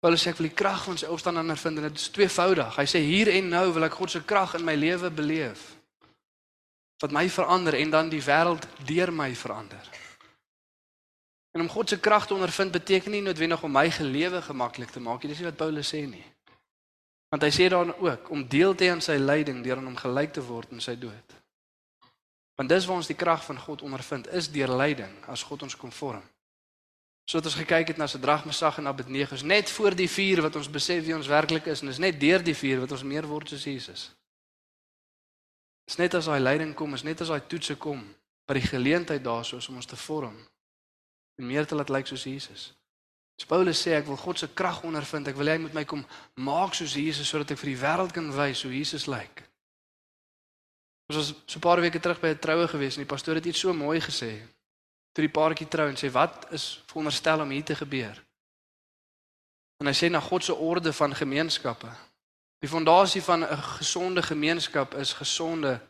Paulus 0.00 0.22
sê 0.24 0.32
ek 0.32 0.38
wil 0.40 0.48
die 0.48 0.56
krag 0.56 0.84
van 0.86 0.96
sy 0.96 1.08
opstanding 1.12 1.44
ondervind 1.44 1.80
en 1.80 1.86
dit 1.90 1.98
is 2.00 2.12
tweevoudig. 2.14 2.76
Hy 2.80 2.86
sê 2.88 3.02
hier 3.04 3.28
en 3.34 3.50
nou 3.52 3.66
wil 3.76 3.84
ek 3.84 3.98
God 4.00 4.14
se 4.14 4.22
krag 4.24 4.54
in 4.56 4.64
my 4.64 4.74
lewe 4.78 5.10
beleef. 5.12 5.66
Wat 7.04 7.12
my 7.12 7.26
verander 7.28 7.76
en 7.76 7.92
dan 7.92 8.12
die 8.12 8.22
wêreld 8.24 8.64
deur 8.88 9.12
my 9.12 9.28
verander. 9.36 9.90
En 11.52 11.60
om 11.60 11.68
God 11.68 11.92
se 11.92 12.00
krag 12.00 12.26
te 12.26 12.34
ondervind 12.34 12.72
beteken 12.72 13.12
nie 13.12 13.22
noodwendig 13.26 13.62
om 13.62 13.72
my 13.72 13.90
gelewe 13.90 14.40
gemaklik 14.42 14.90
te 14.90 15.00
maak 15.04 15.22
nie. 15.22 15.32
Dis 15.34 15.42
nie 15.42 15.50
wat 15.50 15.60
Paulus 15.60 15.92
sê 15.92 16.06
nie. 16.08 16.24
Want 17.30 17.44
hy 17.44 17.50
sê 17.54 17.68
dan 17.68 17.92
ook 17.92 18.30
om 18.30 18.48
deel 18.48 18.74
te 18.74 18.86
hê 18.86 18.94
aan 18.94 19.04
sy 19.04 19.18
lyding 19.20 19.60
deur 19.64 19.78
aan 19.78 19.90
hom 19.92 20.00
gelyk 20.00 20.32
te 20.32 20.44
word 20.46 20.72
in 20.72 20.80
sy 20.80 20.96
dood. 20.98 21.36
Want 22.56 22.72
dis 22.72 22.86
waar 22.88 23.02
ons 23.02 23.10
die 23.10 23.18
krag 23.20 23.44
van 23.44 23.60
God 23.60 23.82
ondervind, 23.82 24.32
is 24.32 24.48
deur 24.52 24.72
lyding 24.72 25.12
as 25.28 25.44
God 25.44 25.62
ons 25.68 25.76
kom 25.76 25.92
So 27.30 27.38
het 27.38 27.46
ons 27.46 27.54
gekyk 27.54 27.92
het 27.92 27.98
na 28.00 28.08
Sadrag, 28.10 28.42
Mesach 28.44 28.80
en 28.82 28.88
Abednego, 28.90 29.34
is 29.34 29.44
net 29.46 29.70
voor 29.70 29.94
die 29.94 30.08
vuur 30.10 30.40
wat 30.42 30.56
ons 30.58 30.70
besef 30.70 31.04
wie 31.06 31.14
ons 31.14 31.28
werklik 31.30 31.68
is 31.70 31.84
en 31.84 31.92
is 31.92 32.02
net 32.02 32.18
deur 32.18 32.42
die 32.42 32.56
vuur 32.58 32.82
wat 32.82 32.90
ons 32.96 33.04
meer 33.06 33.28
word 33.30 33.52
soos 33.52 33.68
Jesus. 33.70 34.08
Dis 35.86 36.00
net 36.02 36.16
as 36.18 36.26
daai 36.26 36.40
lyding 36.42 36.74
kom, 36.74 36.98
is 36.98 37.06
net 37.06 37.22
as 37.22 37.30
daai 37.30 37.46
toetse 37.46 37.78
kom, 37.78 38.02
by 38.50 38.58
die 38.58 38.66
geleentheid 38.66 39.22
daarsoos 39.22 39.70
om 39.70 39.78
ons 39.78 39.86
te 39.86 40.00
vorm 40.08 40.34
en 41.38 41.46
meer 41.46 41.70
te 41.70 41.78
laat 41.78 41.94
lyk 41.94 42.10
soos 42.10 42.26
Jesus. 42.26 42.72
As 43.38 43.46
Paulus 43.46 43.78
sê 43.78 43.94
ek 43.94 44.10
wil 44.10 44.18
God 44.18 44.42
se 44.42 44.50
krag 44.50 44.82
ondervind, 44.82 45.30
ek 45.30 45.38
wil 45.38 45.54
hy 45.54 45.58
moet 45.62 45.76
my 45.78 45.86
kom 45.86 46.02
maak 46.34 46.74
soos 46.74 46.98
Jesus 46.98 47.30
sodat 47.30 47.54
ek 47.54 47.62
vir 47.62 47.76
die 47.76 47.80
wêreld 47.86 48.16
kan 48.16 48.26
wys 48.34 48.66
hoe 48.66 48.74
Jesus 48.74 49.06
lyk. 49.06 49.46
Ons 51.06 51.22
was 51.22 51.34
so 51.46 51.62
'n 51.62 51.62
paar 51.62 51.78
weke 51.78 52.02
terug 52.02 52.18
by 52.18 52.34
'n 52.34 52.42
troue 52.42 52.66
gewees 52.66 52.98
en 52.98 53.06
die 53.06 53.12
pastoor 53.14 53.38
het 53.38 53.46
iets 53.46 53.60
so 53.62 53.72
mooi 53.72 54.00
gesê. 54.00 54.42
Toe 55.12 55.26
die 55.26 55.32
paartjie 55.32 55.68
trou 55.68 55.88
en 55.90 55.98
sê 55.98 56.10
wat 56.14 56.46
is 56.54 56.82
veronderstel 56.86 57.42
om 57.42 57.50
hier 57.50 57.64
te 57.64 57.74
gebeur? 57.74 58.18
En 59.80 59.88
hy 59.88 59.94
sê 59.96 60.10
na 60.10 60.20
God 60.20 60.44
se 60.44 60.54
orde 60.54 60.92
van 60.92 61.14
gemeenskappe. 61.16 61.90
Die 62.60 62.68
fondasie 62.68 63.22
van 63.22 63.44
'n 63.44 63.62
gesonde 63.78 64.22
gemeenskap 64.22 64.94
is 64.94 65.12
gesonde 65.12 65.80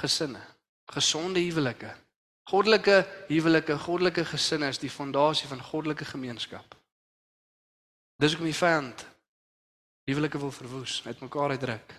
gesinne, 0.00 0.40
gesonde 0.86 1.40
huwelike. 1.40 1.94
Goddelike 2.44 3.06
huwelike, 3.28 3.78
goddelike 3.78 4.24
gesinne 4.24 4.68
is 4.68 4.78
die 4.78 4.90
fondasie 4.90 5.48
van 5.48 5.62
goddelike 5.62 6.04
gemeenskap. 6.04 6.74
Dis 8.16 8.30
hoekom 8.30 8.46
die 8.46 8.58
vyand 8.58 9.06
huwelike 10.04 10.38
wil 10.38 10.50
verwoes, 10.50 11.02
net 11.04 11.20
mekaar 11.20 11.50
uitdruk. 11.50 11.94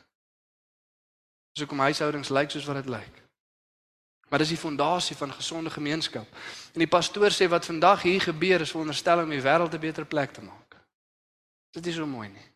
Dis 1.51 1.63
hoekom 1.63 1.79
huishoudings 1.79 2.29
lyk 2.29 2.51
soos 2.51 2.65
wat 2.65 2.75
dit 2.75 2.89
lyk. 2.89 3.24
Maar 4.29 4.39
dis 4.39 4.55
die 4.55 4.57
fondasie 4.57 5.15
van 5.15 5.33
gesonde 5.33 5.69
gemeenskap. 5.69 6.27
En 6.73 6.81
die 6.81 6.89
pastoor 6.89 7.31
sê 7.31 7.47
wat 7.49 7.65
vandag 7.65 8.01
hier 8.01 8.21
gebeur 8.21 8.61
is 8.61 8.71
veronderstel 8.71 9.21
om 9.23 9.29
die 9.29 9.41
wêreld 9.41 9.73
'n 9.73 9.79
beter 9.79 10.05
plek 10.05 10.31
te 10.31 10.41
maak. 10.41 10.75
Dit 11.71 11.85
is 11.85 11.95
so 11.95 12.05
mooi 12.05 12.29
nie. 12.29 12.47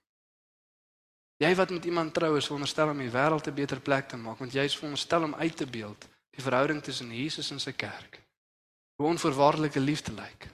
Jy 1.40 1.56
wat 1.56 1.70
met 1.70 1.86
iemand 1.86 2.14
trou 2.14 2.38
is 2.38 2.46
veronderstel 2.46 2.90
om 2.90 2.98
die 2.98 3.12
wêreld 3.12 3.48
'n 3.48 3.54
beter 3.54 3.80
plek 3.80 4.08
te 4.08 4.18
maak 4.18 4.38
want 4.38 4.54
jy 4.54 4.64
is 4.64 4.76
veronderstel 4.76 5.24
om 5.24 5.36
uit 5.36 5.56
te 5.58 5.66
beeld 5.66 6.08
die 6.30 6.44
verhouding 6.44 6.84
tussen 6.84 7.12
Jesus 7.16 7.52
en 7.52 7.60
sy 7.60 7.72
kerk. 7.72 8.20
Hoe 8.96 9.08
onvoorwaardelike 9.08 9.80
liefde 9.80 10.12
lyk. 10.12 10.48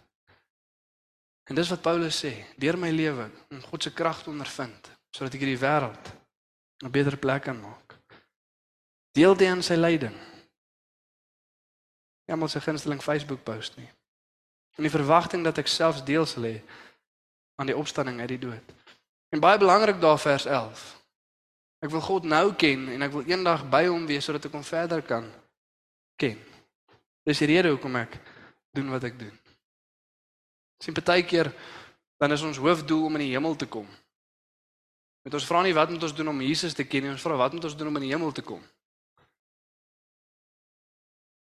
En 1.43 1.55
dis 1.55 1.69
wat 1.69 1.81
Paulus 1.81 2.25
sê, 2.25 2.45
deur 2.57 2.77
my 2.77 2.89
lewe 2.89 3.29
om 3.49 3.61
God 3.61 3.83
se 3.83 3.93
krag 3.93 4.23
te 4.23 4.29
ondervind 4.29 4.91
sodat 5.15 5.33
ek 5.33 5.39
hierdie 5.45 5.61
wêreld 5.61 6.05
'n 6.83 6.91
beter 6.91 7.17
plek 7.17 7.43
kan 7.43 7.59
maak. 7.61 7.95
Deel 9.11 9.35
dit 9.35 9.47
aan 9.47 9.63
sy 9.63 9.73
lyding. 9.73 10.34
Ja, 12.25 12.35
maar 12.35 12.49
sy 12.49 12.59
gunsteling 12.59 13.03
Facebook 13.03 13.43
post 13.43 13.77
nie. 13.77 13.89
En 14.75 14.83
die 14.83 14.91
verwagting 14.91 15.43
dat 15.45 15.59
ek 15.61 15.69
selfs 15.71 16.03
deel 16.03 16.25
sal 16.25 16.47
hê 16.49 16.57
aan 17.55 17.69
die 17.69 17.77
opstanding 17.77 18.19
uit 18.19 18.33
die 18.33 18.41
dood. 18.47 18.73
En 19.31 19.39
baie 19.43 19.59
belangrik 19.59 20.01
daar 20.01 20.19
vers 20.19 20.45
11. 20.45 20.83
Ek 21.85 21.91
wil 21.93 22.01
God 22.01 22.27
nou 22.27 22.53
ken 22.57 22.87
en 22.91 23.05
ek 23.05 23.13
wil 23.13 23.27
eendag 23.29 23.63
by 23.69 23.85
hom 23.87 24.07
wees 24.09 24.25
sodat 24.25 24.47
ek 24.47 24.55
hom 24.57 24.65
verder 24.65 25.03
kan 25.05 25.27
ken. 26.19 26.39
Dis 27.25 27.41
die 27.43 27.49
rede 27.53 27.71
hoekom 27.73 27.95
ek 27.99 28.17
doen 28.75 28.89
wat 28.93 29.05
ek 29.07 29.19
doen. 29.19 29.33
Sien 30.83 30.95
partykeer 30.95 31.51
dan 32.19 32.31
is 32.31 32.43
ons 32.47 32.59
hoofdoel 32.61 33.05
om 33.07 33.17
in 33.19 33.25
die 33.25 33.33
hemel 33.35 33.55
te 33.59 33.67
kom. 33.67 33.87
Met 35.25 35.33
ons 35.33 35.47
vra 35.47 35.63
nie 35.65 35.73
wat 35.75 35.89
moet 35.89 36.03
ons 36.05 36.15
doen 36.15 36.31
om 36.31 36.41
Jesus 36.45 36.75
te 36.77 36.85
ken 36.87 37.03
nie, 37.03 37.11
ons 37.11 37.23
vra 37.23 37.37
wat 37.39 37.55
moet 37.55 37.67
ons 37.67 37.75
doen 37.75 37.89
om 37.89 37.99
in 37.99 38.05
die 38.07 38.13
hemel 38.13 38.31
te 38.31 38.43
kom. 38.45 38.61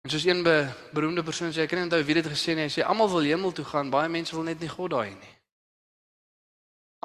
En 0.05 0.11
soos 0.11 0.25
een 0.25 0.43
be, 0.43 0.69
beroemde 0.93 1.23
persoon 1.25 1.53
sê, 1.53 1.63
ek 1.65 1.71
kan 1.73 1.79
nie 1.81 1.87
onthou 1.87 2.03
wie 2.05 2.15
dit 2.19 2.27
gesê 2.29 2.53
het 2.53 2.59
nie, 2.59 2.67
hy 2.69 2.73
sê 2.75 2.83
almal 2.85 3.09
wil 3.09 3.25
hemel 3.25 3.55
toe 3.57 3.65
gaan, 3.65 3.89
baie 3.89 4.11
mense 4.13 4.35
wil 4.37 4.45
net 4.45 4.61
nie 4.61 4.69
God 4.69 4.93
daai 4.93 5.15
nie. 5.17 5.31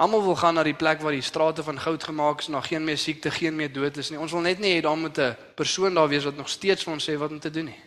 Almal 0.04 0.20
wil 0.26 0.36
gaan 0.36 0.58
na 0.58 0.64
die 0.68 0.76
plek 0.76 1.00
waar 1.00 1.16
die 1.16 1.24
strate 1.24 1.64
van 1.64 1.80
goud 1.80 2.04
gemaak 2.04 2.44
is 2.44 2.50
en 2.50 2.58
daar 2.58 2.68
geen 2.68 2.84
meer 2.84 3.00
siekte, 3.00 3.32
geen 3.32 3.56
meer 3.56 3.72
dood 3.72 3.96
is 3.96 4.10
nie. 4.12 4.20
Ons 4.20 4.34
wil 4.36 4.44
net 4.44 4.60
nie 4.60 4.74
hê 4.74 4.82
daar 4.84 5.00
moet 5.00 5.16
'n 5.16 5.36
persoon 5.56 5.96
daar 5.96 6.08
wees 6.12 6.24
wat 6.28 6.36
nog 6.36 6.48
steeds 6.48 6.84
vir 6.84 6.92
ons 6.92 7.08
sê 7.08 7.16
wat 7.16 7.30
om 7.30 7.40
te 7.40 7.50
doen 7.50 7.72
nie. 7.72 7.80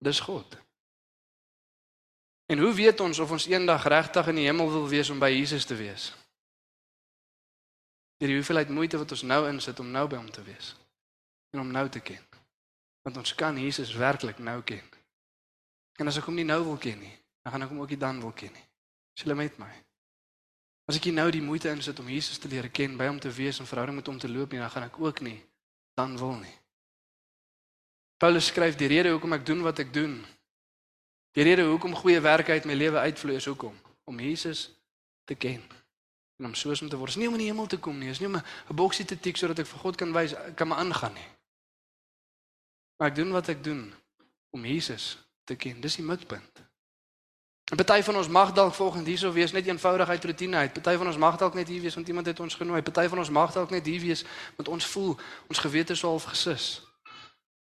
Dis 0.00 0.20
God. 0.20 0.56
En 2.46 2.58
hoe 2.58 2.72
weet 2.72 3.00
ons 3.00 3.18
of 3.18 3.30
ons 3.30 3.46
eendag 3.46 3.84
regtig 3.84 4.28
in 4.28 4.34
die 4.34 4.46
hemel 4.48 4.70
wil 4.70 4.88
wees 4.88 5.10
om 5.10 5.18
by 5.18 5.28
Jesus 5.28 5.64
te 5.64 5.74
wees? 5.74 6.14
Deur 8.16 8.28
die 8.28 8.36
hoeveelheid 8.36 8.68
moeite 8.68 8.98
wat 8.98 9.10
ons 9.10 9.22
nou 9.22 9.48
insit 9.48 9.80
om 9.80 9.90
nou 9.90 10.08
by 10.08 10.16
hom 10.16 10.30
te 10.30 10.42
wees 10.42 10.74
en 11.52 11.60
om 11.60 11.70
nou 11.70 11.88
te 11.88 12.00
ken 12.00 12.25
want 13.06 13.20
ons 13.22 13.34
kan 13.38 13.54
Jesus 13.54 13.94
werklik 13.94 14.40
nou 14.42 14.58
ken. 14.66 14.82
En 16.02 16.10
as 16.10 16.18
ek 16.18 16.26
hom 16.26 16.34
nie 16.34 16.44
nou 16.44 16.58
wil 16.64 16.78
ken 16.82 16.98
nie, 16.98 17.12
dan 17.46 17.54
gaan 17.54 17.62
ek 17.62 17.70
hom 17.70 17.84
ook 17.84 17.92
nie 17.94 18.02
dan 18.02 18.18
wil 18.20 18.34
ken 18.34 18.50
nie. 18.50 18.64
Is 19.14 19.22
jy 19.22 19.36
met 19.38 19.60
my? 19.62 19.70
As 20.90 20.98
ek 20.98 21.06
nou 21.14 21.26
die 21.30 21.42
moeite 21.42 21.70
insit 21.70 21.98
om 22.02 22.10
Jesus 22.10 22.42
te 22.42 22.50
leer 22.50 22.66
ken, 22.74 22.98
by 22.98 23.06
hom 23.06 23.20
te 23.22 23.30
wees 23.30 23.60
en 23.62 23.66
verhouding 23.66 24.00
met 24.00 24.10
hom 24.10 24.18
te 24.18 24.30
loop 24.30 24.50
nie, 24.50 24.58
dan 24.58 24.72
gaan 24.74 24.88
ek 24.90 24.98
ook 24.98 25.22
nie 25.22 25.38
dan 25.96 26.18
wil 26.18 26.34
nie. 26.36 26.52
Paulus 28.20 28.50
skryf 28.50 28.76
die 28.76 28.90
rede 28.90 29.14
hoekom 29.14 29.32
ek 29.32 29.46
doen 29.46 29.62
wat 29.64 29.78
ek 29.80 29.94
doen. 29.94 30.18
Die 31.36 31.44
rede 31.46 31.64
hoekom 31.68 31.94
goeie 31.96 32.20
werke 32.20 32.52
uit 32.52 32.66
my 32.68 32.74
lewe 32.76 33.00
uitvloei 33.06 33.38
is 33.38 33.46
hoekom 33.48 33.74
om 34.04 34.20
Jesus 34.20 34.66
te 35.24 35.34
ken 35.34 35.62
en 36.36 36.50
om 36.50 36.54
soos 36.54 36.82
om 36.84 36.90
te 36.90 36.98
word. 37.00 37.14
Dis 37.14 37.22
nie 37.22 37.30
om 37.30 37.38
in 37.38 37.46
die 37.46 37.48
hemel 37.48 37.70
te 37.70 37.78
kom 37.80 37.96
nie, 37.98 38.10
is 38.12 38.20
nie 38.20 38.28
om 38.28 38.36
'n 38.36 38.76
boksie 38.76 39.06
te 39.06 39.16
tik 39.16 39.36
sodat 39.36 39.62
ek 39.62 39.66
vir 39.66 39.78
God 39.78 39.96
kan 39.96 40.12
wys 40.12 40.34
kan 40.56 40.68
my 40.68 40.76
aangaan 40.76 41.14
nie. 41.14 41.28
Maar 42.96 43.08
ek 43.08 43.14
doen 43.14 43.30
wat 43.30 43.48
ek 43.48 43.64
doen 43.64 43.94
om 44.50 44.64
Jesus 44.64 45.18
te 45.44 45.56
ken. 45.56 45.80
Dis 45.80 45.96
die 45.96 46.04
mikpunt. 46.04 46.64
En 47.66 47.76
party 47.76 48.02
van 48.02 48.16
ons 48.16 48.28
mag 48.28 48.52
dalk 48.52 48.74
volgens 48.74 49.06
hierso 49.06 49.32
wees 49.32 49.52
net 49.52 49.66
eenvoudigheid 49.66 50.24
rotine 50.24 50.56
uit. 50.56 50.72
Party 50.72 50.96
van 50.96 51.06
ons 51.06 51.16
mag 51.16 51.36
dalk 51.36 51.54
net 51.54 51.68
hier 51.68 51.82
wees 51.82 51.94
want 51.94 52.08
iemand 52.08 52.26
het 52.26 52.40
ons 52.40 52.54
genooi. 52.54 52.82
Party 52.82 53.08
van 53.08 53.18
ons 53.18 53.30
mag 53.30 53.52
dalk 53.52 53.70
net 53.70 53.86
hier 53.86 54.00
wees 54.00 54.24
want 54.56 54.68
ons 54.68 54.86
voel 54.86 55.16
ons 55.48 55.58
gewete 55.58 55.92
is 55.92 56.02
half 56.06 56.28
gesis. 56.30 56.66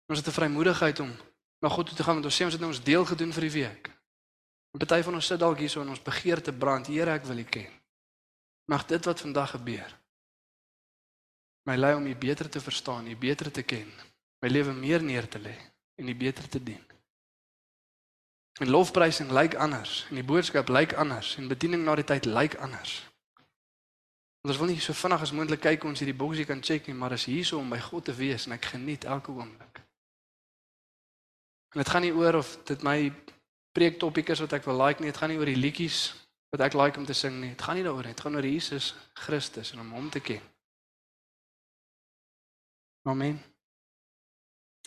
Ons 0.07 0.19
het 0.19 0.29
'n 0.29 0.39
vrymoedigheid 0.39 1.01
om 1.01 1.11
na 1.59 1.69
God 1.69 1.87
toe 1.87 1.97
te 1.97 2.03
gaan 2.03 2.15
want 2.15 2.25
ons 2.25 2.41
sê 2.41 2.45
ons 2.45 2.53
het 2.53 2.61
nou 2.61 2.71
ons 2.71 2.83
deel 2.83 3.05
gedoen 3.05 3.33
vir 3.33 3.43
die 3.43 3.51
week. 3.51 3.91
En 4.73 4.79
party 4.79 5.03
van 5.03 5.15
ons 5.15 5.27
sit 5.27 5.39
dalk 5.39 5.59
hierso 5.59 5.81
en 5.81 5.89
ons 5.89 6.03
begeerte 6.03 6.53
brand. 6.53 6.87
Here, 6.87 7.11
ek 7.11 7.25
wil 7.25 7.39
U 7.39 7.45
ken. 7.45 7.71
Mag 8.64 8.87
dit 8.87 9.05
wat 9.05 9.21
vandag 9.21 9.51
gebeur 9.51 9.99
my 11.64 11.77
lei 11.77 11.95
om 11.95 12.07
U 12.07 12.16
beter 12.16 12.49
te 12.49 12.61
verstaan, 12.61 13.07
U 13.07 13.16
beter 13.16 13.51
te 13.51 13.62
ken 13.62 13.93
my 14.41 14.49
lewe 14.49 14.72
meer 14.72 15.03
neer 15.03 15.28
te 15.28 15.38
lê 15.38 15.57
en 16.01 16.09
die 16.09 16.16
beter 16.16 16.49
te 16.49 16.62
dien. 16.62 16.80
En 18.61 18.68
lofprysing 18.68 19.30
lyk 19.32 19.55
anders 19.55 20.07
en 20.11 20.20
die 20.20 20.26
boodskap 20.26 20.68
lyk 20.68 20.93
anders 21.01 21.36
en 21.36 21.49
bediening 21.49 21.84
na 21.84 21.95
die 21.97 22.05
tyd 22.09 22.28
lyk 22.28 22.57
anders. 22.61 22.99
Ons 24.41 24.57
wil 24.57 24.70
nie 24.72 24.80
so 24.80 24.97
vinnig 24.97 25.20
as 25.20 25.34
moontlik 25.36 25.61
kyk 25.64 25.84
ons 25.84 26.01
hierdie 26.01 26.16
boksie 26.16 26.47
kan 26.49 26.62
check 26.64 26.86
nie, 26.88 26.97
maar 26.97 27.12
as 27.12 27.26
hierso 27.28 27.59
om 27.61 27.68
by 27.68 27.80
God 27.91 28.09
te 28.09 28.14
wees 28.16 28.47
en 28.49 28.57
ek 28.57 28.70
geniet 28.72 29.05
elke 29.05 29.32
oomblik. 29.32 29.82
En 31.74 31.82
dit 31.82 31.93
gaan 31.93 32.03
nie 32.03 32.14
oor 32.16 32.41
of 32.41 32.55
dit 32.66 32.82
my 32.82 32.97
preek 33.76 34.01
topik 34.01 34.32
is 34.32 34.41
wat 34.43 34.57
ek 34.57 34.64
wil 34.66 34.80
like 34.80 35.01
nie, 35.01 35.12
dit 35.12 35.20
gaan 35.20 35.30
nie 35.30 35.38
oor 35.38 35.53
die 35.53 35.61
liedjies 35.61 36.01
wat 36.51 36.64
ek 36.66 36.74
like 36.74 36.99
om 36.99 37.07
te 37.07 37.14
sing 37.14 37.36
nie. 37.43 37.53
Dit 37.53 37.62
gaan 37.62 37.78
nie 37.78 37.84
daaroor 37.86 38.09
nie, 38.09 38.16
dit 38.16 38.24
gaan 38.24 38.41
oor 38.41 38.49
Jesus 38.49 38.95
Christus 39.26 39.74
en 39.76 39.84
om 39.84 39.93
hom 39.95 40.11
te 40.11 40.24
ken. 40.24 40.43
Amen. 43.09 43.38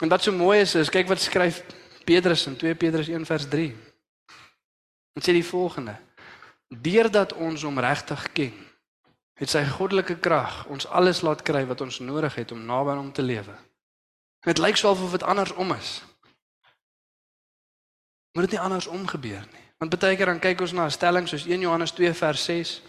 En 0.04 0.10
wat 0.10 0.24
so 0.24 0.32
mooi 0.36 0.60
is 0.60 0.76
is 0.76 0.90
kyk 0.92 1.08
wat 1.08 1.22
skryf 1.24 1.62
Petrus 2.04 2.42
in 2.50 2.58
2 2.60 2.76
Petrus 2.76 3.08
1 3.08 3.26
vers 3.26 3.46
3. 3.48 3.70
Dit 5.16 5.24
sê 5.24 5.32
die 5.32 5.46
volgende: 5.48 5.96
Deurdat 6.68 7.32
ons 7.34 7.64
hom 7.64 7.80
regtig 7.80 8.26
ken, 8.36 8.58
het 9.40 9.50
sy 9.54 9.62
goddelike 9.64 10.18
krag 10.20 10.66
ons 10.68 10.90
alles 10.92 11.22
laat 11.24 11.46
kry 11.48 11.62
wat 11.70 11.82
ons 11.86 12.02
nodig 12.04 12.36
het 12.36 12.52
om 12.52 12.66
naby 12.68 12.92
aan 12.92 13.00
hom 13.00 13.14
te 13.16 13.24
lewe. 13.24 13.56
Dit 14.44 14.60
lyk 14.60 14.76
swaalf 14.76 15.06
of 15.06 15.16
dit 15.16 15.24
andersom 15.24 15.72
is. 15.72 15.92
Moet 18.36 18.50
dit 18.50 18.58
nie 18.58 18.64
andersom 18.66 19.06
gebeur 19.08 19.46
nie. 19.54 19.68
Want 19.80 19.96
baie 19.96 20.18
keer 20.20 20.34
dan 20.34 20.42
kyk 20.44 20.66
ons 20.66 20.74
na 20.76 20.86
'n 20.86 20.98
stelling 20.98 21.30
soos 21.32 21.46
1 21.48 21.64
Johannes 21.64 21.96
2 21.96 22.12
vers 22.14 22.44
6 22.44 22.82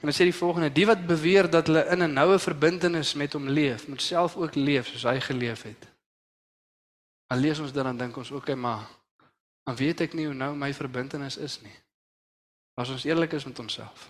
en 0.00 0.04
dan 0.04 0.12
sê 0.12 0.28
die 0.28 0.40
volgende: 0.42 0.72
Die 0.72 0.86
wat 0.86 1.06
beweer 1.06 1.48
dat 1.48 1.66
hulle 1.66 1.86
in 1.88 2.04
'n 2.04 2.12
noue 2.12 2.38
verbintenis 2.38 3.14
met 3.14 3.32
hom 3.32 3.48
leef, 3.48 3.88
moet 3.88 4.02
self 4.02 4.36
ook 4.36 4.54
leef 4.54 4.86
soos 4.86 5.08
hy 5.08 5.20
geleef 5.20 5.62
het. 5.62 5.89
Al 7.30 7.38
lees 7.38 7.58
ons 7.62 7.72
dit 7.72 7.84
dan 7.84 7.96
dink 7.96 8.16
ons 8.18 8.30
okay, 8.34 8.56
maar 8.58 8.88
dan 9.68 9.76
weet 9.78 10.00
ek 10.06 10.16
nie 10.18 10.26
hoe 10.26 10.34
nou 10.34 10.50
my 10.58 10.72
verbintenis 10.74 11.36
is 11.38 11.60
nie. 11.62 11.74
As 12.74 12.90
ons 12.90 13.04
eerlik 13.06 13.36
is 13.38 13.46
met 13.46 13.58
onsself. 13.62 14.08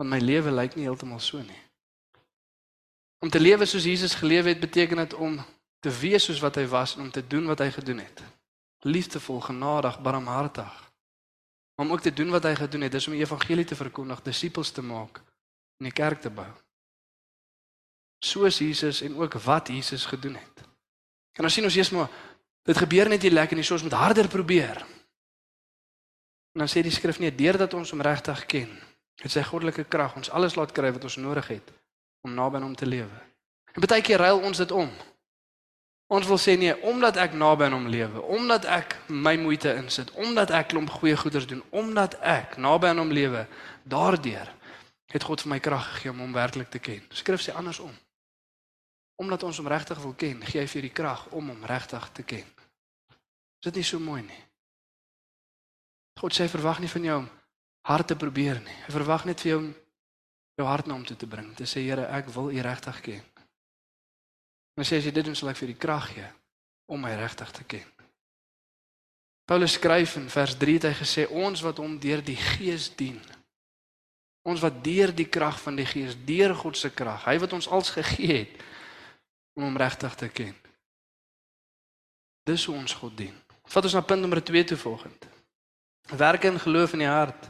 Want 0.00 0.10
my 0.10 0.20
lewe 0.22 0.52
lyk 0.54 0.76
nie 0.78 0.86
heeltemal 0.88 1.20
so 1.20 1.42
nie. 1.42 1.60
Om 3.22 3.30
te 3.30 3.40
lewe 3.40 3.66
soos 3.68 3.84
Jesus 3.84 4.14
geleef 4.18 4.48
het, 4.48 4.60
beteken 4.60 5.02
dit 5.04 5.14
om 5.14 5.36
te 5.84 5.92
wees 6.00 6.24
soos 6.24 6.40
wat 6.40 6.56
hy 6.58 6.64
was 6.70 6.96
en 6.96 7.04
om 7.06 7.10
te 7.10 7.26
doen 7.26 7.46
wat 7.50 7.60
hy 7.62 7.68
gedoen 7.74 8.00
het. 8.00 8.22
Liefdevol, 8.88 9.40
genadig, 9.40 10.00
barmhartig. 10.02 10.72
Om 11.78 11.92
ook 11.92 12.00
te 12.00 12.12
doen 12.12 12.30
wat 12.30 12.48
hy 12.48 12.54
gedoen 12.58 12.86
het, 12.86 12.96
dis 12.96 13.06
om 13.06 13.14
die 13.14 13.22
evangelie 13.22 13.68
te 13.68 13.78
verkondig, 13.78 14.24
disippels 14.24 14.72
te 14.72 14.82
maak 14.82 15.20
en 15.78 15.90
die 15.90 15.94
kerk 15.94 16.24
te 16.24 16.30
bou. 16.30 16.48
Soos 18.22 18.58
Jesus 18.58 19.02
en 19.02 19.16
ook 19.18 19.34
wat 19.44 19.68
Jesus 19.68 20.06
gedoen 20.06 20.40
het. 20.40 20.71
En 21.38 21.48
ons 21.48 21.54
sien 21.54 21.64
ons 21.64 21.76
eers 21.76 21.90
maar 21.96 22.10
dit 22.68 22.78
gebeur 22.78 23.08
net 23.08 23.22
nie 23.22 23.32
lekker 23.32 23.58
nie, 23.58 23.64
so 23.66 23.74
ons 23.74 23.86
moet 23.86 23.98
harder 23.98 24.28
probeer. 24.28 24.82
En 26.52 26.64
dan 26.64 26.68
sê 26.68 26.82
die 26.84 26.92
skrif 26.92 27.18
nie 27.18 27.32
deurdat 27.34 27.74
ons 27.74 27.90
hom 27.94 28.02
regtig 28.04 28.44
ken, 28.46 28.72
het 29.22 29.32
sy 29.32 29.42
goddelike 29.46 29.86
krag 29.88 30.16
ons 30.20 30.30
alles 30.30 30.56
laat 30.58 30.74
kry 30.76 30.92
wat 30.92 31.04
ons 31.08 31.16
nodig 31.16 31.48
het 31.56 31.72
om 32.22 32.34
naby 32.36 32.60
aan 32.60 32.68
hom 32.68 32.76
te 32.78 32.86
lewe. 32.86 33.18
En 33.72 33.82
baie 33.82 34.04
keer 34.04 34.20
ruil 34.20 34.44
ons 34.44 34.60
dit 34.62 34.70
om. 34.76 34.90
Ons 36.12 36.28
wil 36.28 36.38
sê 36.38 36.58
nee, 36.60 36.74
omdat 36.84 37.16
ek 37.16 37.32
naby 37.40 37.64
aan 37.66 37.76
hom 37.78 37.88
lewe, 37.88 38.20
omdat 38.36 38.66
ek 38.68 38.98
my 39.08 39.32
moeite 39.40 39.72
insit, 39.80 40.12
omdat 40.20 40.52
ek 40.52 40.68
klomp 40.74 40.92
goeie 40.92 41.16
goeders 41.16 41.48
doen, 41.48 41.62
omdat 41.72 42.18
ek 42.20 42.58
naby 42.60 42.90
aan 42.92 43.00
hom 43.00 43.14
lewe, 43.16 43.46
daardeur 43.88 44.50
het 45.12 45.24
God 45.24 45.44
vir 45.44 45.54
my 45.54 45.58
krag 45.64 45.88
gegee 45.94 46.12
om 46.12 46.20
hom 46.24 46.36
werklik 46.36 46.68
te 46.72 46.80
ken. 46.84 47.00
Skrif 47.16 47.40
sê 47.44 47.56
andersom. 47.56 47.92
Omdat 49.22 49.44
ons 49.46 49.60
hom 49.62 49.70
regtig 49.70 50.00
wil 50.02 50.16
ken, 50.18 50.42
gee 50.42 50.64
hy 50.64 50.68
vir 50.70 50.88
die 50.88 50.94
krag 50.94 51.28
om 51.30 51.52
hom 51.52 51.68
regtig 51.70 52.08
te 52.16 52.24
ken. 52.26 52.48
Is 53.62 53.68
dit 53.68 53.78
nie 53.78 53.86
so 53.86 54.02
mooi 54.02 54.22
nie? 54.26 54.40
God 56.18 56.34
sê 56.34 56.48
verwag 56.50 56.82
nie 56.82 56.90
van 56.90 57.06
jou 57.06 57.18
om 57.22 57.28
hard 57.86 58.10
te 58.10 58.16
probeer 58.18 58.58
nie. 58.62 58.78
Hy 58.86 58.94
verwag 58.94 59.26
net 59.26 59.42
vir 59.42 59.52
jou 59.52 59.60
om 59.62 59.70
jou 60.58 60.66
hart 60.66 60.88
na 60.88 60.96
hom 60.96 61.06
toe 61.06 61.16
te 61.18 61.28
bring. 61.30 61.52
Te 61.58 61.66
sê 61.66 61.84
Here, 61.86 62.08
ek 62.10 62.30
wil 62.34 62.50
U 62.50 62.64
regtig 62.66 63.00
ken. 63.06 63.22
En 64.78 64.86
sê 64.86 64.98
as 64.98 65.06
jy 65.06 65.12
dit 65.14 65.26
doen, 65.26 65.36
sal 65.38 65.52
ek 65.52 65.60
vir 65.60 65.72
die 65.72 65.78
krag 65.78 66.08
gee 66.14 66.28
om 66.92 67.02
my 67.02 67.12
regtig 67.18 67.50
te 67.54 67.66
ken. 67.76 67.86
Paulus 69.48 69.76
skryf 69.76 70.16
in 70.20 70.28
vers 70.32 70.54
3 70.58 70.76
het 70.78 70.88
hy 70.88 70.92
gesê 70.96 71.26
ons 71.28 71.62
wat 71.64 71.80
hom 71.82 71.96
deur 72.00 72.22
die 72.24 72.38
Gees 72.38 72.88
dien. 72.96 73.18
Ons 74.48 74.62
wat 74.62 74.78
deur 74.84 75.12
die 75.14 75.28
krag 75.30 75.58
van 75.62 75.76
die 75.78 75.86
Gees, 75.86 76.16
deur 76.26 76.54
God 76.58 76.78
se 76.78 76.90
krag, 76.90 77.26
hy 77.26 77.36
wat 77.42 77.54
ons 77.54 77.68
als 77.70 77.92
gegee 77.94 78.42
het 78.42 78.62
om 79.54 79.62
hom 79.62 79.76
regtig 79.76 80.14
te 80.14 80.28
ken. 80.28 80.54
Dis 82.48 82.64
hoe 82.64 82.76
ons 82.76 82.94
God 82.98 83.16
dien. 83.16 83.34
Vat 83.64 83.84
ons 83.84 83.94
na 83.94 84.02
punt 84.04 84.20
nommer 84.20 84.42
2 84.42 84.64
toe 84.64 84.76
volgende. 84.76 85.30
Werk 86.16 86.44
in 86.44 86.58
geloof 86.60 86.92
in 86.92 87.04
die 87.04 87.10
hart. 87.10 87.48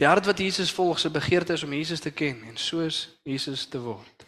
Die 0.00 0.06
hart 0.06 0.26
wat 0.26 0.38
Jesus 0.38 0.72
volg, 0.72 0.98
se 0.98 1.10
begeerte 1.10 1.52
is 1.52 1.62
om 1.62 1.72
Jesus 1.72 2.00
te 2.00 2.10
ken 2.10 2.42
en 2.48 2.56
soos 2.56 3.18
Jesus 3.22 3.66
te 3.66 3.80
word. 3.80 4.26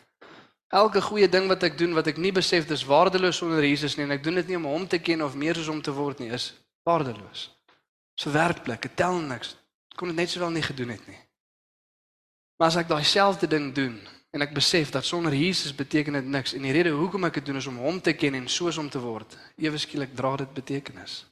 Elke 0.69 1.01
goeie 1.01 1.29
ding 1.29 1.49
wat 1.49 1.63
ek 1.69 1.79
doen 1.79 1.95
wat 1.97 2.09
ek 2.09 2.19
nie 2.21 2.33
besef 2.33 2.67
dis 2.69 2.85
waardeloos 2.89 3.39
sonder 3.41 3.65
Jesus 3.65 3.97
nie 3.97 4.05
en 4.05 4.15
ek 4.17 4.25
doen 4.25 4.41
dit 4.41 4.53
nie 4.53 4.57
om 4.57 4.69
hom 4.69 4.87
te 4.89 5.01
ken 5.01 5.23
of 5.25 5.37
meer 5.37 5.57
soos 5.57 5.69
hom 5.69 5.83
te 5.85 5.93
word 5.93 6.21
nie, 6.21 6.31
is 6.33 6.53
waardeloos. 6.89 7.51
So 8.17 8.33
werklik, 8.33 8.83
dit 8.89 8.97
tel 8.97 9.21
niks. 9.21 9.55
Kon 9.97 10.09
dit 10.09 10.17
net 10.17 10.33
sowel 10.33 10.53
nie 10.53 10.65
gedoen 10.65 10.95
het 10.95 11.05
nie. 11.09 11.19
Maar 12.57 12.73
as 12.73 12.79
ek 12.81 12.89
daai 12.89 13.05
selfde 13.05 13.49
ding 13.49 13.73
doen 13.77 14.01
en 14.33 14.45
ek 14.45 14.55
besef 14.57 14.91
dat 14.91 15.05
sonder 15.05 15.35
Jesus 15.37 15.74
beteken 15.76 16.16
dit 16.16 16.24
niks 16.24 16.57
en 16.57 16.64
die 16.64 16.72
rede 16.72 16.95
hoekom 16.97 17.28
ek 17.28 17.41
dit 17.41 17.47
doen 17.51 17.61
is 17.61 17.68
om 17.68 17.78
hom 17.85 18.01
te 18.01 18.16
ken 18.16 18.35
en 18.35 18.49
soos 18.49 18.80
hom 18.80 18.89
te 18.91 19.01
word, 19.01 19.37
ewe 19.61 19.78
skielik 19.78 20.16
dra 20.16 20.37
dit 20.41 20.53
betekenis. 20.57 21.22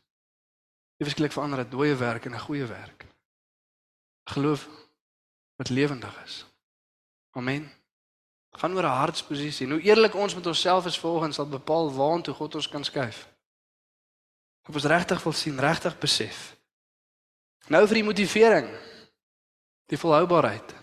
Ewe 1.00 1.10
skielik 1.10 1.32
verander 1.32 1.64
dit 1.64 1.72
dooie 1.72 1.96
werk 1.96 2.28
in 2.28 2.36
'n 2.36 2.46
goeie 2.46 2.66
werk. 2.68 3.06
Geloof 4.30 4.68
wat 5.56 5.68
lewendig 5.68 6.24
is. 6.24 6.44
Amen 7.32 7.70
gaan 8.50 8.74
oor 8.74 8.82
'n 8.82 9.00
hartsposisie. 9.02 9.68
Hoe 9.68 9.80
eerlik 9.80 10.14
ons 10.14 10.34
met 10.34 10.46
onsself 10.46 10.86
is 10.86 10.98
volgens 10.98 11.34
sal 11.34 11.48
bepaal 11.48 11.94
waartoe 11.94 12.34
God 12.34 12.54
ons 12.54 12.68
kan 12.68 12.84
skuif. 12.84 13.28
Of 14.68 14.74
ons 14.74 14.84
regtig 14.84 15.22
wil 15.22 15.32
sien, 15.32 15.58
regtig 15.58 15.98
besef. 15.98 16.56
Nou 17.66 17.86
vir 17.86 17.94
die 17.94 18.04
motivering. 18.04 18.68
Die 19.86 19.98
volhoubaarheid. 19.98 20.74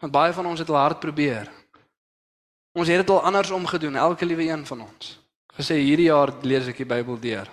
Want 0.00 0.12
baie 0.12 0.32
van 0.32 0.46
ons 0.46 0.58
het 0.58 0.68
al 0.68 0.80
hard 0.80 1.00
probeer. 1.00 1.50
Ons 2.72 2.88
het 2.88 3.02
dit 3.02 3.10
al 3.10 3.24
anders 3.28 3.50
omgedoen, 3.50 3.96
elke 3.96 4.26
liewe 4.26 4.48
een 4.48 4.66
van 4.66 4.86
ons. 4.86 5.16
Gesê 5.52 5.76
hierdie 5.82 6.08
jaar 6.08 6.32
lees 6.42 6.70
ek 6.70 6.80
die 6.80 6.88
Bybel 6.88 7.18
deur. 7.20 7.50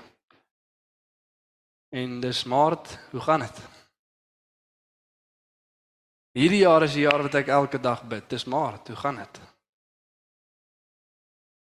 En 1.92 2.20
dis 2.24 2.44
maart, 2.44 3.00
hoe 3.12 3.24
gaan 3.24 3.44
dit? 3.44 3.66
Hierdie 6.38 6.62
jaar 6.62 6.84
is 6.86 6.94
die 6.94 7.08
jaar 7.08 7.24
wat 7.26 7.34
ek 7.40 7.48
elke 7.50 7.80
dag 7.82 8.04
bid. 8.06 8.28
Dis 8.30 8.46
Maart, 8.46 8.92
hoe 8.92 9.00
gaan 9.00 9.18
dit? 9.18 9.40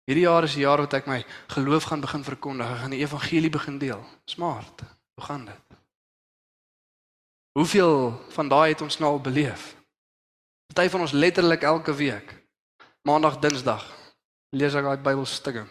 Hierdie 0.06 0.26
jaar 0.28 0.46
is 0.46 0.54
die 0.54 0.62
jaar 0.62 0.84
wat 0.84 0.94
ek 0.94 1.08
my 1.10 1.18
geloof 1.50 1.88
gaan 1.90 2.02
begin 2.04 2.22
verkondig, 2.26 2.70
ek 2.70 2.82
gaan 2.84 2.94
die 2.94 3.02
evangelie 3.02 3.50
begin 3.50 3.80
deel. 3.82 4.04
Dis 4.22 4.38
Maart. 4.38 4.84
Hoe 5.18 5.24
gaan 5.26 5.48
dit? 5.50 5.78
Hoeveel 7.58 7.96
van 8.36 8.48
daai 8.48 8.68
het 8.70 8.84
ons 8.86 9.00
nou 9.02 9.16
al 9.16 9.20
beleef? 9.20 9.72
Party 10.72 10.88
van 10.90 11.00
ons 11.00 11.12
letterlik 11.12 11.62
elke 11.62 11.94
week. 11.94 12.30
Maandag, 13.02 13.36
Dinsdag 13.44 13.82
lees 14.56 14.72
ek 14.72 14.86
daai 14.86 15.02
Bybelstukke. 15.04 15.66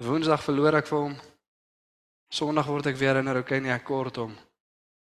Woensdag 0.00 0.40
verloor 0.40 0.78
ek 0.78 0.88
vir 0.88 0.96
hom. 1.02 1.16
Sondag 2.32 2.70
word 2.72 2.88
ek 2.88 2.96
weer 2.96 3.12
herinner, 3.12 3.42
okay, 3.42 3.60
nee, 3.60 3.74
ek 3.74 3.84
kort 3.84 4.22
hom. 4.22 4.32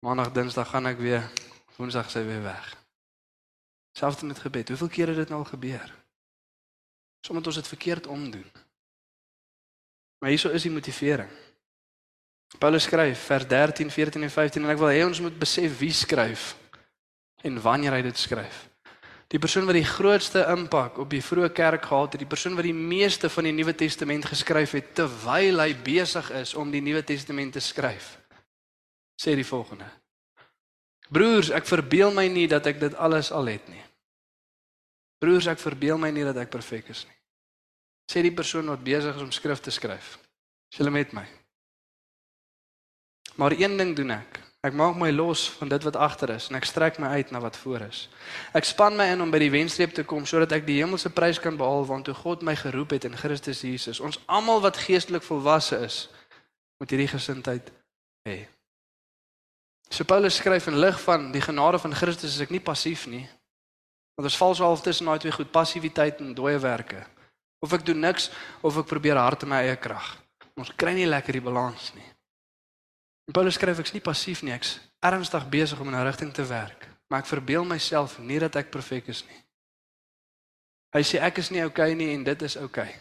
Maandag, 0.02 0.34
Dinsdag 0.34 0.72
gaan 0.74 0.90
ek 0.90 0.98
weer 0.98 1.30
Woensdag 1.78 2.10
sy 2.10 2.26
weer 2.26 2.42
weg. 2.42 2.74
Selfs 3.94 4.26
met 4.26 4.42
gebed. 4.42 4.74
Hoeveel 4.74 4.90
kere 4.90 5.14
het 5.14 5.28
dit 5.28 5.30
nou 5.30 5.44
al 5.44 5.52
gebeur? 5.54 5.94
Sommige 7.22 7.54
ons 7.54 7.62
dit 7.62 7.74
verkeerd 7.78 8.10
omdoen. 8.10 8.52
Maar 10.18 10.34
hieso 10.34 10.50
is 10.50 10.66
die 10.66 10.74
motivering. 10.74 11.30
Paulus 12.58 12.90
skryf 12.90 13.28
vers 13.30 13.46
13, 13.46 13.92
14 13.94 14.24
en 14.24 14.34
15 14.34 14.64
en 14.66 14.74
ek 14.74 14.82
wil 14.82 14.96
hê 14.96 15.04
ons 15.06 15.22
moet 15.22 15.44
besef 15.46 15.78
wie 15.78 15.94
skryf 15.94 16.56
en 17.48 17.62
wanneer 17.64 17.96
hy 17.98 18.04
dit 18.06 18.20
skryf. 18.20 18.66
Die 19.28 19.40
persoon 19.44 19.66
wat 19.68 19.76
die 19.76 19.88
grootste 19.88 20.46
impak 20.54 21.02
op 21.04 21.10
die 21.12 21.24
vroeë 21.24 21.50
kerk 21.56 21.90
gehad 21.90 22.14
het, 22.16 22.22
die 22.24 22.30
persoon 22.30 22.56
wat 22.56 22.64
die 22.64 22.76
meeste 22.76 23.28
van 23.30 23.50
die 23.50 23.56
Nuwe 23.56 23.74
Testament 23.76 24.28
geskryf 24.30 24.76
het 24.78 24.94
terwyl 24.96 25.60
hy 25.60 25.74
besig 25.84 26.30
is 26.40 26.54
om 26.56 26.72
die 26.72 26.84
Nuwe 26.84 27.04
Testament 27.04 27.58
te 27.58 27.64
skryf. 27.64 28.14
Sê 29.20 29.36
die 29.36 29.48
volgende: 29.48 29.90
Broers, 31.12 31.52
ek 31.52 31.68
verbeel 31.68 32.14
my 32.16 32.28
nie 32.32 32.48
dat 32.48 32.68
ek 32.72 32.80
dit 32.80 32.96
alles 32.96 33.34
al 33.36 33.52
het 33.52 33.68
nie. 33.68 33.84
Broers, 35.20 35.50
ek 35.52 35.60
verbeel 35.60 36.00
my 36.00 36.14
nie 36.14 36.24
dat 36.28 36.38
ek 36.40 36.54
perfek 36.54 36.94
is 36.94 37.04
nie. 37.10 37.18
Sê 38.08 38.24
die 38.24 38.32
persoon 38.32 38.72
wat 38.72 38.86
besig 38.86 39.16
is 39.16 39.24
om 39.24 39.34
skrif 39.36 39.60
te 39.60 39.74
skryf. 39.76 40.16
Is 40.72 40.80
julle 40.80 40.94
met 40.94 41.12
my? 41.16 41.26
Maar 43.36 43.58
een 43.60 43.76
ding 43.78 43.92
doen 43.96 44.16
ek. 44.16 44.40
Ek 44.68 44.76
maak 44.76 44.98
my 45.00 45.08
los 45.16 45.46
van 45.60 45.70
dit 45.72 45.84
wat 45.88 45.96
agter 45.96 46.34
is 46.34 46.50
en 46.52 46.58
ek 46.60 46.66
strek 46.68 46.98
my 47.00 47.14
uit 47.16 47.30
na 47.32 47.40
wat 47.40 47.56
voor 47.62 47.86
is. 47.86 48.08
Ek 48.58 48.68
span 48.68 48.98
my 49.00 49.06
in 49.14 49.24
om 49.24 49.32
by 49.32 49.40
die 49.40 49.52
wenstreep 49.54 49.94
te 49.96 50.04
kom 50.04 50.26
sodat 50.28 50.52
ek 50.58 50.66
die 50.68 50.82
hemelse 50.82 51.12
prys 51.16 51.40
kan 51.40 51.56
behaal 51.60 51.86
want 51.88 52.10
toe 52.10 52.16
God 52.18 52.44
my 52.44 52.56
geroep 52.58 52.98
het 52.98 53.08
in 53.08 53.16
Christus 53.16 53.64
Jesus. 53.64 54.02
Ons 54.04 54.20
almal 54.26 54.60
wat 54.66 54.80
geestelik 54.84 55.24
volwasse 55.24 55.80
is, 55.86 56.00
moet 56.82 56.92
hierdie 56.92 57.12
gesindheid 57.14 57.72
hê. 58.28 58.42
So 59.88 60.04
Paulus 60.04 60.42
skryf 60.42 60.68
in 60.68 60.82
lig 60.84 61.00
van 61.06 61.32
die 61.32 61.42
genade 61.42 61.80
van 61.80 61.96
Christus 61.96 62.36
is 62.36 62.44
ek 62.44 62.52
nie 62.52 62.64
passief 62.64 63.08
nie. 63.08 63.24
Want 64.18 64.28
ons 64.28 64.40
val 64.42 64.58
so 64.58 64.68
half 64.68 64.84
tussen 64.84 65.08
daai 65.08 65.22
twee 65.22 65.32
goed, 65.32 65.54
passiwiteit 65.54 66.20
en 66.26 66.36
dooie 66.36 66.60
werke. 66.60 67.06
Of 67.64 67.72
ek 67.78 67.86
doen 67.88 68.04
niks 68.04 68.28
of 68.66 68.82
ek 68.82 68.90
probeer 68.90 69.16
hard 69.22 69.48
in 69.48 69.54
my 69.54 69.64
eie 69.64 69.80
krag. 69.80 70.18
Ons 70.58 70.74
kry 70.76 70.92
nie 70.98 71.08
lekker 71.08 71.38
die 71.38 71.46
balans 71.46 71.94
nie. 71.96 72.17
Paulus 73.34 73.58
skryf 73.60 73.80
ek's 73.80 73.94
nie 73.94 74.04
passief 74.04 74.42
nie, 74.42 74.54
ek's 74.56 74.78
ernstig 75.04 75.50
besig 75.52 75.80
om 75.80 75.88
in 75.88 75.96
'n 75.96 76.06
rigting 76.08 76.34
te 76.34 76.46
werk, 76.46 76.88
maar 77.08 77.20
ek 77.20 77.32
verbeel 77.34 77.66
myself 77.66 78.20
nie 78.20 78.40
dat 78.40 78.56
ek 78.56 78.72
perfek 78.72 79.08
is 79.08 79.24
nie. 79.28 79.44
Hy 80.96 81.04
sê 81.04 81.20
ek 81.20 81.38
is 81.38 81.50
nie 81.50 81.66
okay 81.66 81.94
nie 81.94 82.14
en 82.14 82.24
dit 82.24 82.42
is. 82.42 82.56
Okay. 82.56 82.96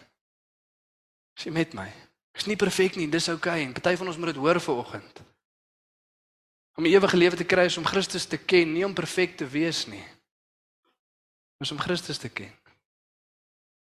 Sien 1.39 1.53
met 1.53 1.73
my. 1.75 1.87
Ek's 2.35 2.47
nie 2.47 2.57
perfek 2.57 2.97
nie, 2.97 3.09
dis 3.09 3.29
okay. 3.29 3.63
en 3.63 3.73
party 3.73 3.97
van 3.97 4.07
ons 4.07 4.17
moet 4.17 4.35
dit 4.35 4.43
hoor 4.43 4.61
vanoggend. 4.61 5.23
Om 6.77 6.85
die 6.85 6.93
ewige 6.93 7.17
lewe 7.17 7.37
te 7.37 7.45
kry 7.45 7.65
is 7.71 7.79
om 7.79 7.87
Christus 7.89 8.27
te 8.27 8.37
ken, 8.37 8.73
nie 8.73 8.85
om 8.85 8.95
perfek 8.95 9.37
te 9.37 9.47
wees 9.49 9.87
nie. 9.87 10.05
Dis 11.59 11.73
om 11.73 11.81
Christus 11.81 12.19
te 12.19 12.29
ken. 12.29 12.53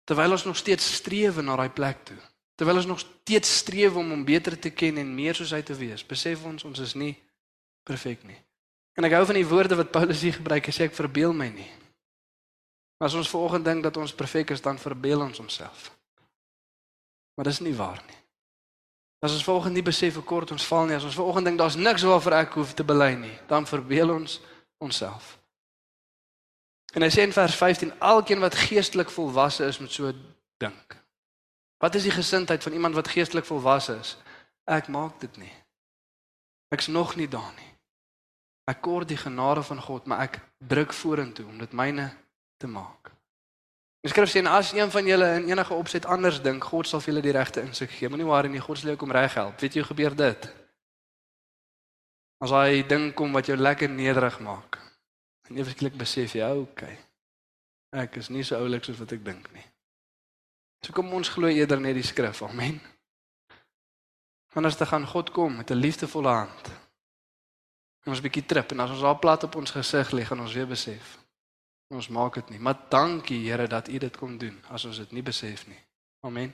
Terwyl 0.04 0.32
ons 0.36 0.44
nog 0.44 0.58
steeds 0.58 0.96
streef 0.98 1.39
na 1.39 1.56
daai 1.56 1.70
plek 1.70 2.04
toe. 2.04 2.20
Terwyl 2.62 2.78
ons 2.78 2.86
nog 2.86 2.99
steeds 2.99 3.55
streef 3.57 3.95
om 3.95 4.09
hom 4.14 4.26
beter 4.26 4.53
te 4.59 4.70
ken 4.70 4.99
en 5.01 5.16
meer 5.16 5.34
soos 5.34 5.49
hy 5.49 5.64
te 5.66 5.74
wees, 5.74 6.03
besef 6.05 6.43
ons 6.45 6.62
ons 6.62 6.80
is 6.84 6.91
nie 6.93 7.16
perfek 7.89 8.22
nie. 8.30 8.38
En 8.93 9.07
ek 9.07 9.16
hou 9.18 9.24
van 9.26 9.39
die 9.39 9.47
woorde 9.49 9.80
wat 9.80 9.89
Paulus 9.89 10.22
hier 10.22 10.36
gebruik, 10.36 10.70
hy 10.70 10.76
sê 10.76 10.86
ek 10.86 10.93
verbeel 10.93 11.34
my 11.34 11.47
nie. 11.49 11.66
Maar 12.99 13.09
as 13.09 13.18
ons 13.18 13.34
vanoggend 13.34 13.66
dink 13.66 13.82
dat 13.88 13.97
ons 13.97 14.14
perfek 14.14 14.53
is, 14.53 14.62
dan 14.62 14.78
verbeel 14.78 15.26
ons 15.26 15.41
onsself. 15.41 15.88
Maar 17.34 17.49
dis 17.49 17.64
nie 17.66 17.74
waar 17.74 17.97
nie. 18.05 18.20
As 19.26 19.34
ons 19.34 19.47
vanoggend 19.47 19.80
nie 19.80 19.88
besef 19.89 20.20
hoe 20.22 20.28
kort 20.30 20.53
ons 20.53 20.68
val 20.70 20.86
nie, 20.86 20.99
as 21.01 21.07
ons 21.09 21.18
vanoggend 21.18 21.49
dink 21.49 21.57
daar's 21.64 21.82
niks 21.82 22.05
waarvoor 22.05 22.43
ek 22.43 22.59
hoef 22.62 22.76
te 22.78 22.86
bely 22.86 23.16
nie, 23.24 23.38
dan 23.49 23.66
verbeel 23.66 24.14
ons 24.20 24.38
onsself. 24.78 25.39
En 26.93 27.01
hy 27.01 27.09
sê 27.09 27.26
in 27.26 27.34
vers 27.34 27.57
15 27.57 27.97
alkeen 27.97 28.45
wat 28.45 28.68
geestelik 28.70 29.09
volwasse 29.09 29.66
is 29.66 29.82
moet 29.82 29.97
so 29.97 30.14
dink. 30.14 30.30
Wat 31.82 31.95
is 31.97 32.05
die 32.05 32.13
gesindheid 32.13 32.63
van 32.63 32.73
iemand 32.77 32.95
wat 32.95 33.09
geestelik 33.09 33.45
volwasse 33.45 33.97
is? 33.97 34.17
Ek 34.69 34.88
maak 34.88 35.17
dit 35.19 35.38
nie. 35.41 35.53
Ek's 36.69 36.88
nog 36.88 37.15
nie 37.17 37.27
daar 37.27 37.51
nie. 37.57 37.71
Ek 38.69 38.84
kort 38.86 39.09
die 39.09 39.17
genade 39.17 39.63
van 39.65 39.82
God, 39.82 40.05
maar 40.05 40.21
ek 40.27 40.38
druk 40.57 40.93
vorentoe 40.93 41.47
om 41.49 41.57
dit 41.57 41.73
myne 41.73 42.11
te 42.61 42.69
maak. 42.69 43.09
Die 44.01 44.09
skrif 44.09 44.29
sê 44.29 44.41
en 44.41 44.49
as 44.49 44.71
een 44.73 44.93
van 44.93 45.09
julle 45.09 45.27
in 45.39 45.49
enige 45.49 45.73
opset 45.73 46.05
anders 46.05 46.39
dink, 46.41 46.63
God 46.63 46.88
sal 46.89 47.01
vir 47.01 47.11
julle 47.11 47.25
die 47.25 47.34
regte 47.36 47.65
insig 47.65 47.91
gee. 47.97 48.09
Moenie 48.09 48.29
worry 48.29 48.49
nie, 48.49 48.61
God 48.61 48.77
sal 48.77 48.93
jou 48.93 48.97
kom 49.01 49.13
reghelp. 49.13 49.57
Weet 49.61 49.77
jy 49.77 49.84
hoe 49.84 49.91
gebeur 49.91 50.17
dit? 50.17 50.47
As 52.41 52.53
hy 52.53 52.82
ding 52.89 53.11
kom 53.17 53.34
wat 53.38 53.49
jou 53.49 53.57
lekker 53.57 53.89
nederig 53.89 54.39
maak. 54.41 54.79
En 55.49 55.57
ewe 55.57 55.73
skielik 55.73 55.97
besef 55.97 56.38
jy, 56.38 56.53
okay. 56.61 56.95
Ek 57.93 58.17
is 58.21 58.32
nie 58.34 58.45
so 58.45 58.57
oulik 58.61 58.86
soos 58.86 59.01
wat 59.01 59.13
ek 59.17 59.25
dink 59.25 59.49
nie. 59.53 59.65
So 60.86 60.93
kom 60.93 61.13
ons 61.13 61.29
glo 61.29 61.47
eerder 61.47 61.79
net 61.79 61.95
die 61.95 62.05
skrif. 62.05 62.41
Amen. 62.41 62.82
Anders 64.53 64.75
te 64.75 64.86
gaan 64.86 65.07
God 65.07 65.32
kom 65.32 65.55
met 65.55 65.71
'n 65.71 65.79
liefdevolle 65.79 66.29
hand. 66.29 66.71
En 68.03 68.11
ons 68.11 68.21
bietjie 68.21 68.45
trip 68.45 68.71
en 68.71 68.79
as 68.79 68.89
ons 68.89 69.01
daar 69.01 69.19
plat 69.19 69.43
op 69.43 69.55
ons 69.55 69.71
gesig 69.71 70.11
lê, 70.11 70.25
gaan 70.25 70.39
ons 70.39 70.53
weer 70.53 70.67
besef 70.67 71.21
Ons 71.91 72.07
maak 72.07 72.38
dit 72.39 72.53
nie, 72.53 72.59
maar 72.59 72.77
dankie 72.89 73.41
Here 73.43 73.67
dat 73.67 73.89
U 73.91 73.97
dit 73.99 74.17
kom 74.17 74.38
doen 74.39 74.55
as 74.71 74.86
ons 74.88 74.97
dit 74.97 75.11
nie 75.11 75.23
besef 75.23 75.65
nie. 75.67 75.79
Amen. 76.23 76.53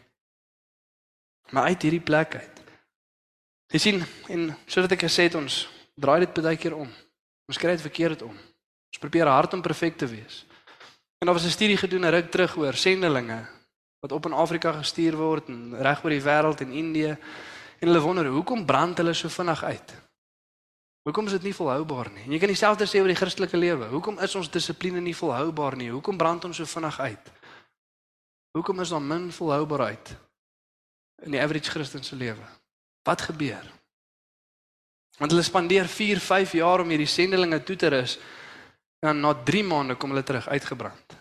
Maar 1.53 1.69
uit 1.69 1.82
hierdie 1.82 2.01
plek 2.01 2.36
uit. 2.36 2.61
Jy 3.71 3.80
sien, 3.80 4.05
en 4.34 4.49
soos 4.65 4.88
ek 4.89 5.03
gesê 5.05 5.28
het, 5.28 5.36
ons 5.38 5.67
draai 5.99 6.25
dit 6.25 6.41
baie 6.41 6.57
keer 6.57 6.73
om. 6.73 6.89
Ons 7.47 7.59
kry 7.61 7.75
dit 7.75 7.86
verkeerd 7.86 8.23
om. 8.25 8.34
Ons 8.34 9.01
probeer 9.03 9.30
hard 9.30 9.53
om 9.53 9.61
perfek 9.61 9.99
te 9.99 10.09
wees. 10.09 10.45
En 11.21 11.30
daar 11.30 11.38
was 11.38 11.45
'n 11.45 11.53
studie 11.53 11.78
gedoen 11.78 12.05
'n 12.05 12.15
ruk 12.17 12.32
terug 12.32 12.57
oor 12.57 12.73
sendelinge 12.73 13.57
wat 14.00 14.12
op 14.12 14.26
in 14.26 14.34
Afrika 14.34 14.72
gestuur 14.72 15.16
word 15.18 15.48
en 15.50 15.76
reg 15.82 16.04
oor 16.04 16.14
die 16.14 16.24
wêreld 16.24 16.62
en 16.62 16.72
Indië. 16.72 17.16
En 17.80 17.88
hulle 17.88 18.02
wonder 18.02 18.26
hoekom 18.26 18.66
brand 18.66 18.98
hulle 18.98 19.14
so 19.14 19.30
vinnig 19.30 19.64
uit? 19.64 19.95
Hoekom 21.08 21.26
is 21.26 21.38
dit 21.38 21.48
nie 21.48 21.56
volhoubaar 21.56 22.10
nie? 22.12 22.26
En 22.26 22.34
jy 22.36 22.39
kan 22.41 22.52
dieselfde 22.52 22.86
sê 22.89 23.00
oor 23.00 23.08
die 23.08 23.16
Christelike 23.16 23.58
lewe. 23.58 23.88
Hoekom 23.93 24.20
is 24.20 24.36
ons 24.36 24.50
dissipline 24.52 25.00
nie 25.02 25.16
volhoubaar 25.16 25.78
nie? 25.80 25.89
Hoekom 25.93 26.18
brand 26.20 26.45
ons 26.50 26.60
so 26.60 26.68
vinnig 26.68 27.00
uit? 27.00 27.30
Hoekom 28.58 28.82
is 28.84 28.91
daar 28.91 29.02
min 29.02 29.30
volhoubaarheid 29.32 30.16
in 31.26 31.34
die 31.34 31.41
average 31.41 31.72
Christen 31.72 32.04
se 32.04 32.16
lewe? 32.16 32.43
Wat 33.08 33.22
gebeur? 33.22 33.64
Want 35.18 35.32
hulle 35.32 35.45
spandeer 35.45 35.88
4, 35.88 36.20
5 36.20 36.58
jaar 36.60 36.84
om 36.84 36.91
hierdie 36.91 37.10
sendelinge 37.10 37.62
toe 37.64 37.76
te 37.76 37.89
rus 37.93 38.18
en 39.00 39.22
na 39.22 39.32
3 39.48 39.64
maande 39.64 39.95
kom 39.95 40.12
hulle 40.12 40.26
terug 40.26 40.48
uitgebrand. 40.48 41.16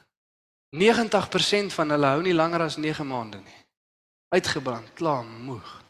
90% 0.74 1.74
van 1.74 1.90
hulle 1.90 2.06
hou 2.06 2.22
nie 2.22 2.34
langer 2.34 2.60
as 2.66 2.76
9 2.76 3.06
maande 3.06 3.38
nie. 3.38 3.60
Uitgebrand, 4.28 4.92
klaar, 4.92 5.24
moeg. 5.24 5.82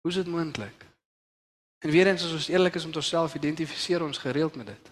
Hoe 0.00 0.10
is 0.10 0.16
dit 0.16 0.26
moontlik? 0.26 0.86
En 1.78 1.90
weer 1.90 2.06
eens 2.06 2.24
as 2.24 2.32
ons 2.32 2.48
eerlik 2.48 2.74
is 2.74 2.86
met 2.86 2.96
onsself, 2.96 3.34
identifiseer 3.34 4.02
ons 4.02 4.18
gereeld 4.18 4.54
met 4.54 4.66
dit. 4.66 4.90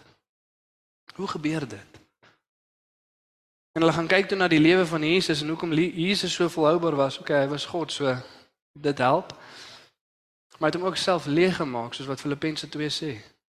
Hoe 1.15 1.27
gebeur 1.27 1.67
dit? 1.67 1.99
En 3.71 3.81
hulle 3.81 3.93
gaan 3.93 4.07
kyk 4.07 4.27
toe 4.27 4.37
na 4.37 4.47
die 4.51 4.59
lewe 4.59 4.85
van 4.85 5.03
Jesus 5.03 5.41
en 5.41 5.47
hoekom 5.47 5.73
Jesus 5.73 6.33
so 6.33 6.47
volhoubaar 6.49 6.95
was. 6.95 7.19
Okay, 7.19 7.43
hy 7.43 7.47
was 7.47 7.65
God, 7.65 7.91
so 7.91 8.15
dit 8.79 8.97
help. 8.97 9.31
Maar 10.59 10.69
hy 10.69 10.71
het 10.75 10.79
hom 10.79 10.89
ook 10.89 10.99
self 10.99 11.25
leeg 11.25 11.55
gemaak, 11.55 11.93
soos 11.93 12.09
wat 12.11 12.19
Filippense 12.19 12.69
2 12.69 12.89
sê. 12.89 13.11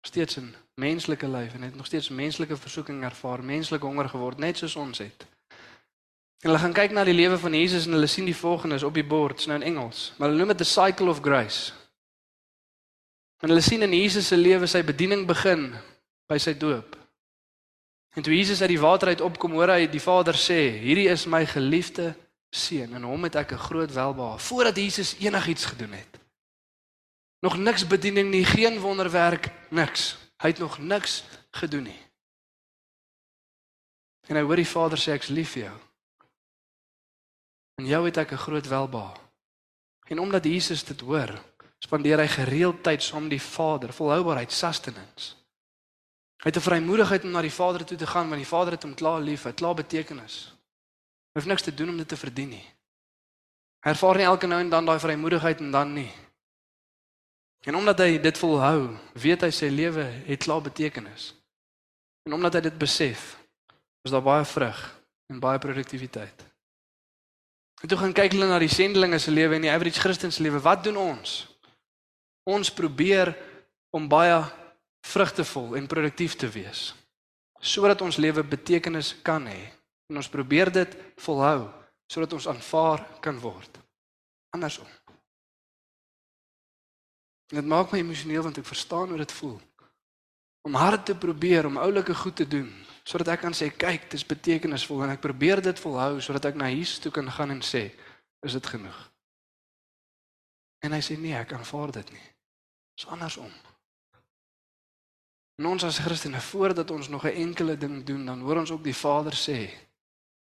Steeds 0.03 0.37
'n 0.37 0.55
menslike 0.75 1.29
lyf 1.29 1.55
en 1.55 1.63
het 1.63 1.75
nog 1.75 1.87
steeds 1.87 2.09
menslike 2.09 2.57
versoeking 2.57 3.03
ervaar, 3.05 3.45
menslike 3.45 3.87
honger 3.87 4.09
geword, 4.09 4.39
net 4.39 4.57
soos 4.57 4.77
ons 4.77 4.99
het. 4.99 5.27
En 6.43 6.51
hulle 6.51 6.59
gaan 6.59 6.73
kyk 6.73 6.91
na 6.91 7.05
die 7.05 7.15
lewe 7.15 7.39
van 7.39 7.55
Jesus 7.55 7.87
en 7.87 7.93
hulle 7.93 8.07
sien 8.07 8.25
die 8.25 8.37
volgende 8.37 8.87
op 8.87 8.95
die 8.95 9.07
bord, 9.07 9.47
nou 9.47 9.61
in 9.61 9.67
Engels, 9.67 10.13
maar 10.17 10.29
hulle 10.29 10.39
noem 10.39 10.49
dit 10.49 10.59
the 10.59 10.65
cycle 10.65 11.09
of 11.09 11.21
grace. 11.21 11.73
En 13.39 13.49
hulle 13.49 13.61
sien 13.61 13.83
in 13.83 13.95
Jesus 13.95 14.27
se 14.27 14.37
lewe 14.37 14.67
sy 14.67 14.83
bediening 14.83 15.27
begin 15.27 15.75
by 16.27 16.39
sy 16.39 16.55
doop. 16.59 16.97
En 18.15 18.23
toe 18.23 18.35
Jesus 18.37 18.61
uit 18.61 18.69
die 18.75 18.81
water 18.81 19.09
uit 19.09 19.21
opkom, 19.21 19.55
hoor 19.57 19.73
hy 19.75 19.87
die 19.91 20.03
Vader 20.03 20.35
sê: 20.35 20.79
"Hierdie 20.83 21.09
is 21.09 21.27
my 21.27 21.47
geliefde 21.47 22.13
seun 22.51 22.95
en 22.95 23.03
hom 23.03 23.23
het 23.25 23.35
ek 23.35 23.53
'n 23.53 23.65
groot 23.69 23.93
welbehae." 23.93 24.39
Voordat 24.39 24.77
Jesus 24.77 25.17
enigiets 25.19 25.65
gedoen 25.65 25.93
het. 25.93 26.22
Nog 27.43 27.57
niks 27.59 27.87
bediening 27.87 28.31
nie, 28.31 28.45
geen 28.45 28.79
wonderwerk, 28.79 29.51
niks. 29.71 30.17
Hy 30.39 30.49
het 30.49 30.59
nog 30.59 30.79
niks 30.79 31.25
gedoen 31.51 31.83
nie. 31.91 32.01
En 34.31 34.39
hy 34.39 34.43
hoor 34.47 34.63
die 34.63 34.69
Vader 34.69 35.01
sê 35.01 35.17
ek's 35.17 35.33
lief 35.35 35.57
vir 35.57 35.65
jou. 35.65 35.75
En 37.83 37.89
jou 37.91 38.05
het 38.07 38.17
ek 38.23 38.33
'n 38.33 38.45
groot 38.47 38.67
welbehae. 38.67 39.19
En 40.07 40.19
omdat 40.19 40.45
Jesus 40.45 40.85
dit 40.85 41.01
hoor, 41.01 41.35
spandeer 41.79 42.19
hy 42.19 42.29
gereeld 42.29 42.83
tyd 42.83 43.03
saam 43.03 43.23
met 43.23 43.31
die 43.31 43.43
Vader, 43.43 43.93
volhoubaarheid, 43.93 44.53
sustenance. 44.53 45.35
Hy 46.43 46.49
het 46.51 46.57
'n 46.57 46.69
vrymoedigheid 46.69 47.25
om 47.25 47.31
na 47.31 47.41
die 47.41 47.59
Vader 47.59 47.85
toe 47.85 47.97
te 47.97 48.07
gaan 48.07 48.29
want 48.29 48.41
die 48.41 48.53
Vader 48.55 48.73
het 48.73 48.83
hom 48.83 48.95
klaar 48.95 49.21
lief, 49.21 49.43
hy 49.43 49.53
klaar 49.53 49.75
betekenis. 49.75 50.55
Hy 51.33 51.41
hoef 51.41 51.47
niks 51.47 51.63
te 51.63 51.75
doen 51.75 51.89
om 51.89 51.97
dit 51.97 52.09
te 52.09 52.17
verdien 52.17 52.49
nie. 52.49 52.67
Hy 53.81 53.91
ervaar 53.91 54.17
nie 54.17 54.25
elke 54.25 54.47
nou 54.47 54.61
en 54.61 54.71
dan 54.71 54.85
daai 54.85 54.99
vrymoedigheid 54.99 55.59
en 55.61 55.71
dan 55.71 55.93
nie. 55.93 56.13
En 57.67 57.77
omdat 57.79 57.99
hy 58.03 58.17
dit 58.19 58.39
volhou, 58.39 58.97
weet 59.15 59.45
hy 59.47 59.51
sy 59.55 59.69
lewe 59.71 60.05
het 60.27 60.43
klaar 60.43 60.63
betekenis. 60.65 61.31
En 62.27 62.35
omdat 62.35 62.59
hy 62.59 62.65
dit 62.67 62.79
besef, 62.79 63.37
is 64.03 64.15
daar 64.15 64.25
baie 64.25 64.45
vrug 64.47 64.81
en 65.31 65.39
baie 65.43 65.61
produktiwiteit. 65.63 66.43
En 67.83 67.91
toe 67.91 67.99
gaan 67.99 68.15
kyk 68.15 68.35
hulle 68.35 68.47
na 68.51 68.59
die 68.63 68.71
sendelinge 68.71 69.19
se 69.19 69.35
lewe 69.35 69.57
en 69.57 69.67
die 69.67 69.71
average 69.71 70.03
Christen 70.03 70.33
se 70.35 70.43
lewe. 70.43 70.61
Wat 70.63 70.85
doen 70.85 70.99
ons? 71.03 71.37
Ons 72.47 72.71
probeer 72.75 73.33
om 73.95 74.09
baie 74.11 74.39
vrugtevol 75.07 75.77
en 75.79 75.91
produktief 75.91 76.37
te 76.39 76.51
wees 76.51 76.93
sodat 77.63 78.01
ons 78.03 78.17
lewe 78.19 78.43
betekenis 78.43 79.13
kan 79.23 79.45
hê. 79.47 79.69
En 80.11 80.19
ons 80.19 80.29
probeer 80.29 80.67
dit 80.75 80.97
volhou 81.23 81.69
sodat 82.11 82.35
ons 82.35 82.49
aanvaar 82.51 83.05
kan 83.23 83.39
word. 83.39 83.79
Andersom. 84.51 84.89
Dit 87.53 87.69
maak 87.69 87.93
my 87.93 88.01
emosioneel 88.01 88.43
want 88.43 88.59
ek 88.59 88.67
verstaan 88.67 89.13
hoe 89.13 89.21
dit 89.21 89.33
voel 89.33 89.61
om 90.63 90.75
hard 90.75 91.07
te 91.07 91.15
probeer 91.19 91.67
om 91.67 91.77
oulike 91.77 92.15
goed 92.15 92.37
te 92.37 92.47
doen 92.49 92.71
sodat 93.03 93.33
ek 93.35 93.41
kan 93.43 93.55
sê 93.55 93.67
kyk, 93.75 94.05
dit 94.07 94.21
is 94.21 94.27
betekenisvol 94.27 95.03
en 95.03 95.11
ek 95.17 95.25
probeer 95.25 95.59
dit 95.63 95.81
volhou 95.83 96.21
sodat 96.23 96.53
ek 96.53 96.59
na 96.59 96.71
Jesus 96.71 97.03
toe 97.03 97.11
kan 97.11 97.27
gaan 97.27 97.51
en 97.51 97.63
sê, 97.67 97.89
is 98.47 98.55
dit 98.55 98.69
genoeg? 98.75 98.99
En 100.87 100.95
hy 100.95 101.01
sê 101.03 101.17
nee, 101.19 101.35
ek 101.35 101.55
aanvaar 101.59 101.91
dit 101.99 102.13
nie. 102.15 102.29
Dis 102.95 103.09
andersom. 103.11 103.51
En 105.59 105.69
ons 105.73 105.85
as 105.87 105.99
Christene 106.03 106.41
voordat 106.43 106.91
ons 106.95 107.09
nog 107.11 107.27
'n 107.27 107.43
enkele 107.43 107.77
ding 107.79 108.05
doen, 108.07 108.27
dan 108.27 108.41
hoor 108.41 108.63
ons 108.63 108.71
ook 108.71 108.85
die 108.85 108.95
Vader 108.95 109.35
sê: 109.35 109.71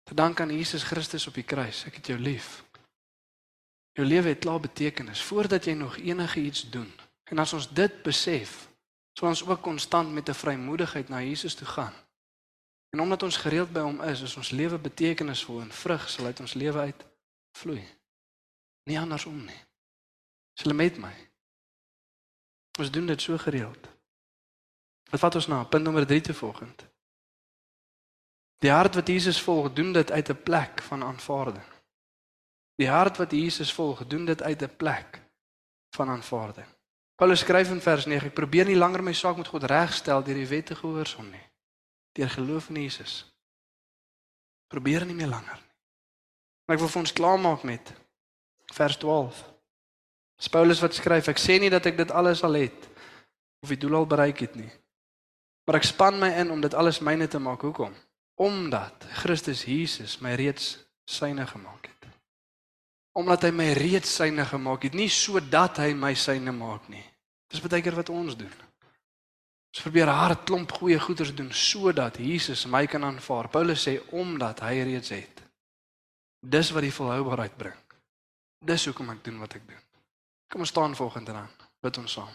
"Te 0.03 0.15
dank 0.15 0.41
aan 0.41 0.51
Jesus 0.51 0.83
Christus 0.83 1.27
op 1.27 1.35
die 1.35 1.47
kruis, 1.47 1.85
ek 1.87 1.95
het 1.95 2.07
jou 2.07 2.19
lief." 2.19 2.65
Jou 4.01 4.13
lewe 4.13 4.29
het 4.29 4.39
klaar 4.39 4.61
betekenis 4.61 5.23
voordat 5.23 5.65
jy 5.65 5.73
nog 5.77 5.97
enige 5.97 6.41
iets 6.41 6.71
doen. 6.71 6.89
En 7.25 7.39
as 7.39 7.53
ons 7.53 7.67
dit 7.69 8.03
besef, 8.03 8.69
sal 9.13 9.29
ons 9.29 9.43
ook 9.45 9.61
konstant 9.61 10.13
met 10.13 10.29
'n 10.29 10.35
vrymoedigheid 10.35 11.09
na 11.09 11.21
Jesus 11.21 11.55
toe 11.55 11.67
gaan. 11.67 11.93
En 12.91 13.01
omdat 13.01 13.23
ons 13.23 13.37
gereeld 13.37 13.73
by 13.73 13.81
hom 13.81 14.01
is, 14.03 14.21
is 14.21 14.37
ons 14.37 14.51
lewe 14.51 14.79
betekenisvol 14.79 15.61
en 15.61 15.73
vrug 15.73 16.09
sal 16.11 16.27
uit 16.27 16.41
ons 16.41 16.55
lewe 16.55 16.79
uit 16.79 17.05
vloei. 17.53 17.85
Nie 18.85 18.99
andersom 18.99 19.45
nie. 19.45 19.65
Sal 20.55 20.75
met 20.75 20.99
my. 20.99 21.15
Ons 22.79 22.91
doen 22.91 23.07
dit 23.07 23.21
so 23.21 23.39
gereeld. 23.39 23.89
Wat 25.11 25.21
vat 25.21 25.35
ons 25.35 25.47
nou? 25.47 25.65
Punt 25.65 25.85
nommer 25.85 26.07
3 26.07 26.21
te 26.21 26.35
volgend. 26.35 26.87
Die 28.59 28.71
hart 28.71 28.95
wat 28.95 29.09
Jesus 29.09 29.43
volg, 29.43 29.73
doen 29.73 29.93
dit 29.93 30.11
uit 30.11 30.29
'n 30.31 30.43
plek 30.43 30.83
van 30.83 31.05
aanvaarding. 31.05 31.80
Die 32.81 32.89
hart 32.89 33.21
wat 33.21 33.35
Jesus 33.37 33.73
volg, 33.77 34.07
doen 34.09 34.25
dit 34.25 34.43
uit 34.43 34.63
'n 34.63 34.77
plek 34.77 35.21
van 35.97 36.09
aanvaarding. 36.09 36.67
Paulus 37.15 37.41
skryf 37.41 37.71
in 37.71 37.81
vers 37.81 38.05
9: 38.05 38.27
Ek 38.27 38.35
probeer 38.35 38.65
nie 38.65 38.77
langer 38.77 39.03
my 39.03 39.13
saak 39.13 39.37
met 39.37 39.49
God 39.49 39.65
regstel 39.69 40.23
deur 40.23 40.35
die 40.35 40.49
wet 40.49 40.67
te 40.67 40.75
gehoorsaam 40.75 41.31
nie, 41.31 41.47
deur 42.13 42.31
geloof 42.31 42.69
in 42.69 42.81
Jesus. 42.83 43.27
Probeer 44.67 45.05
nie 45.05 45.15
meer 45.15 45.29
langer 45.29 45.59
nie. 45.61 45.75
Maar 46.65 46.77
ek 46.77 46.81
wil 46.81 46.89
vir 46.89 47.01
ons 47.01 47.13
klaarmaak 47.13 47.63
met 47.63 47.93
vers 48.73 48.97
12. 48.97 49.45
Dis 50.39 50.49
Paulus 50.49 50.81
wat 50.81 50.95
skryf, 50.95 51.29
ek 51.29 51.39
sê 51.39 51.59
nie 51.61 51.71
dat 51.71 51.87
ek 51.87 51.97
dit 51.97 52.11
alles 52.11 52.43
al 52.43 52.55
het 52.55 52.89
of 53.61 53.69
die 53.69 53.77
doel 53.77 53.95
al 53.95 54.07
bereik 54.07 54.41
het 54.41 54.55
nie. 54.55 54.71
Maar 55.67 55.83
ek 55.83 55.91
span 55.91 56.19
my 56.19 56.31
in 56.41 56.51
om 56.51 56.61
dit 56.61 56.75
alles 56.75 57.03
myne 57.05 57.29
te 57.29 57.39
maak. 57.39 57.61
Hoekom? 57.61 57.93
Omdat 58.41 59.05
Christus 59.21 59.65
Jesus 59.65 60.21
my 60.25 60.33
reeds 60.35 60.79
syne 61.05 61.47
gemaak 61.47 61.90
het. 61.90 61.90
Omdat 63.21 63.45
hy 63.47 63.53
my 63.53 63.69
reeds 63.77 64.15
syne 64.17 64.47
gemaak 64.49 64.87
het, 64.89 64.97
nie 64.97 65.11
sodat 65.13 65.83
hy 65.83 65.93
my 65.99 66.15
syne 66.17 66.55
maak 66.57 66.89
nie. 66.89 67.05
Dis 67.51 67.61
baie 67.61 67.83
keer 67.85 67.99
wat 67.99 68.13
ons 68.15 68.37
doen. 68.39 68.53
Ons 69.71 69.85
probeer 69.85 70.11
hard 70.11 70.47
klomp 70.49 70.73
goeie 70.81 70.99
goeders 70.99 71.35
doen 71.37 71.51
sodat 71.55 72.19
Jesus 72.19 72.65
my 72.67 72.87
kan 72.91 73.05
aanvaar. 73.07 73.51
Paulus 73.53 73.85
sê 73.87 73.99
omdat 74.17 74.65
hy 74.67 74.81
reeds 74.89 75.13
het. 75.15 75.45
Dis 76.41 76.73
wat 76.75 76.87
die 76.87 76.95
volhoubaarheid 76.95 77.57
bring. 77.61 77.77
Dis 78.67 78.89
hoekom 78.89 79.13
ek 79.13 79.23
doen 79.25 79.39
wat 79.43 79.55
ek 79.61 79.67
doen. 79.69 79.83
Kom 80.51 80.65
ons 80.65 80.73
staan 80.73 80.97
volgende 80.97 81.37
dan. 81.37 81.53
Bid 81.85 82.01
ons 82.03 82.17
saam. 82.19 82.33